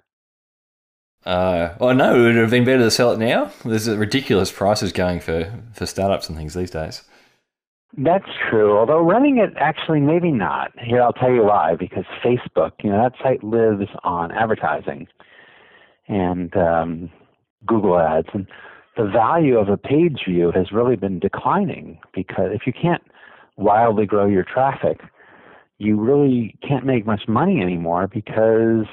Uh, 1.24 1.74
well, 1.78 1.94
no, 1.94 2.16
it 2.16 2.18
would 2.18 2.34
have 2.34 2.50
been 2.50 2.64
better 2.64 2.82
to 2.82 2.90
sell 2.90 3.12
it 3.12 3.18
now. 3.18 3.52
There's 3.64 3.88
ridiculous 3.88 4.50
prices 4.50 4.92
going 4.92 5.20
for, 5.20 5.52
for 5.72 5.86
startups 5.86 6.28
and 6.28 6.36
things 6.36 6.54
these 6.54 6.70
days. 6.70 7.02
That's 7.96 8.28
true. 8.48 8.78
Although 8.78 9.00
running 9.00 9.38
it, 9.38 9.50
actually, 9.58 10.00
maybe 10.00 10.30
not. 10.30 10.72
Here, 10.78 11.02
I'll 11.02 11.12
tell 11.12 11.30
you 11.30 11.44
why. 11.44 11.76
Because 11.76 12.04
Facebook, 12.24 12.72
you 12.82 12.90
know, 12.90 13.02
that 13.02 13.12
site 13.22 13.44
lives 13.44 13.88
on 14.02 14.32
advertising 14.32 15.06
and 16.08 16.56
um, 16.56 17.10
Google 17.66 17.98
Ads, 17.98 18.28
and 18.32 18.46
the 18.96 19.04
value 19.04 19.58
of 19.58 19.68
a 19.68 19.76
page 19.76 20.22
view 20.26 20.50
has 20.54 20.72
really 20.72 20.96
been 20.96 21.18
declining. 21.18 21.98
Because 22.14 22.50
if 22.52 22.66
you 22.66 22.72
can't 22.72 23.02
wildly 23.56 24.06
grow 24.06 24.26
your 24.26 24.44
traffic, 24.44 25.00
you 25.78 26.00
really 26.00 26.56
can't 26.66 26.86
make 26.86 27.06
much 27.06 27.22
money 27.28 27.60
anymore 27.60 28.06
because 28.06 28.86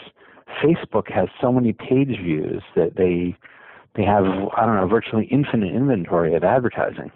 Facebook 0.62 1.10
has 1.12 1.30
so 1.39 1.52
many 1.52 1.72
page 1.72 2.18
views 2.22 2.64
that 2.76 2.95
they 2.97 3.36
they 3.95 4.04
have 4.04 4.26
I 4.26 4.66
don't 4.66 4.76
know 4.76 4.88
virtually 4.88 5.26
infinite 5.32 5.74
inventory 5.74 6.36
of 6.36 6.43
advertising. 6.43 7.12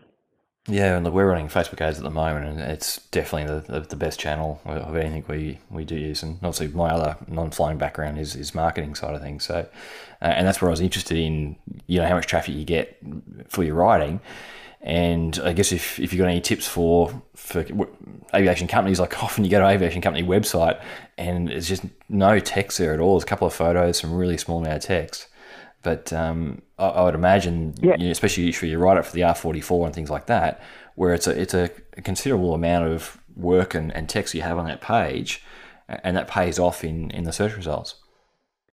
Yeah, 0.67 0.95
and 0.95 1.03
look, 1.03 1.13
we're 1.13 1.27
running 1.27 1.49
Facebook 1.49 1.81
ads 1.81 1.97
at 1.97 2.03
the 2.03 2.09
moment, 2.09 2.45
and 2.45 2.59
it's 2.61 2.97
definitely 3.11 3.53
the, 3.53 3.79
the, 3.79 3.87
the, 3.87 3.95
best 3.97 4.17
channel 4.17 4.61
of 4.63 4.95
anything 4.95 5.25
we, 5.27 5.59
we 5.69 5.83
do 5.83 5.95
use. 5.95 6.23
And 6.23 6.35
obviously, 6.35 6.69
my 6.69 6.89
other 6.89 7.17
non-flying 7.27 7.77
background 7.77 8.17
is, 8.17 8.33
is 8.33 8.55
marketing 8.55 8.95
side 8.95 9.13
of 9.13 9.21
things. 9.21 9.43
So, 9.43 9.67
uh, 10.21 10.25
and 10.25 10.47
that's 10.47 10.61
where 10.61 10.69
I 10.69 10.71
was 10.71 10.79
interested 10.79 11.17
in, 11.17 11.57
you 11.87 11.99
know, 11.99 12.07
how 12.07 12.15
much 12.15 12.27
traffic 12.27 12.55
you 12.55 12.63
get 12.63 12.97
for 13.49 13.65
your 13.65 13.75
writing. 13.75 14.21
And 14.79 15.37
I 15.43 15.51
guess 15.51 15.73
if, 15.73 15.99
if 15.99 16.13
you've 16.13 16.19
got 16.19 16.29
any 16.29 16.41
tips 16.41 16.67
for 16.67 17.21
for 17.35 17.65
aviation 18.33 18.67
companies, 18.67 19.01
like 19.01 19.21
often 19.23 19.43
you 19.43 19.51
go 19.51 19.59
to 19.59 19.67
aviation 19.67 20.01
company 20.01 20.25
website 20.25 20.81
and 21.17 21.49
there's 21.49 21.67
just 21.67 21.83
no 22.07 22.39
text 22.39 22.77
there 22.77 22.93
at 22.93 23.01
all. 23.01 23.15
There's 23.15 23.23
a 23.23 23.27
couple 23.27 23.47
of 23.47 23.53
photos, 23.53 23.99
some 23.99 24.13
really 24.13 24.37
small 24.37 24.59
amount 24.59 24.77
of 24.77 24.83
text. 24.83 25.27
But 25.83 26.11
um, 26.13 26.61
I, 26.79 26.87
I, 26.87 27.03
would 27.03 27.15
imagine, 27.15 27.75
yeah. 27.81 27.95
you 27.97 28.05
know, 28.05 28.11
especially 28.11 28.49
if 28.49 28.63
you 28.63 28.77
write 28.77 28.97
it 28.97 29.05
for 29.05 29.13
the 29.13 29.21
R44 29.21 29.85
and 29.85 29.93
things 29.95 30.09
like 30.09 30.27
that, 30.27 30.61
where 30.95 31.13
it's 31.13 31.27
a 31.27 31.39
it's 31.39 31.53
a 31.53 31.69
considerable 32.03 32.53
amount 32.53 32.87
of 32.87 33.19
work 33.35 33.73
and, 33.73 33.93
and 33.95 34.07
text 34.09 34.33
you 34.33 34.41
have 34.41 34.57
on 34.57 34.65
that 34.65 34.81
page, 34.81 35.43
and 35.87 36.15
that 36.15 36.27
pays 36.27 36.57
off 36.57 36.83
in, 36.83 37.11
in 37.11 37.25
the 37.25 37.33
search 37.33 37.55
results. 37.55 37.95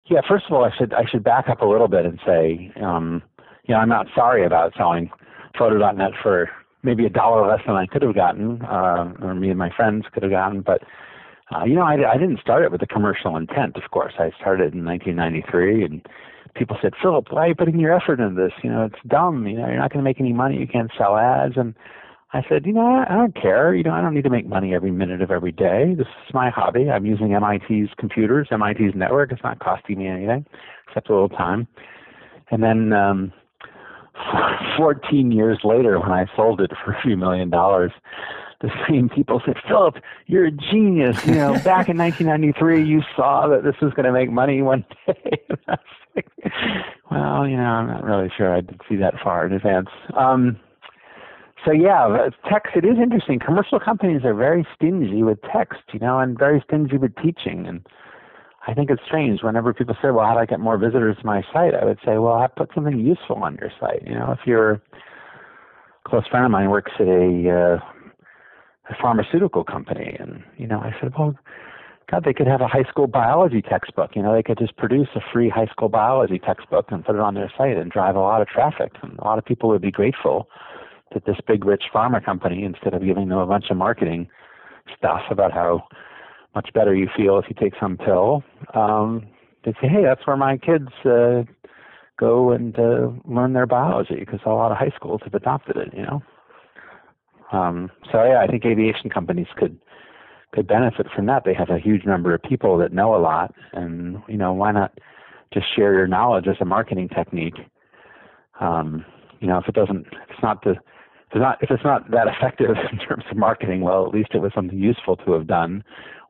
Yeah, 0.07 0.21
first 0.29 0.47
of 0.47 0.53
all, 0.53 0.65
I 0.65 0.71
should 0.77 0.93
I 0.95 1.05
should 1.11 1.25
back 1.25 1.49
up 1.49 1.63
a 1.63 1.67
little 1.67 1.89
bit 1.89 2.05
and 2.05 2.19
say, 2.25 2.73
um, 2.81 3.23
you 3.65 3.75
know, 3.75 3.81
I'm 3.81 3.89
not 3.89 4.07
sorry 4.15 4.45
about 4.45 4.73
selling 4.77 5.11
Photo.net 5.59 6.13
for 6.23 6.51
maybe 6.83 7.05
a 7.07 7.11
dollar 7.11 7.49
less 7.49 7.61
than 7.67 7.77
I 7.77 7.87
could 7.87 8.03
have 8.03 8.15
gotten, 8.15 8.63
uh, 8.63 9.13
or 9.21 9.35
me 9.35 9.51
and 9.51 9.59
my 9.59 9.71
friends 9.71 10.05
could 10.13 10.23
have 10.23 10.33
gotten. 10.33 10.61
But 10.61 10.83
uh, 11.55 11.65
you 11.65 11.75
know, 11.75 11.83
I, 11.83 12.13
I 12.13 12.17
didn't 12.17 12.41
start 12.41 12.65
it 12.65 12.73
with 12.73 12.83
a 12.83 12.87
commercial 12.87 13.37
intent. 13.37 13.77
Of 13.77 13.91
course, 13.91 14.15
I 14.19 14.31
started 14.41 14.75
in 14.75 14.85
1993, 14.85 15.85
and 15.85 16.07
people 16.57 16.77
said, 16.81 16.95
"Philip, 17.01 17.27
why 17.31 17.45
are 17.45 17.49
you 17.49 17.55
putting 17.55 17.79
your 17.79 17.95
effort 17.95 18.21
into 18.21 18.35
this? 18.35 18.53
You 18.63 18.71
know, 18.71 18.85
it's 18.85 19.03
dumb. 19.07 19.47
You 19.47 19.59
know, 19.59 19.67
you're 19.67 19.79
not 19.79 19.93
going 19.93 20.05
to 20.05 20.09
make 20.09 20.21
any 20.21 20.33
money. 20.33 20.59
You 20.59 20.67
can't 20.67 20.91
sell 20.97 21.17
ads." 21.17 21.55
And 21.57 21.75
I 22.33 22.43
said, 22.49 22.67
"You 22.67 22.73
know, 22.73 22.87
I, 22.87 23.13
I 23.13 23.15
don't 23.15 23.35
care. 23.35 23.75
You 23.75 23.83
know, 23.85 23.93
I 23.93 24.01
don't 24.01 24.15
need 24.15 24.25
to 24.25 24.31
make 24.31 24.47
money 24.47 24.75
every 24.75 24.91
minute 24.91 25.23
of 25.23 25.31
every 25.31 25.53
day. 25.53 25.95
This 25.97 26.07
is 26.27 26.35
my 26.35 26.51
hobby. 26.51 26.91
I'm 26.91 27.07
using 27.07 27.29
MIT's 27.29 27.93
computers, 27.99 28.49
MIT's 28.51 28.95
network. 28.95 29.33
It's 29.33 29.43
not 29.43 29.61
costing 29.61 29.99
me 29.99 30.09
anything 30.09 30.47
except 30.89 31.09
a 31.09 31.13
little 31.13 31.29
time." 31.29 31.69
And 32.51 32.63
then 32.63 32.93
um, 32.93 33.33
14 34.77 35.33
years 35.33 35.59
later, 35.65 35.99
when 35.99 36.13
I 36.13 36.27
sold 36.37 36.61
it 36.61 36.71
for 36.85 36.93
a 36.93 37.03
few 37.03 37.17
million 37.17 37.51
dollars, 37.51 37.93
the 38.61 38.71
same 38.89 39.09
people 39.09 39.41
said, 39.45 39.57
Philip, 39.69 39.97
you're 40.27 40.47
a 40.47 40.51
genius. 40.51 41.25
You 41.27 41.35
know, 41.35 41.53
back 41.65 41.89
in 41.89 41.99
1993, 41.99 42.85
you 42.85 43.03
saw 43.15 43.49
that 43.49 43.65
this 43.65 43.75
was 43.83 43.93
going 43.95 44.07
to 44.07 44.13
make 44.13 44.31
money 44.31 44.63
one 44.63 44.85
day. 45.07 45.43
like, 46.15 46.29
well, 47.11 47.47
you 47.47 47.57
know, 47.57 47.63
I'm 47.63 47.87
not 47.89 48.05
really 48.05 48.31
sure 48.37 48.55
I 48.55 48.61
did 48.61 48.81
see 48.89 48.97
that 48.97 49.15
far 49.23 49.47
in 49.47 49.53
advance. 49.53 49.89
Um, 50.17 50.59
so 51.67 51.73
yeah, 51.73 52.29
text. 52.49 52.77
It 52.77 52.85
is 52.85 52.97
interesting. 53.03 53.41
Commercial 53.45 53.81
companies 53.81 54.23
are 54.25 54.35
very 54.35 54.67
stingy 54.75 55.25
with 55.25 55.39
text, 55.53 55.81
you 55.93 55.99
know, 55.99 56.21
and 56.21 56.39
very 56.39 56.63
stingy 56.67 56.97
with 56.97 57.13
teaching. 57.17 57.67
And 57.67 57.85
I 58.69 58.75
think 58.75 58.89
it's 58.89 59.03
strange 59.05 59.43
whenever 59.43 59.75
people 59.75 59.97
say, 60.01 60.11
"Well, 60.11 60.25
how 60.25 60.35
do 60.35 60.39
I 60.39 60.47
get 60.47 60.61
more 60.61 60.79
visitors 60.79 61.17
to 61.19 61.27
my 61.27 61.43
site?" 61.53 61.75
I 61.75 61.85
would 61.85 61.99
say, 62.05 62.19
"Well, 62.19 62.35
I 62.35 62.47
put 62.47 62.71
something 62.73 62.99
useful 63.01 63.43
on 63.43 63.57
your 63.61 63.71
site." 63.81 64.07
You 64.07 64.15
know, 64.15 64.31
if 64.31 64.47
you're 64.47 64.73
a 64.73 64.81
close 66.05 66.27
friend 66.29 66.45
of 66.45 66.53
mine 66.53 66.71
works 66.71 66.93
at 67.01 67.09
a, 67.09 67.51
uh, 67.51 67.96
a 68.89 68.95
pharmaceutical 69.01 69.65
company, 69.65 70.17
and 70.19 70.43
you 70.57 70.67
know, 70.67 70.81
I 70.81 70.95
said, 71.01 71.13
"Well, 71.19 71.37
God, 72.11 72.25
they 72.25 72.33
could 72.33 72.47
have 72.47 72.61
a 72.61 72.69
high 72.69 72.85
school 72.89 73.09
biology 73.09 73.63
textbook. 73.63 74.15
You 74.15 74.23
know, 74.23 74.33
they 74.33 74.43
could 74.43 74.59
just 74.59 74.77
produce 74.77 75.09
a 75.17 75.21
free 75.33 75.49
high 75.49 75.67
school 75.67 75.89
biology 75.89 76.39
textbook 76.39 76.87
and 76.91 77.05
put 77.05 77.17
it 77.17 77.21
on 77.21 77.35
their 77.35 77.53
site 77.59 77.77
and 77.77 77.91
drive 77.91 78.15
a 78.15 78.21
lot 78.21 78.41
of 78.41 78.49
traffic. 78.49 78.93
And 79.03 79.19
a 79.19 79.25
lot 79.25 79.39
of 79.39 79.45
people 79.45 79.69
would 79.71 79.83
be 79.83 79.91
grateful 79.91 80.49
that 81.13 81.25
this 81.25 81.37
big 81.47 81.65
rich 81.65 81.85
pharma 81.93 82.25
company, 82.25 82.63
instead 82.65 82.95
of 82.95 83.05
giving 83.05 83.29
them 83.29 83.39
a 83.39 83.47
bunch 83.47 83.67
of 83.71 83.77
marketing 83.77 84.29
stuff 84.97 85.23
about 85.31 85.53
how 85.53 85.83
much 86.55 86.73
better 86.73 86.95
you 86.95 87.09
feel 87.17 87.39
if 87.39 87.47
you 87.49 87.57
take 87.59 87.75
some 87.81 87.97
pill. 87.97 88.45
Um, 88.75 89.27
they 89.65 89.73
say, 89.73 89.89
hey, 89.89 90.05
that's 90.05 90.25
where 90.29 90.37
my 90.37 90.57
kids 90.57 90.89
uh, 91.05 91.43
go 92.19 92.53
and 92.53 92.79
uh, 92.79 93.11
learn 93.25 93.53
their 93.53 93.67
biology 93.67 94.21
because 94.21 94.41
a 94.47 94.51
lot 94.51 94.71
of 94.71 94.79
high 94.79 94.93
schools 94.95 95.23
have 95.25 95.35
adopted 95.35 95.77
it. 95.77 95.93
You 95.93 96.03
know. 96.03 96.23
Um, 97.53 97.91
so 98.11 98.25
yeah, 98.25 98.41
I 98.41 98.47
think 98.47 98.65
aviation 98.65 99.11
companies 99.11 99.47
could 99.57 99.79
could 100.53 100.67
benefit 100.67 101.07
from 101.15 101.27
that. 101.27 101.45
They 101.45 101.55
have 101.55 101.71
a 101.71 101.79
huge 101.79 102.05
number 102.05 102.35
of 102.35 102.43
people 102.43 102.79
that 102.79 102.93
know 102.93 103.15
a 103.15 103.21
lot, 103.21 103.55
and 103.73 104.23
you 104.29 104.37
know, 104.37 104.53
why 104.53 104.73
not 104.73 104.93
just 105.53 105.67
share 105.75 105.95
your 105.95 106.07
knowledge 106.07 106.47
as 106.49 106.57
a 106.61 106.65
marketing 106.65 107.09
technique? 107.09 107.59
Um, 108.61 109.05
you 109.41 109.47
know, 109.47 109.59
if 109.59 109.69
it 109.69 109.75
doesn't, 109.75 110.07
if 110.07 110.31
it's 110.31 110.43
not 110.43 110.63
the 110.65 110.71
if 110.71 111.35
it's 111.35 111.41
not 111.41 111.63
if 111.63 111.71
it's 111.71 111.85
not 111.85 112.11
that 112.11 112.27
effective 112.29 112.71
in 112.93 112.99
terms 112.99 113.25
of 113.31 113.37
marketing, 113.37 113.81
well, 113.81 114.07
at 114.07 114.15
least 114.15 114.31
it 114.35 114.39
was 114.39 114.53
something 114.55 114.79
useful 114.79 115.17
to 115.19 115.33
have 115.33 115.47
done 115.47 115.85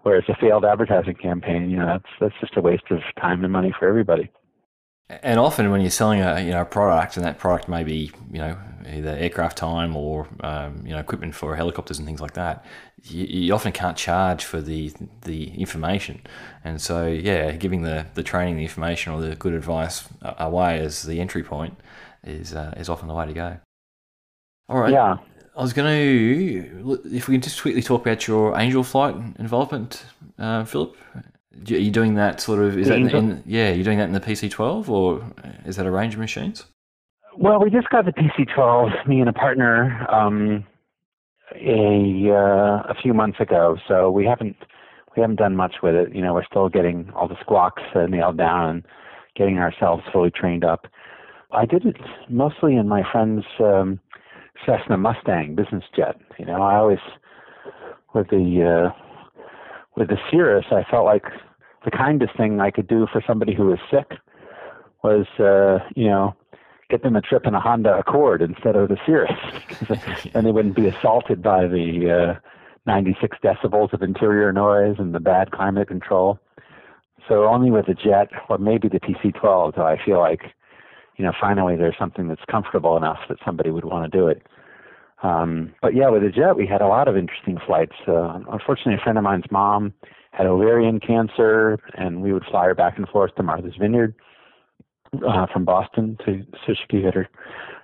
Whereas 0.06 0.22
a 0.28 0.36
failed 0.36 0.64
advertising 0.64 1.16
campaign, 1.16 1.68
you 1.68 1.76
know, 1.78 1.86
that's 1.86 2.04
that's 2.20 2.34
just 2.40 2.56
a 2.56 2.60
waste 2.60 2.92
of 2.92 3.00
time 3.20 3.42
and 3.42 3.52
money 3.52 3.74
for 3.76 3.88
everybody. 3.88 4.30
And 5.08 5.38
often, 5.38 5.70
when 5.70 5.80
you're 5.80 5.90
selling 5.90 6.20
a 6.20 6.40
you 6.40 6.50
know 6.50 6.62
a 6.62 6.64
product, 6.64 7.16
and 7.16 7.24
that 7.24 7.38
product 7.38 7.68
may 7.68 7.84
be 7.84 8.10
you 8.32 8.38
know 8.38 8.56
either 8.88 9.10
aircraft 9.10 9.56
time 9.56 9.96
or 9.96 10.26
um, 10.40 10.82
you 10.84 10.92
know 10.92 10.98
equipment 10.98 11.34
for 11.34 11.54
helicopters 11.54 11.98
and 11.98 12.06
things 12.06 12.20
like 12.20 12.34
that, 12.34 12.64
you, 13.04 13.24
you, 13.24 13.54
often 13.54 13.70
can't 13.70 13.96
charge 13.96 14.44
for 14.44 14.60
the 14.60 14.92
the 15.22 15.50
information. 15.54 16.22
And 16.64 16.80
so, 16.80 17.06
yeah, 17.06 17.52
giving 17.52 17.82
the 17.82 18.06
the 18.14 18.24
training, 18.24 18.56
the 18.56 18.62
information, 18.62 19.12
or 19.12 19.20
the 19.20 19.36
good 19.36 19.54
advice 19.54 20.08
away 20.22 20.80
as 20.80 21.02
the 21.02 21.20
entry 21.20 21.44
point 21.44 21.78
is 22.24 22.52
uh, 22.54 22.74
is 22.76 22.88
often 22.88 23.06
the 23.06 23.14
way 23.14 23.26
to 23.26 23.32
go. 23.32 23.58
All 24.68 24.78
right. 24.80 24.92
Yeah. 24.92 25.18
I 25.56 25.62
was 25.62 25.72
going 25.72 25.88
to, 25.88 27.00
if 27.06 27.28
we 27.28 27.34
can 27.34 27.40
just 27.40 27.62
quickly 27.62 27.80
talk 27.80 28.02
about 28.02 28.28
your 28.28 28.58
angel 28.58 28.84
flight 28.84 29.16
involvement, 29.38 30.04
uh, 30.38 30.64
Philip. 30.64 30.94
Are 31.68 31.74
you 31.74 31.90
doing 31.90 32.14
that 32.14 32.40
sort 32.40 32.60
of? 32.60 32.78
Is 32.78 32.88
that 32.88 32.98
in, 32.98 33.10
in, 33.10 33.42
yeah? 33.46 33.72
You're 33.72 33.84
doing 33.84 33.98
that 33.98 34.04
in 34.04 34.12
the 34.12 34.20
PC12, 34.20 34.88
or 34.88 35.24
is 35.64 35.76
that 35.76 35.86
a 35.86 35.90
range 35.90 36.14
of 36.14 36.20
machines? 36.20 36.64
Well, 37.38 37.60
we 37.62 37.70
just 37.70 37.90
got 37.90 38.04
the 38.04 38.12
PC12, 38.12 39.06
me 39.06 39.20
and 39.20 39.28
a 39.28 39.32
partner, 39.32 40.06
um, 40.10 40.64
a 41.54 42.30
uh, 42.30 42.90
a 42.90 42.94
few 43.02 43.12
months 43.12 43.40
ago. 43.40 43.76
So 43.88 44.10
we 44.10 44.24
haven't 44.24 44.56
we 45.16 45.20
haven't 45.20 45.36
done 45.36 45.56
much 45.56 45.76
with 45.82 45.94
it. 45.94 46.14
You 46.14 46.22
know, 46.22 46.34
we're 46.34 46.44
still 46.44 46.68
getting 46.68 47.10
all 47.14 47.28
the 47.28 47.40
squawks 47.40 47.82
uh, 47.94 48.06
nailed 48.06 48.38
down 48.38 48.68
and 48.68 48.84
getting 49.36 49.58
ourselves 49.58 50.02
fully 50.12 50.30
trained 50.30 50.64
up. 50.64 50.86
I 51.52 51.64
did 51.66 51.86
it 51.86 51.96
mostly 52.28 52.76
in 52.76 52.88
my 52.88 53.02
friend's 53.10 53.44
um, 53.60 54.00
Cessna 54.64 54.96
Mustang 54.96 55.54
business 55.54 55.84
jet. 55.94 56.16
You 56.38 56.46
know, 56.46 56.62
I 56.62 56.76
always 56.76 56.98
with 58.14 58.28
the 58.28 58.92
uh, 58.92 59.05
with 59.96 60.08
the 60.08 60.18
Cirrus, 60.30 60.66
I 60.70 60.84
felt 60.90 61.04
like 61.04 61.24
the 61.84 61.90
kindest 61.90 62.36
thing 62.36 62.60
I 62.60 62.70
could 62.70 62.86
do 62.86 63.06
for 63.10 63.22
somebody 63.26 63.54
who 63.54 63.66
was 63.66 63.78
sick 63.90 64.12
was, 65.02 65.26
uh, 65.38 65.84
you 65.94 66.08
know, 66.08 66.34
get 66.90 67.02
them 67.02 67.16
a 67.16 67.20
trip 67.20 67.46
in 67.46 67.54
a 67.54 67.60
Honda 67.60 67.98
Accord 67.98 68.42
instead 68.42 68.76
of 68.76 68.88
the 68.88 68.98
Cirrus, 69.06 69.38
then 70.32 70.44
they 70.44 70.52
wouldn't 70.52 70.76
be 70.76 70.86
assaulted 70.86 71.42
by 71.42 71.66
the 71.66 72.36
uh, 72.36 72.40
96 72.86 73.38
decibels 73.42 73.92
of 73.92 74.02
interior 74.02 74.52
noise 74.52 74.96
and 74.98 75.14
the 75.14 75.20
bad 75.20 75.50
climate 75.50 75.88
control. 75.88 76.38
So 77.28 77.46
only 77.46 77.70
with 77.70 77.86
the 77.86 77.94
Jet 77.94 78.28
or 78.48 78.58
maybe 78.58 78.88
the 78.88 79.00
PC-12 79.00 79.74
do 79.74 79.82
I 79.82 79.98
feel 80.04 80.20
like, 80.20 80.42
you 81.16 81.24
know, 81.24 81.32
finally 81.40 81.76
there's 81.76 81.96
something 81.98 82.28
that's 82.28 82.44
comfortable 82.48 82.96
enough 82.96 83.18
that 83.28 83.38
somebody 83.44 83.70
would 83.70 83.84
want 83.84 84.10
to 84.10 84.16
do 84.16 84.28
it. 84.28 84.46
Um, 85.22 85.74
but 85.80 85.94
yeah, 85.94 86.08
with 86.10 86.22
the 86.22 86.28
Jet 86.28 86.56
we 86.56 86.66
had 86.66 86.82
a 86.82 86.88
lot 86.88 87.08
of 87.08 87.16
interesting 87.16 87.58
flights. 87.66 87.94
Uh, 88.06 88.40
unfortunately, 88.50 88.94
a 88.94 89.02
friend 89.02 89.18
of 89.18 89.24
mine's 89.24 89.50
mom 89.50 89.94
had 90.32 90.46
ovarian 90.46 91.00
cancer, 91.00 91.78
and 91.94 92.22
we 92.22 92.32
would 92.32 92.44
fly 92.44 92.66
her 92.66 92.74
back 92.74 92.98
and 92.98 93.08
forth 93.08 93.34
to 93.36 93.42
Martha's 93.42 93.76
Vineyard 93.80 94.14
uh, 95.26 95.46
from 95.52 95.64
Boston 95.64 96.18
to 96.24 96.44
so 96.66 96.74
she 96.74 96.86
could 96.88 97.02
get 97.02 97.14
her 97.14 97.28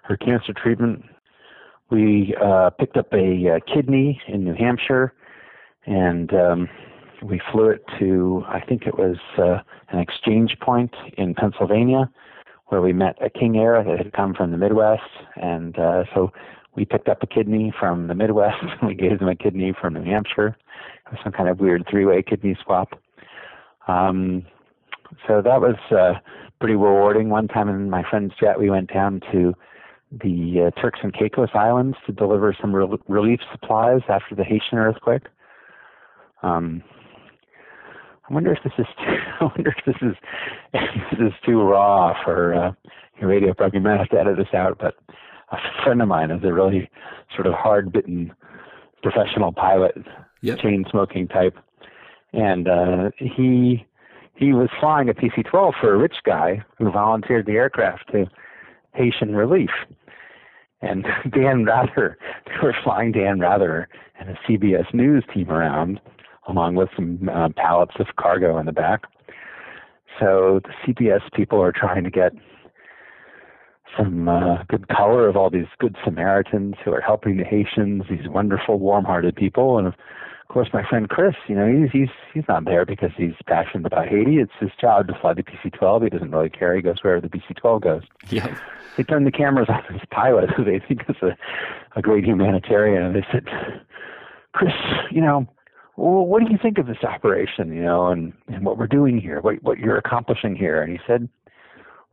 her 0.03 0.17
cancer 0.17 0.53
treatment. 0.53 1.05
We 1.91 2.35
uh, 2.43 2.71
picked 2.71 2.97
up 2.97 3.13
a, 3.13 3.47
a 3.47 3.61
kidney 3.61 4.21
in 4.29 4.45
New 4.45 4.55
Hampshire, 4.55 5.15
and 5.87 6.33
um, 6.35 6.69
we 7.23 7.41
flew 7.51 7.69
it 7.69 7.85
to 7.99 8.45
I 8.49 8.61
think 8.61 8.87
it 8.87 8.99
was 8.99 9.17
uh, 9.39 9.59
an 9.91 10.01
exchange 10.01 10.57
point 10.61 10.95
in 11.17 11.35
Pennsylvania, 11.35 12.11
where 12.67 12.83
we 12.83 12.93
met 12.93 13.17
a 13.25 13.31
King 13.31 13.57
Air 13.57 13.83
that 13.83 13.99
had 13.99 14.13
come 14.13 14.35
from 14.35 14.51
the 14.51 14.59
Midwest, 14.59 15.03
and 15.37 15.79
uh, 15.79 16.05
so 16.15 16.33
we 16.75 16.85
picked 16.85 17.09
up 17.09 17.23
a 17.23 17.27
kidney 17.27 17.73
from 17.79 18.09
the 18.09 18.15
Midwest 18.15 18.57
and 18.63 18.71
we 18.89 18.95
gave 18.95 19.19
them 19.19 19.29
a 19.29 19.37
kidney 19.37 19.73
from 19.79 19.95
New 19.95 20.05
Hampshire. 20.05 20.57
It 21.07 21.13
was 21.13 21.21
some 21.23 21.33
kind 21.33 21.49
of 21.49 21.61
weird 21.61 21.87
three-way 21.91 22.23
kidney 22.23 22.57
swap. 22.65 22.99
Um, 23.89 24.47
so 25.27 25.43
that 25.43 25.61
was 25.61 25.77
uh, 25.91 26.19
pretty 26.59 26.75
rewarding. 26.75 27.29
One 27.29 27.49
time 27.49 27.69
in 27.69 27.91
my 27.91 28.03
friend's 28.09 28.33
jet, 28.41 28.59
we 28.59 28.71
went 28.71 28.93
down 28.93 29.21
to 29.33 29.55
the 30.11 30.67
uh, 30.69 30.81
Turks 30.81 31.01
and 31.03 31.13
Caicos 31.13 31.51
Islands 31.55 31.97
to 32.07 32.13
deliver 32.13 32.55
some 32.59 32.75
re- 32.75 32.99
relief 33.09 33.41
supplies 33.51 34.01
after 34.09 34.35
the 34.35 34.45
Haitian 34.45 34.79
earthquake. 34.79 35.23
Um, 36.43 36.83
I 38.29 38.35
wonder 38.35 38.53
if 38.53 38.63
this 38.63 38.73
is 38.79 38.87
too, 38.99 39.17
I 39.41 39.45
wonder 39.45 39.75
if 39.77 39.85
this 39.85 39.97
is 40.03 40.17
if 40.73 40.91
this 41.19 41.27
is 41.27 41.33
too 41.45 41.61
raw 41.63 42.15
for 42.25 42.55
uh, 42.55 42.73
your 43.21 43.29
radio 43.29 43.55
program. 43.55 43.83
You 43.83 43.91
might 43.91 43.99
have 43.99 44.09
to 44.11 44.21
edit 44.21 44.37
this 44.37 44.55
out, 44.55 44.79
but 44.79 44.95
a 45.53 45.83
friend 45.83 46.03
of 46.03 46.09
mine 46.09 46.31
is 46.31 46.43
a 46.45 46.53
really 46.53 46.91
sort 47.35 47.47
of 47.47 47.55
hard 47.55 47.93
bitten 47.93 48.33
professional 49.03 49.53
pilot, 49.53 49.97
yep. 50.41 50.59
chain 50.59 50.85
smoking 50.91 51.29
type, 51.29 51.57
and 52.33 52.69
uh, 52.69 53.11
he 53.19 53.87
he 54.35 54.53
was 54.53 54.69
flying 54.81 55.09
a 55.09 55.15
PC-12 55.15 55.73
for 55.81 55.95
a 55.95 55.97
rich 55.97 56.17
guy 56.25 56.65
who 56.79 56.91
volunteered 56.91 57.47
the 57.47 57.53
aircraft 57.53 58.11
to 58.13 58.27
Haitian 58.95 59.37
relief. 59.37 59.71
And 60.81 61.07
Dan 61.31 61.65
Rather, 61.65 62.19
they 62.47 62.55
were 62.63 62.75
flying 62.83 63.13
Dan 63.13 63.41
Rather 63.41 63.89
and 64.19 64.31
a 64.31 64.39
CBS 64.49 64.93
News 64.95 65.25
team 65.33 65.51
around, 65.51 66.01
along 66.49 66.75
with 66.77 66.89
some 66.97 67.29
uh, 67.29 67.51
pallets 67.57 67.95
of 67.99 68.07
cargo 68.19 68.59
in 68.59 68.67
the 68.67 68.73
back. 68.73 69.03
So 70.19 70.61
the 70.65 70.93
CBS 70.93 71.21
people 71.35 71.61
are 71.63 71.73
trying 71.73 72.05
to 72.05 72.11
get 72.11 72.33
some 73.97 74.29
uh, 74.29 74.63
good 74.69 74.89
color 74.89 75.29
of 75.29 75.37
all 75.37 75.51
these 75.51 75.67
good 75.79 75.97
Samaritans 76.05 76.77
who 76.85 76.93
are 76.93 77.01
helping 77.01 77.37
the 77.37 77.45
Haitians, 77.45 78.05
these 78.09 78.29
wonderful, 78.29 78.79
warm-hearted 78.79 79.37
people, 79.37 79.79
and 79.79 79.87
of 79.87 79.95
course, 80.49 80.69
my 80.75 80.87
friend 80.87 81.09
Chris, 81.09 81.35
you 81.49 81.55
know, 81.55 81.67
he's 81.67 81.91
he's 81.91 82.11
he's 82.35 82.45
not 82.47 82.67
there 82.67 82.85
because 82.85 83.11
he's 83.17 83.33
passionate 83.47 83.87
about 83.87 84.09
Haiti. 84.09 84.37
It's 84.37 84.53
his 84.61 84.71
job 84.79 85.09
to 85.09 85.15
fly 85.19 85.33
the 85.33 85.43
PC-12. 85.43 86.03
He 86.05 86.11
doesn't 86.11 86.31
really 86.31 86.51
care. 86.51 86.77
He 86.77 86.83
goes 86.83 86.97
wherever 87.03 87.27
the 87.27 87.31
PC-12 87.31 87.81
goes. 87.81 88.03
Yeah. 88.29 88.55
They 88.99 89.03
turned 89.03 89.27
the 89.27 89.33
cameras 89.33 89.69
on 89.71 89.83
this 89.91 90.03
pilot, 90.11 90.51
who 90.51 90.63
they 90.63 90.79
think 90.79 91.05
is 91.09 91.17
a, 91.23 91.35
a 91.97 92.03
great 92.03 92.25
humanitarian, 92.25 93.03
and 93.03 93.15
they 93.17 93.27
said, 93.33 93.47
"Chris, 94.53 94.75
you 95.11 95.23
know, 95.23 95.47
well, 95.97 96.27
what 96.27 96.45
do 96.45 96.53
you 96.53 96.59
think 96.61 96.77
of 96.77 96.87
this 96.87 97.03
operation? 97.03 97.73
You 97.73 97.83
know, 97.83 98.09
and 98.09 98.35
and 98.49 98.67
what 98.67 98.77
we're 98.77 98.87
doing 98.87 99.19
here, 99.19 99.41
what 99.41 99.63
what 99.63 99.79
you're 99.79 99.97
accomplishing 99.97 100.55
here?" 100.55 100.83
And 100.83 100.93
he 100.93 100.99
said, 101.07 101.29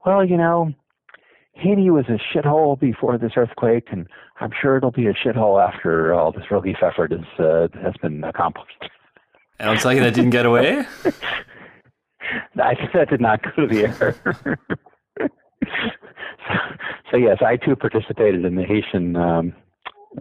"Well, 0.06 0.24
you 0.24 0.38
know." 0.38 0.74
Haiti 1.60 1.90
was 1.90 2.06
a 2.08 2.18
shithole 2.34 2.80
before 2.80 3.18
this 3.18 3.34
earthquake, 3.36 3.88
and 3.92 4.08
I'm 4.40 4.52
sure 4.62 4.78
it'll 4.78 4.92
be 4.92 5.08
a 5.08 5.14
shithole 5.14 5.62
after 5.62 6.14
all 6.14 6.32
this 6.32 6.50
relief 6.50 6.78
effort 6.82 7.12
is, 7.12 7.26
uh, 7.38 7.68
has 7.82 7.94
been 8.02 8.24
accomplished. 8.24 8.90
And 9.60 9.70
I'm 9.70 9.78
taking 9.78 10.02
that 10.04 10.14
didn't 10.14 10.30
get 10.30 10.46
away. 10.46 10.86
I 12.62 12.76
that 12.94 13.10
did 13.10 13.22
not 13.22 13.42
go 13.44 13.68
to 13.68 13.68
the 13.68 13.84
air. 13.86 14.16
so, 16.48 16.56
so, 17.12 17.18
yes, 17.18 17.38
I 17.46 17.58
too 17.58 17.76
participated 17.76 18.46
in 18.46 18.56
the 18.56 18.64
Haitian 18.64 19.16
um, 19.16 19.54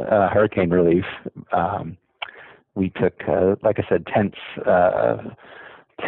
uh, 0.01 0.29
hurricane 0.29 0.71
relief. 0.71 1.05
Um, 1.53 1.97
we 2.75 2.91
took, 2.91 3.15
uh, 3.29 3.57
like 3.63 3.79
I 3.79 3.89
said, 3.89 4.07
tents 4.07 4.39
uh, 4.67 5.19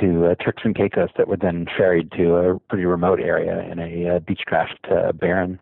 to 0.01 0.27
uh, 0.27 0.35
Turks 0.37 0.63
and 0.65 0.75
Caicos 0.75 1.11
that 1.17 1.29
were 1.29 1.37
then 1.37 1.67
ferried 1.77 2.13
to 2.13 2.37
a 2.37 2.59
pretty 2.69 2.85
remote 2.85 3.21
area 3.21 3.61
in 3.71 3.79
a 3.79 4.17
uh, 4.17 4.19
Beechcraft 4.21 4.91
uh, 4.91 5.13
Baron. 5.13 5.59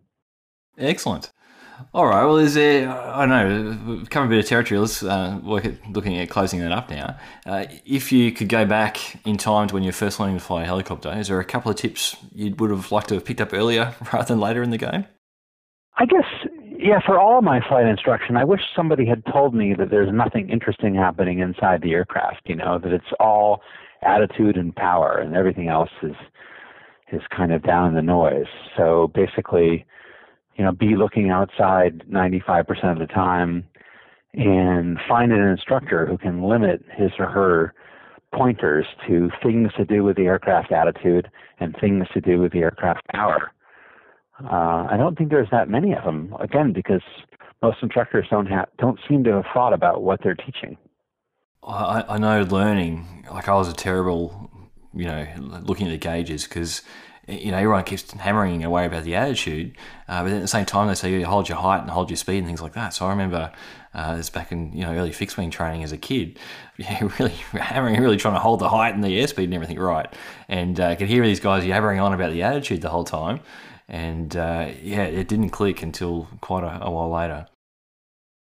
Excellent. 0.76 1.32
All 1.94 2.06
right. 2.06 2.24
Well, 2.24 2.38
is 2.38 2.54
there? 2.54 2.88
I 2.90 3.24
don't 3.24 3.28
know. 3.28 3.94
We've 3.94 4.10
covered 4.10 4.26
a 4.26 4.30
bit 4.30 4.38
of 4.40 4.46
territory. 4.46 4.80
Let's 4.80 5.02
uh, 5.02 5.38
look 5.42 5.64
at 5.64 5.74
looking 5.90 6.18
at 6.18 6.28
closing 6.28 6.60
that 6.60 6.72
up 6.72 6.90
now. 6.90 7.16
Uh, 7.46 7.66
if 7.84 8.10
you 8.10 8.32
could 8.32 8.48
go 8.48 8.66
back 8.66 8.98
in 9.24 9.36
time 9.36 9.68
to 9.68 9.74
when 9.74 9.84
you're 9.84 9.92
first 9.92 10.18
learning 10.18 10.38
to 10.38 10.44
fly 10.44 10.62
a 10.62 10.66
helicopter, 10.66 11.12
is 11.12 11.28
there 11.28 11.38
a 11.38 11.44
couple 11.44 11.70
of 11.70 11.76
tips 11.76 12.16
you 12.34 12.54
would 12.56 12.70
have 12.70 12.90
liked 12.90 13.08
to 13.08 13.14
have 13.14 13.24
picked 13.24 13.40
up 13.40 13.52
earlier 13.52 13.94
rather 14.12 14.26
than 14.26 14.40
later 14.40 14.62
in 14.62 14.70
the 14.70 14.78
game? 14.78 15.06
I 15.98 16.06
guess, 16.06 16.26
yeah. 16.78 17.00
For 17.04 17.18
all 17.18 17.42
my 17.42 17.60
flight 17.68 17.86
instruction, 17.86 18.36
I 18.36 18.44
wish 18.44 18.60
somebody 18.74 19.06
had 19.06 19.22
told 19.32 19.54
me 19.54 19.74
that 19.74 19.90
there's 19.90 20.12
nothing 20.12 20.48
interesting 20.50 20.94
happening 20.94 21.38
inside 21.38 21.82
the 21.82 21.92
aircraft. 21.92 22.42
You 22.46 22.56
know, 22.56 22.78
that 22.78 22.92
it's 22.92 23.12
all 23.20 23.62
attitude 24.02 24.56
and 24.56 24.74
power, 24.74 25.18
and 25.18 25.34
everything 25.34 25.68
else 25.68 25.90
is 26.02 26.16
is 27.12 27.22
kind 27.34 27.52
of 27.52 27.62
down 27.62 27.88
in 27.88 27.94
the 27.94 28.02
noise. 28.02 28.46
So 28.76 29.10
basically, 29.14 29.86
you 30.56 30.64
know, 30.64 30.72
be 30.72 30.94
looking 30.94 31.30
outside 31.30 32.04
95% 32.10 32.92
of 32.92 32.98
the 32.98 33.06
time 33.06 33.64
and 34.34 34.98
find 35.08 35.32
an 35.32 35.40
instructor 35.40 36.06
who 36.06 36.18
can 36.18 36.42
limit 36.42 36.84
his 36.94 37.10
or 37.18 37.26
her 37.26 37.74
pointers 38.34 38.84
to 39.06 39.30
things 39.42 39.72
to 39.78 39.84
do 39.84 40.04
with 40.04 40.16
the 40.16 40.24
aircraft 40.24 40.70
attitude 40.70 41.30
and 41.60 41.74
things 41.80 42.06
to 42.12 42.20
do 42.20 42.38
with 42.38 42.52
the 42.52 42.58
aircraft 42.58 43.00
power. 43.08 43.52
Uh, 44.44 44.86
I 44.90 44.96
don't 44.98 45.16
think 45.16 45.30
there's 45.30 45.48
that 45.50 45.68
many 45.68 45.94
of 45.94 46.04
them. 46.04 46.34
Again, 46.38 46.72
because 46.72 47.02
most 47.62 47.78
instructors 47.82 48.26
don't 48.30 48.46
have 48.46 48.68
don't 48.78 49.00
seem 49.08 49.24
to 49.24 49.32
have 49.32 49.44
thought 49.52 49.72
about 49.72 50.02
what 50.02 50.20
they're 50.22 50.36
teaching. 50.36 50.76
I, 51.62 52.04
I 52.08 52.18
know 52.18 52.42
learning, 52.42 53.26
like 53.30 53.48
I 53.48 53.54
was 53.54 53.68
a 53.68 53.74
terrible, 53.74 54.50
you 54.94 55.04
know, 55.04 55.26
looking 55.62 55.86
at 55.86 55.90
the 55.90 55.98
gauges 55.98 56.44
because, 56.44 56.82
you 57.26 57.50
know, 57.50 57.58
everyone 57.58 57.84
keeps 57.84 58.10
hammering 58.12 58.64
away 58.64 58.86
about 58.86 59.04
the 59.04 59.14
attitude, 59.16 59.76
uh, 60.08 60.22
but 60.22 60.32
at 60.32 60.40
the 60.40 60.48
same 60.48 60.64
time 60.64 60.88
they 60.88 60.94
say 60.94 61.12
you 61.12 61.26
hold 61.26 61.48
your 61.48 61.58
height 61.58 61.82
and 61.82 61.90
hold 61.90 62.10
your 62.10 62.16
speed 62.16 62.38
and 62.38 62.46
things 62.46 62.62
like 62.62 62.72
that. 62.72 62.94
So 62.94 63.06
I 63.06 63.10
remember 63.10 63.52
uh, 63.92 64.16
this 64.16 64.30
back 64.30 64.52
in, 64.52 64.72
you 64.72 64.82
know, 64.82 64.94
early 64.94 65.12
fixed 65.12 65.36
wing 65.36 65.50
training 65.50 65.82
as 65.82 65.92
a 65.92 65.98
kid, 65.98 66.38
yeah, 66.76 67.08
really 67.18 67.34
hammering, 67.52 68.00
really 68.00 68.16
trying 68.16 68.34
to 68.34 68.40
hold 68.40 68.60
the 68.60 68.68
height 68.68 68.94
and 68.94 69.04
the 69.04 69.18
airspeed 69.20 69.44
and 69.44 69.54
everything 69.54 69.78
right. 69.78 70.12
And 70.48 70.78
uh, 70.80 70.86
I 70.86 70.94
could 70.94 71.08
hear 71.08 71.24
these 71.24 71.40
guys 71.40 71.64
yabbering 71.64 72.02
on 72.02 72.14
about 72.14 72.32
the 72.32 72.42
attitude 72.42 72.80
the 72.80 72.90
whole 72.90 73.04
time. 73.04 73.40
And 73.88 74.36
uh, 74.36 74.70
yeah, 74.82 75.04
it 75.04 75.28
didn't 75.28 75.50
click 75.50 75.82
until 75.82 76.28
quite 76.40 76.64
a, 76.64 76.84
a 76.84 76.90
while 76.90 77.10
later. 77.10 77.46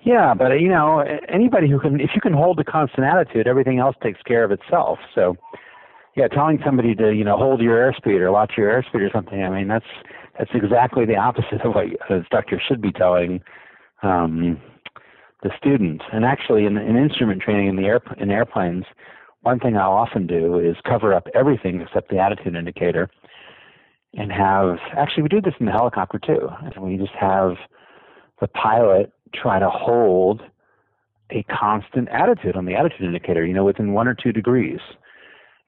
Yeah, 0.09 0.33
but 0.33 0.59
you 0.59 0.71
know, 0.71 1.05
anybody 1.29 1.69
who 1.69 1.79
can, 1.79 2.01
if 2.01 2.13
you 2.15 2.23
can 2.23 2.33
hold 2.33 2.59
a 2.59 2.65
constant 2.65 3.05
attitude, 3.05 3.47
everything 3.47 3.79
else 3.79 3.95
takes 4.03 4.23
care 4.23 4.43
of 4.43 4.51
itself. 4.51 4.99
So, 5.15 5.37
yeah, 6.17 6.29
telling 6.29 6.61
somebody 6.65 6.95
to 6.95 7.13
you 7.13 7.25
know 7.25 7.37
hold 7.37 7.61
your 7.61 7.77
airspeed 7.77 8.21
or 8.21 8.33
watch 8.33 8.53
your 8.57 8.71
airspeed 8.71 9.07
or 9.07 9.11
something. 9.13 9.43
I 9.43 9.51
mean, 9.51 9.69
that's 9.69 9.85
that's 10.39 10.51
exactly 10.55 11.05
the 11.05 11.17
opposite 11.17 11.61
of 11.63 11.75
what 11.75 11.85
an 11.85 12.17
instructor 12.17 12.59
should 12.67 12.81
be 12.81 12.91
telling 12.91 13.43
um, 14.03 14.59
the 15.43 15.51
student. 15.59 16.01
And 16.11 16.25
actually, 16.25 16.65
in, 16.65 16.79
in 16.79 16.97
instrument 16.97 17.43
training 17.43 17.69
in 17.69 17.77
the 17.77 17.85
air 17.85 18.01
in 18.17 18.31
airplanes, 18.31 18.87
one 19.43 19.61
thing 19.61 19.77
I'll 19.77 19.93
often 19.93 20.27
do 20.27 20.59
is 20.59 20.77
cover 20.89 21.13
up 21.13 21.27
everything 21.35 21.83
except 21.83 22.09
the 22.09 22.19
attitude 22.19 22.57
indicator 22.57 23.11
and 24.15 24.33
have 24.33 24.79
actually 24.97 25.25
we 25.25 25.29
do 25.29 25.43
this 25.43 25.55
in 25.61 25.67
the 25.67 25.73
helicopter 25.73 26.19
too. 26.19 26.49
And 26.63 26.83
we 26.83 26.97
just 26.97 27.15
have 27.21 27.57
the 28.41 28.49
pilot 28.49 29.13
try 29.35 29.59
to 29.59 29.71
hold 29.71 30.43
a 31.31 31.43
constant 31.45 32.09
attitude 32.09 32.57
on 32.57 32.65
the 32.65 32.75
attitude 32.75 33.03
indicator, 33.03 33.45
you 33.45 33.53
know, 33.53 33.65
within 33.65 33.93
one 33.93 34.09
or 34.09 34.15
two 34.15 34.33
degrees. 34.33 34.81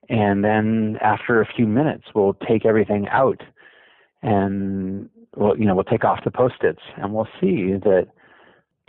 And 0.09 0.43
then 0.43 0.97
after 1.01 1.41
a 1.41 1.45
few 1.45 1.67
minutes, 1.67 2.05
we'll 2.15 2.35
take 2.47 2.65
everything 2.65 3.07
out 3.09 3.41
and 4.21 5.09
we'll, 5.35 5.57
you 5.57 5.65
know, 5.65 5.75
we'll 5.75 5.83
take 5.83 6.03
off 6.03 6.23
the 6.23 6.31
post-its 6.31 6.81
and 6.97 7.13
we'll 7.13 7.27
see 7.39 7.73
that, 7.83 8.07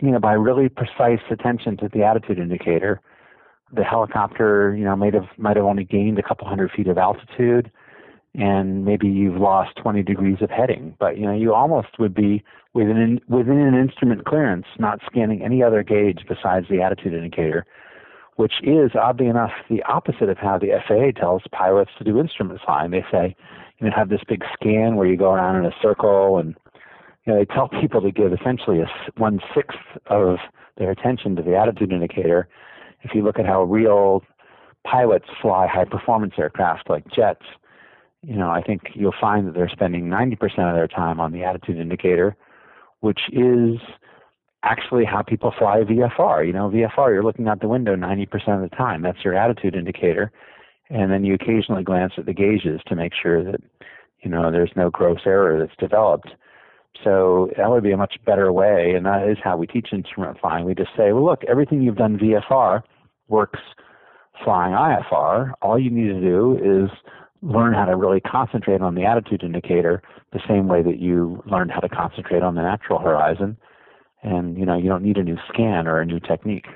you 0.01 0.11
know, 0.11 0.19
by 0.19 0.33
really 0.33 0.69
precise 0.69 1.21
attention 1.29 1.77
to 1.77 1.89
the 1.93 2.03
attitude 2.03 2.39
indicator, 2.39 2.99
the 3.71 3.83
helicopter, 3.83 4.75
you 4.75 4.83
know, 4.83 4.95
might 4.95 5.13
have 5.13 5.27
might 5.37 5.55
have 5.55 5.65
only 5.65 5.83
gained 5.83 6.19
a 6.19 6.23
couple 6.23 6.47
hundred 6.47 6.71
feet 6.71 6.87
of 6.87 6.97
altitude, 6.97 7.71
and 8.35 8.85
maybe 8.85 9.07
you've 9.07 9.39
lost 9.39 9.75
20 9.77 10.03
degrees 10.03 10.37
of 10.41 10.49
heading. 10.49 10.95
But 10.99 11.17
you 11.17 11.25
know, 11.25 11.33
you 11.33 11.53
almost 11.53 11.99
would 11.99 12.13
be 12.13 12.43
within 12.73 13.19
within 13.27 13.59
an 13.59 13.75
instrument 13.75 14.25
clearance, 14.25 14.65
not 14.79 14.99
scanning 15.05 15.43
any 15.43 15.61
other 15.61 15.83
gauge 15.83 16.21
besides 16.27 16.67
the 16.69 16.81
attitude 16.81 17.13
indicator, 17.13 17.65
which 18.35 18.53
is 18.63 18.91
oddly 18.95 19.27
enough 19.27 19.51
the 19.69 19.83
opposite 19.83 20.29
of 20.29 20.37
how 20.37 20.57
the 20.57 20.71
FAA 20.87 21.19
tells 21.19 21.43
pilots 21.51 21.91
to 21.97 22.03
do 22.03 22.19
instrument 22.19 22.59
flying. 22.65 22.91
They 22.91 23.05
say, 23.11 23.35
you 23.79 23.87
know, 23.87 23.93
have 23.95 24.09
this 24.09 24.21
big 24.27 24.43
scan 24.53 24.95
where 24.95 25.07
you 25.07 25.17
go 25.17 25.31
around 25.31 25.57
in 25.57 25.65
a 25.65 25.75
circle, 25.81 26.37
and 26.37 26.55
you 27.25 27.33
know, 27.33 27.39
they 27.39 27.45
tell 27.45 27.69
people 27.69 28.01
to 28.01 28.11
give 28.11 28.33
essentially 28.33 28.79
a 28.79 28.87
one 29.17 29.39
sixth 29.55 29.77
of 30.07 30.37
their 30.77 30.89
attention 30.89 31.35
to 31.35 31.43
the 31.43 31.55
attitude 31.55 31.91
indicator 31.91 32.47
if 33.03 33.11
you 33.13 33.23
look 33.23 33.37
at 33.37 33.45
how 33.45 33.63
real 33.63 34.23
pilots 34.85 35.25
fly 35.41 35.67
high 35.67 35.85
performance 35.85 36.33
aircraft 36.37 36.89
like 36.89 37.05
jets, 37.13 37.45
you 38.23 38.35
know, 38.35 38.49
I 38.49 38.61
think 38.61 38.81
you'll 38.93 39.13
find 39.19 39.47
that 39.47 39.53
they're 39.53 39.69
spending 39.69 40.05
90% 40.05 40.33
of 40.43 40.75
their 40.75 40.87
time 40.87 41.19
on 41.19 41.31
the 41.31 41.43
attitude 41.43 41.77
indicator, 41.77 42.35
which 43.01 43.19
is 43.31 43.79
actually 44.63 45.03
how 45.03 45.21
people 45.21 45.53
fly 45.57 45.81
VFR. 45.81 46.47
You 46.47 46.53
know, 46.53 46.69
VFR, 46.69 47.09
you're 47.09 47.23
looking 47.23 47.47
out 47.47 47.59
the 47.59 47.67
window 47.67 47.95
90% 47.95 48.23
of 48.63 48.69
the 48.69 48.75
time. 48.75 49.01
That's 49.01 49.23
your 49.23 49.35
attitude 49.35 49.75
indicator. 49.75 50.31
And 50.89 51.11
then 51.11 51.25
you 51.25 51.33
occasionally 51.33 51.83
glance 51.83 52.13
at 52.17 52.25
the 52.25 52.33
gauges 52.33 52.79
to 52.87 52.95
make 52.95 53.11
sure 53.13 53.43
that, 53.43 53.61
you 54.21 54.29
know, 54.29 54.51
there's 54.51 54.71
no 54.75 54.89
gross 54.89 55.21
error 55.25 55.59
that's 55.59 55.77
developed. 55.77 56.29
So 57.03 57.49
that 57.57 57.69
would 57.69 57.83
be 57.83 57.91
a 57.91 57.97
much 57.97 58.15
better 58.25 58.53
way, 58.53 58.93
and 58.95 59.05
that 59.05 59.27
is 59.27 59.37
how 59.43 59.57
we 59.57 59.67
teach 59.67 59.89
instrument 59.91 60.39
flying. 60.39 60.63
We 60.63 60.75
just 60.75 60.91
say, 60.95 61.11
well, 61.11 61.25
look, 61.25 61.43
everything 61.45 61.81
you've 61.81 61.97
done 61.97 62.19
VFR, 62.19 62.83
works 63.27 63.59
flying 64.43 64.73
IFR, 64.73 65.53
all 65.61 65.79
you 65.79 65.89
need 65.89 66.07
to 66.09 66.21
do 66.21 66.57
is 66.61 66.89
learn 67.43 67.73
how 67.73 67.85
to 67.85 67.95
really 67.95 68.21
concentrate 68.21 68.81
on 68.81 68.95
the 68.95 69.05
attitude 69.05 69.43
indicator 69.43 70.01
the 70.31 70.39
same 70.47 70.67
way 70.67 70.81
that 70.81 70.99
you 70.99 71.43
learned 71.45 71.71
how 71.71 71.79
to 71.81 71.89
concentrate 71.89 72.41
on 72.41 72.55
the 72.55 72.61
natural 72.61 72.99
horizon. 72.99 73.57
And 74.23 74.57
you 74.57 74.65
know, 74.65 74.77
you 74.77 74.89
don't 74.89 75.03
need 75.03 75.17
a 75.17 75.23
new 75.23 75.37
scan 75.49 75.87
or 75.87 75.99
a 75.99 76.05
new 76.05 76.19
technique. 76.19 76.67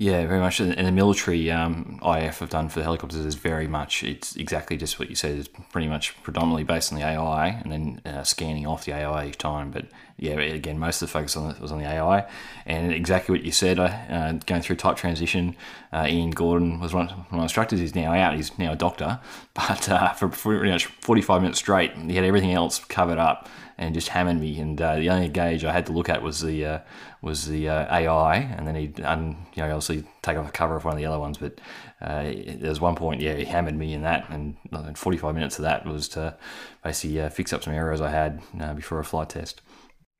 Yeah, 0.00 0.28
very 0.28 0.38
much. 0.38 0.60
And 0.60 0.86
the 0.86 0.92
military 0.92 1.50
um, 1.50 1.98
IF 2.04 2.38
have 2.38 2.50
done 2.50 2.68
for 2.68 2.78
the 2.78 2.84
helicopters 2.84 3.18
is 3.18 3.34
very 3.34 3.66
much, 3.66 4.04
it's 4.04 4.36
exactly 4.36 4.76
just 4.76 5.00
what 5.00 5.10
you 5.10 5.16
said. 5.16 5.36
It's 5.36 5.48
pretty 5.72 5.88
much 5.88 6.22
predominantly 6.22 6.62
based 6.62 6.92
on 6.92 7.00
the 7.00 7.04
AI 7.04 7.48
and 7.48 7.72
then 7.72 8.00
uh, 8.04 8.22
scanning 8.22 8.64
off 8.64 8.84
the 8.84 8.92
AI 8.92 9.26
each 9.26 9.38
time. 9.38 9.72
But 9.72 9.86
yeah, 10.16 10.34
again, 10.34 10.78
most 10.78 11.02
of 11.02 11.08
the 11.08 11.12
focus 11.12 11.36
on 11.36 11.48
the, 11.48 11.60
was 11.60 11.72
on 11.72 11.80
the 11.80 11.84
AI. 11.84 12.28
And 12.64 12.92
exactly 12.92 13.32
what 13.36 13.44
you 13.44 13.50
said, 13.50 13.80
uh, 13.80 14.34
going 14.46 14.62
through 14.62 14.76
type 14.76 14.96
transition, 14.96 15.56
uh, 15.92 16.06
Ian 16.08 16.30
Gordon 16.30 16.80
was 16.80 16.92
one 16.92 17.08
of 17.08 17.32
my 17.32 17.42
instructors. 17.42 17.80
He's 17.80 17.94
now 17.94 18.12
out, 18.12 18.34
he's 18.34 18.56
now 18.58 18.72
a 18.72 18.76
doctor. 18.76 19.20
But 19.54 19.88
uh, 19.88 20.12
for, 20.12 20.28
pretty 20.28 20.70
much 20.70 20.86
45 20.86 21.42
minutes 21.42 21.58
straight, 21.58 21.92
he 21.96 22.14
had 22.14 22.24
everything 22.24 22.52
else 22.52 22.78
covered 22.78 23.18
up 23.18 23.48
and 23.76 23.92
just 23.92 24.08
hammered 24.08 24.38
me. 24.38 24.58
And 24.60 24.80
uh, 24.80 24.96
the 24.96 25.10
only 25.10 25.28
gauge 25.28 25.64
I 25.64 25.72
had 25.72 25.86
to 25.86 25.92
look 25.92 26.08
at 26.08 26.22
was 26.22 26.40
the 26.40 26.64
uh, 26.64 26.78
was 27.22 27.46
the 27.46 27.68
uh, 27.68 27.96
AI, 27.96 28.36
and 28.36 28.66
then 28.66 28.74
he'd 28.74 29.00
un, 29.00 29.46
you 29.54 29.62
know 29.62 29.70
obviously 29.70 30.04
take 30.22 30.36
off 30.36 30.46
the 30.46 30.52
cover 30.52 30.76
of 30.76 30.84
one 30.84 30.94
of 30.94 30.98
the 30.98 31.06
other 31.06 31.18
ones. 31.18 31.38
But 31.38 31.60
uh, 32.00 32.22
there 32.22 32.68
was 32.68 32.80
one 32.80 32.96
point, 32.96 33.20
yeah, 33.20 33.34
he 33.34 33.44
hammered 33.44 33.76
me 33.76 33.94
in 33.94 34.02
that, 34.02 34.28
and 34.30 34.56
45 34.94 35.34
minutes 35.34 35.58
of 35.58 35.62
that 35.62 35.86
was 35.86 36.08
to 36.10 36.36
basically 36.82 37.20
uh, 37.20 37.30
fix 37.30 37.52
up 37.52 37.62
some 37.62 37.72
errors 37.72 38.00
I 38.00 38.10
had 38.10 38.42
uh, 38.60 38.74
before 38.74 38.98
a 39.00 39.04
flight 39.04 39.30
test. 39.30 39.60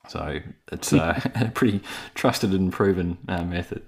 So 0.08 0.40
it's 0.72 0.92
a 0.92 1.52
pretty 1.54 1.82
trusted 2.14 2.52
and 2.52 2.72
proven 2.72 3.18
method. 3.26 3.82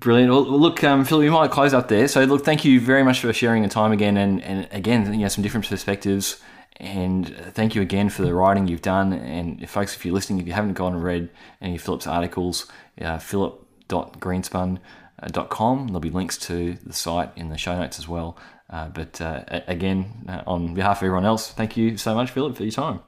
Brilliant. 0.00 0.30
Well, 0.30 0.44
look, 0.44 0.82
um, 0.84 1.04
Phil, 1.04 1.18
we 1.18 1.30
might 1.30 1.50
close 1.50 1.74
up 1.74 1.88
there. 1.88 2.08
So, 2.08 2.24
look, 2.24 2.44
thank 2.44 2.64
you 2.64 2.80
very 2.80 3.02
much 3.02 3.20
for 3.20 3.32
sharing 3.32 3.62
your 3.62 3.70
time 3.70 3.92
again, 3.92 4.16
and, 4.16 4.42
and 4.42 4.68
again, 4.70 5.12
you 5.12 5.20
know, 5.20 5.28
some 5.28 5.42
different 5.42 5.68
perspectives 5.68 6.40
and 6.78 7.34
thank 7.52 7.74
you 7.74 7.82
again 7.82 8.08
for 8.08 8.22
the 8.22 8.32
writing 8.34 8.68
you've 8.68 8.82
done. 8.82 9.12
And 9.12 9.68
folks, 9.68 9.96
if 9.96 10.04
you're 10.04 10.14
listening, 10.14 10.38
if 10.40 10.46
you 10.46 10.52
haven't 10.52 10.74
gone 10.74 10.94
and 10.94 11.02
read 11.02 11.30
any 11.60 11.74
of 11.76 11.82
Philip's 11.82 12.06
articles, 12.06 12.70
uh, 13.00 13.18
philip.greenspun.com. 13.18 15.86
There'll 15.86 16.00
be 16.00 16.10
links 16.10 16.36
to 16.38 16.74
the 16.84 16.92
site 16.92 17.30
in 17.36 17.48
the 17.48 17.56
show 17.56 17.78
notes 17.78 17.98
as 17.98 18.06
well. 18.06 18.36
Uh, 18.68 18.88
but 18.88 19.20
uh, 19.20 19.44
again, 19.66 20.26
uh, 20.28 20.42
on 20.46 20.74
behalf 20.74 20.98
of 20.98 21.04
everyone 21.04 21.24
else, 21.24 21.52
thank 21.52 21.76
you 21.76 21.96
so 21.96 22.12
much, 22.14 22.30
Philip, 22.30 22.56
for 22.56 22.64
your 22.64 22.72
time. 22.72 23.00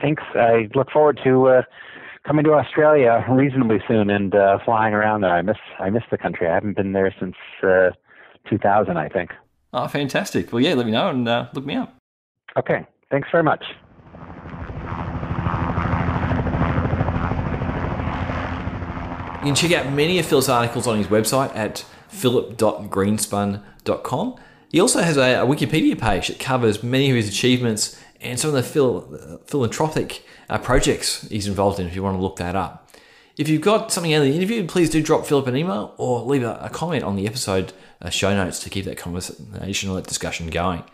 Thanks. 0.00 0.22
I 0.34 0.68
look 0.74 0.90
forward 0.90 1.20
to 1.22 1.48
uh, 1.48 1.62
coming 2.26 2.44
to 2.44 2.52
Australia 2.52 3.24
reasonably 3.28 3.80
soon 3.88 4.10
and 4.10 4.32
uh, 4.34 4.58
flying 4.64 4.94
around 4.94 5.22
there. 5.22 5.32
I 5.32 5.42
miss 5.42 5.56
I 5.78 5.90
miss 5.90 6.02
the 6.10 6.18
country. 6.18 6.48
I 6.48 6.54
haven't 6.54 6.76
been 6.76 6.92
there 6.92 7.14
since 7.18 7.34
uh, 7.62 7.90
2000, 8.48 8.96
I 8.96 9.08
think. 9.08 9.32
Oh, 9.72 9.88
fantastic. 9.88 10.52
Well, 10.52 10.60
yeah, 10.60 10.74
let 10.74 10.86
me 10.86 10.92
know 10.92 11.08
and 11.08 11.28
uh, 11.28 11.48
look 11.54 11.64
me 11.64 11.74
up. 11.76 11.96
Okay. 12.56 12.86
Thanks 13.10 13.28
very 13.30 13.42
much. 13.42 13.64
You 19.40 19.46
can 19.46 19.54
check 19.56 19.72
out 19.72 19.90
many 19.92 20.20
of 20.20 20.26
Phil's 20.26 20.48
articles 20.48 20.86
on 20.86 20.98
his 20.98 21.08
website 21.08 21.52
at 21.56 21.84
philip.greenspun.com. 22.08 24.36
He 24.68 24.80
also 24.80 25.02
has 25.02 25.16
a, 25.16 25.40
a, 25.40 25.46
Wikipedia 25.46 25.98
page 25.98 26.28
that 26.28 26.38
covers 26.38 26.84
many 26.84 27.10
of 27.10 27.16
his 27.16 27.28
achievements 27.28 28.00
and 28.20 28.38
some 28.38 28.50
of 28.50 28.54
the 28.54 28.62
phil, 28.62 29.12
uh, 29.12 29.38
philanthropic 29.44 30.22
uh, 30.52 30.58
projects 30.58 31.26
he's 31.28 31.48
involved 31.48 31.80
in 31.80 31.86
if 31.86 31.94
you 31.94 32.02
want 32.02 32.16
to 32.16 32.22
look 32.22 32.36
that 32.36 32.54
up. 32.54 32.90
If 33.38 33.48
you've 33.48 33.62
got 33.62 33.90
something 33.90 34.12
out 34.12 34.18
of 34.18 34.28
the 34.28 34.36
interview, 34.36 34.66
please 34.66 34.90
do 34.90 35.02
drop 35.02 35.24
Philip 35.24 35.46
an 35.46 35.56
email 35.56 35.94
or 35.96 36.20
leave 36.20 36.42
a, 36.42 36.58
a 36.62 36.68
comment 36.68 37.02
on 37.02 37.16
the 37.16 37.26
episode 37.26 37.72
uh, 38.02 38.10
show 38.10 38.34
notes 38.34 38.58
to 38.60 38.70
keep 38.70 38.84
that 38.84 38.98
conversation 38.98 39.88
or 39.88 39.96
that 39.96 40.06
discussion 40.06 40.50
going. 40.50 40.84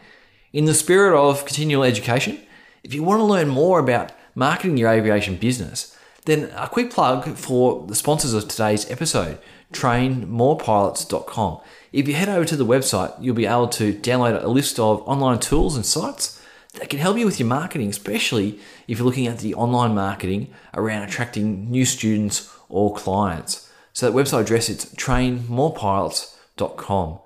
In 0.53 0.65
the 0.65 0.75
spirit 0.75 1.19
of 1.19 1.45
continual 1.45 1.83
education, 1.83 2.41
if 2.85 2.95
you 2.95 3.03
want 3.03 3.19
to 3.19 3.25
learn 3.25 3.49
more 3.49 3.81
about 3.81 4.13
marketing 4.37 4.77
your 4.77 4.91
aviation 4.91 5.35
business, 5.35 5.97
then 6.27 6.53
a 6.55 6.69
quick 6.69 6.93
plug 6.93 7.37
for 7.37 7.85
the 7.89 7.97
sponsors 7.97 8.35
of 8.35 8.47
today's 8.47 8.89
episode, 8.89 9.39
trainmorepilots.com. 9.73 11.61
If 11.93 12.07
you 12.07 12.15
head 12.15 12.29
over 12.29 12.45
to 12.45 12.57
the 12.57 12.67
website, 12.67 13.15
you'll 13.21 13.35
be 13.35 13.47
able 13.47 13.69
to 13.69 13.93
download 13.93 14.41
a 14.41 14.47
list 14.47 14.79
of 14.79 15.03
online 15.09 15.41
tools 15.41 15.75
and 15.75 15.85
sites 15.85 16.38
that 16.79 16.91
can 16.91 16.99
help 16.99 17.17
you 17.19 17.27
with 17.27 17.39
your 17.39 17.47
marketing, 17.49 17.91
especially 17.91 18.59
if 18.87 18.99
you're 18.99 19.07
looking 19.07 19.27
at 19.27 19.39
the 19.39 19.55
online 19.55 19.95
marketing 19.95 20.51
around 20.75 21.03
attracting 21.03 21.71
new 21.71 21.85
students 21.85 22.51
or 22.69 22.95
clients. 22.95 23.71
So 23.93 24.11
that 24.11 24.17
website 24.17 24.43
address 24.43 24.69
is 24.69 24.85
trainmorepilots.com. 24.95 27.19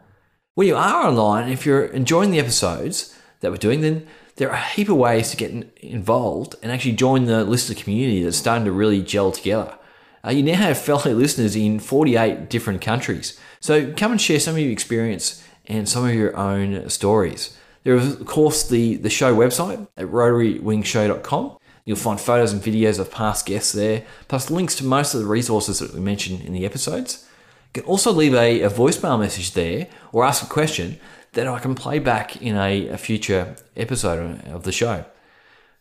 When 0.54 0.66
you 0.66 0.76
are 0.76 1.06
online, 1.06 1.50
if 1.50 1.64
you're 1.66 1.84
enjoying 1.84 2.30
the 2.30 2.38
episodes 2.38 3.14
that 3.40 3.50
we're 3.50 3.58
doing, 3.58 3.80
then 3.80 4.06
there 4.36 4.50
are 4.50 4.56
a 4.56 4.60
heap 4.60 4.88
of 4.88 4.96
ways 4.96 5.30
to 5.30 5.36
get 5.36 5.50
involved 5.80 6.54
and 6.62 6.72
actually 6.72 6.92
join 6.92 7.26
the 7.26 7.44
listener 7.44 7.78
community 7.78 8.22
that's 8.22 8.38
starting 8.38 8.64
to 8.64 8.72
really 8.72 9.02
gel 9.02 9.32
together. 9.32 9.76
Uh, 10.24 10.30
you 10.30 10.42
now 10.42 10.54
have 10.54 10.78
fellow 10.78 11.12
listeners 11.12 11.54
in 11.56 11.80
48 11.80 12.48
different 12.48 12.80
countries. 12.80 13.38
So 13.60 13.92
come 13.92 14.12
and 14.12 14.20
share 14.20 14.40
some 14.40 14.54
of 14.54 14.60
your 14.60 14.72
experience 14.72 15.44
and 15.66 15.86
some 15.88 16.06
of 16.06 16.14
your 16.14 16.36
own 16.36 16.88
stories. 16.88 17.56
There 17.84 17.94
is, 17.96 18.20
of 18.20 18.26
course, 18.26 18.68
the, 18.68 18.96
the 18.96 19.10
show 19.10 19.34
website 19.34 19.86
at 19.96 20.06
rotarywingshow.com. 20.06 21.58
You'll 21.84 21.96
find 21.96 22.20
photos 22.20 22.52
and 22.52 22.62
videos 22.62 22.98
of 23.00 23.10
past 23.10 23.46
guests 23.46 23.72
there, 23.72 24.04
plus 24.28 24.50
links 24.50 24.76
to 24.76 24.84
most 24.84 25.14
of 25.14 25.20
the 25.20 25.26
resources 25.26 25.80
that 25.80 25.92
we 25.92 26.00
mentioned 26.00 26.42
in 26.42 26.52
the 26.52 26.64
episodes. 26.64 27.26
You 27.74 27.82
can 27.82 27.90
also 27.90 28.12
leave 28.12 28.34
a, 28.34 28.62
a 28.62 28.70
voicemail 28.70 29.18
message 29.18 29.52
there 29.52 29.88
or 30.12 30.24
ask 30.24 30.44
a 30.44 30.48
question 30.48 31.00
that 31.32 31.48
I 31.48 31.58
can 31.58 31.74
play 31.74 31.98
back 31.98 32.40
in 32.40 32.56
a, 32.56 32.88
a 32.88 32.98
future 32.98 33.56
episode 33.76 34.46
of 34.46 34.62
the 34.62 34.72
show. 34.72 35.04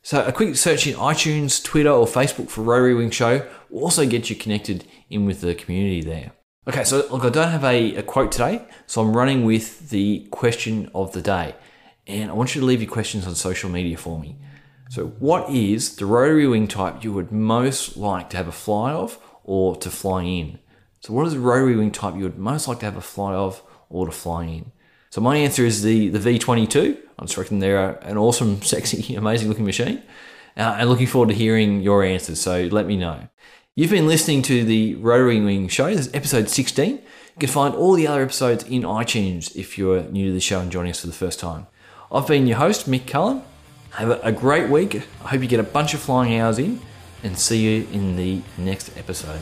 So 0.02 0.26
a 0.26 0.32
quick 0.32 0.56
search 0.56 0.88
in 0.88 0.96
iTunes, 0.96 1.64
Twitter, 1.64 1.92
or 1.92 2.08
Facebook 2.08 2.50
for 2.50 2.64
Rotary 2.64 2.96
Wing 2.96 3.12
Show 3.12 3.48
will 3.70 3.84
also 3.84 4.08
get 4.08 4.30
you 4.30 4.36
connected 4.36 4.86
in 5.10 5.28
with 5.28 5.42
the 5.42 5.54
community 5.54 6.02
there. 6.02 6.32
Okay, 6.68 6.84
so 6.84 7.06
look, 7.12 7.24
I 7.24 7.30
don't 7.30 7.50
have 7.50 7.64
a, 7.64 7.96
a, 7.96 8.04
quote 8.04 8.32
today, 8.32 8.66
so 8.88 9.02
I'm 9.02 9.16
running 9.16 9.46
with 9.46 9.90
the 9.90 10.28
question 10.32 10.90
of 10.96 11.12
the 11.12 11.22
day. 11.22 11.56
And 12.12 12.30
I 12.30 12.34
want 12.34 12.54
you 12.54 12.62
to 12.62 12.68
leave 12.68 12.82
your 12.82 12.92
questions 12.92 13.26
on 13.26 13.36
social 13.36 13.70
media 13.70 13.98
for 13.98 14.20
me. 14.20 14.38
So, 14.90 15.08
what 15.20 15.50
is 15.50 15.96
the 15.96 16.06
rotary 16.06 16.48
wing 16.48 16.68
type 16.68 17.04
you 17.04 17.14
would 17.14 17.32
most 17.32 17.96
like 17.96 18.30
to 18.32 18.38
have 18.38 18.50
a 18.50 18.52
fly 18.52 18.92
of 18.92 19.18
or 19.44 19.76
to 19.78 19.90
fly 19.90 20.24
in? 20.24 20.60
So, 21.00 21.14
what 21.14 21.26
is 21.28 21.34
the 21.34 21.40
rotary 21.40 21.76
wing 21.78 21.92
type 21.92 22.16
you 22.16 22.24
would 22.24 22.38
most 22.38 22.68
like 22.68 22.80
to 22.80 22.86
have 22.86 22.98
a 22.98 23.02
fly 23.02 23.34
of 23.34 23.64
or 23.90 24.06
to 24.06 24.12
fly 24.12 24.44
in? 24.46 24.72
So 25.12 25.20
my 25.20 25.36
answer 25.36 25.66
is 25.66 25.84
the, 25.84 26.08
the 26.08 26.20
V22. 26.20 26.98
I'm 27.20 27.28
just 27.28 27.38
reckon 27.38 27.60
they're 27.60 27.98
an 28.02 28.18
awesome, 28.18 28.62
sexy, 28.74 29.16
amazing 29.16 29.50
looking 29.50 29.66
machine. 29.66 30.02
Uh, 30.58 30.76
and 30.80 30.90
looking 30.90 31.08
forward 31.08 31.30
to 31.30 31.36
hearing 31.36 31.82
your 31.82 32.04
answers. 32.04 32.40
So 32.40 32.68
let 32.72 32.86
me 32.86 32.98
know. 32.98 33.28
You've 33.76 33.92
been 33.92 34.08
listening 34.08 34.42
to 34.44 34.64
the 34.64 34.96
Rotary 34.96 35.40
Wing 35.40 35.68
Show. 35.68 35.88
This 35.88 36.08
is 36.08 36.14
episode 36.14 36.50
16. 36.50 36.96
You 36.96 37.02
can 37.40 37.50
find 37.50 37.74
all 37.74 37.94
the 37.94 38.08
other 38.08 38.22
episodes 38.22 38.64
in 38.66 38.82
iTunes 38.84 39.56
if 39.56 39.78
you're 39.78 40.04
new 40.04 40.28
to 40.28 40.34
the 40.34 40.42
show 40.42 40.60
and 40.60 40.72
joining 40.72 40.92
us 40.92 41.02
for 41.02 41.08
the 41.08 41.14
first 41.14 41.40
time. 41.40 41.68
I've 42.14 42.28
been 42.28 42.46
your 42.46 42.58
host, 42.58 42.90
Mick 42.90 43.08
Cullen. 43.08 43.42
Have 43.92 44.20
a 44.22 44.34
great 44.34 44.70
week. 44.70 44.96
I 45.24 45.30
hope 45.30 45.42
you 45.42 45.48
get 45.48 45.62
a 45.62 45.64
bunch 45.64 45.94
of 45.94 46.02
flying 46.02 46.38
hours 46.38 46.60
in 46.60 46.82
and 47.24 47.40
see 47.40 47.60
you 47.60 47.88
in 47.94 48.18
the 48.18 48.42
next 48.58 48.98
episode. 48.98 49.40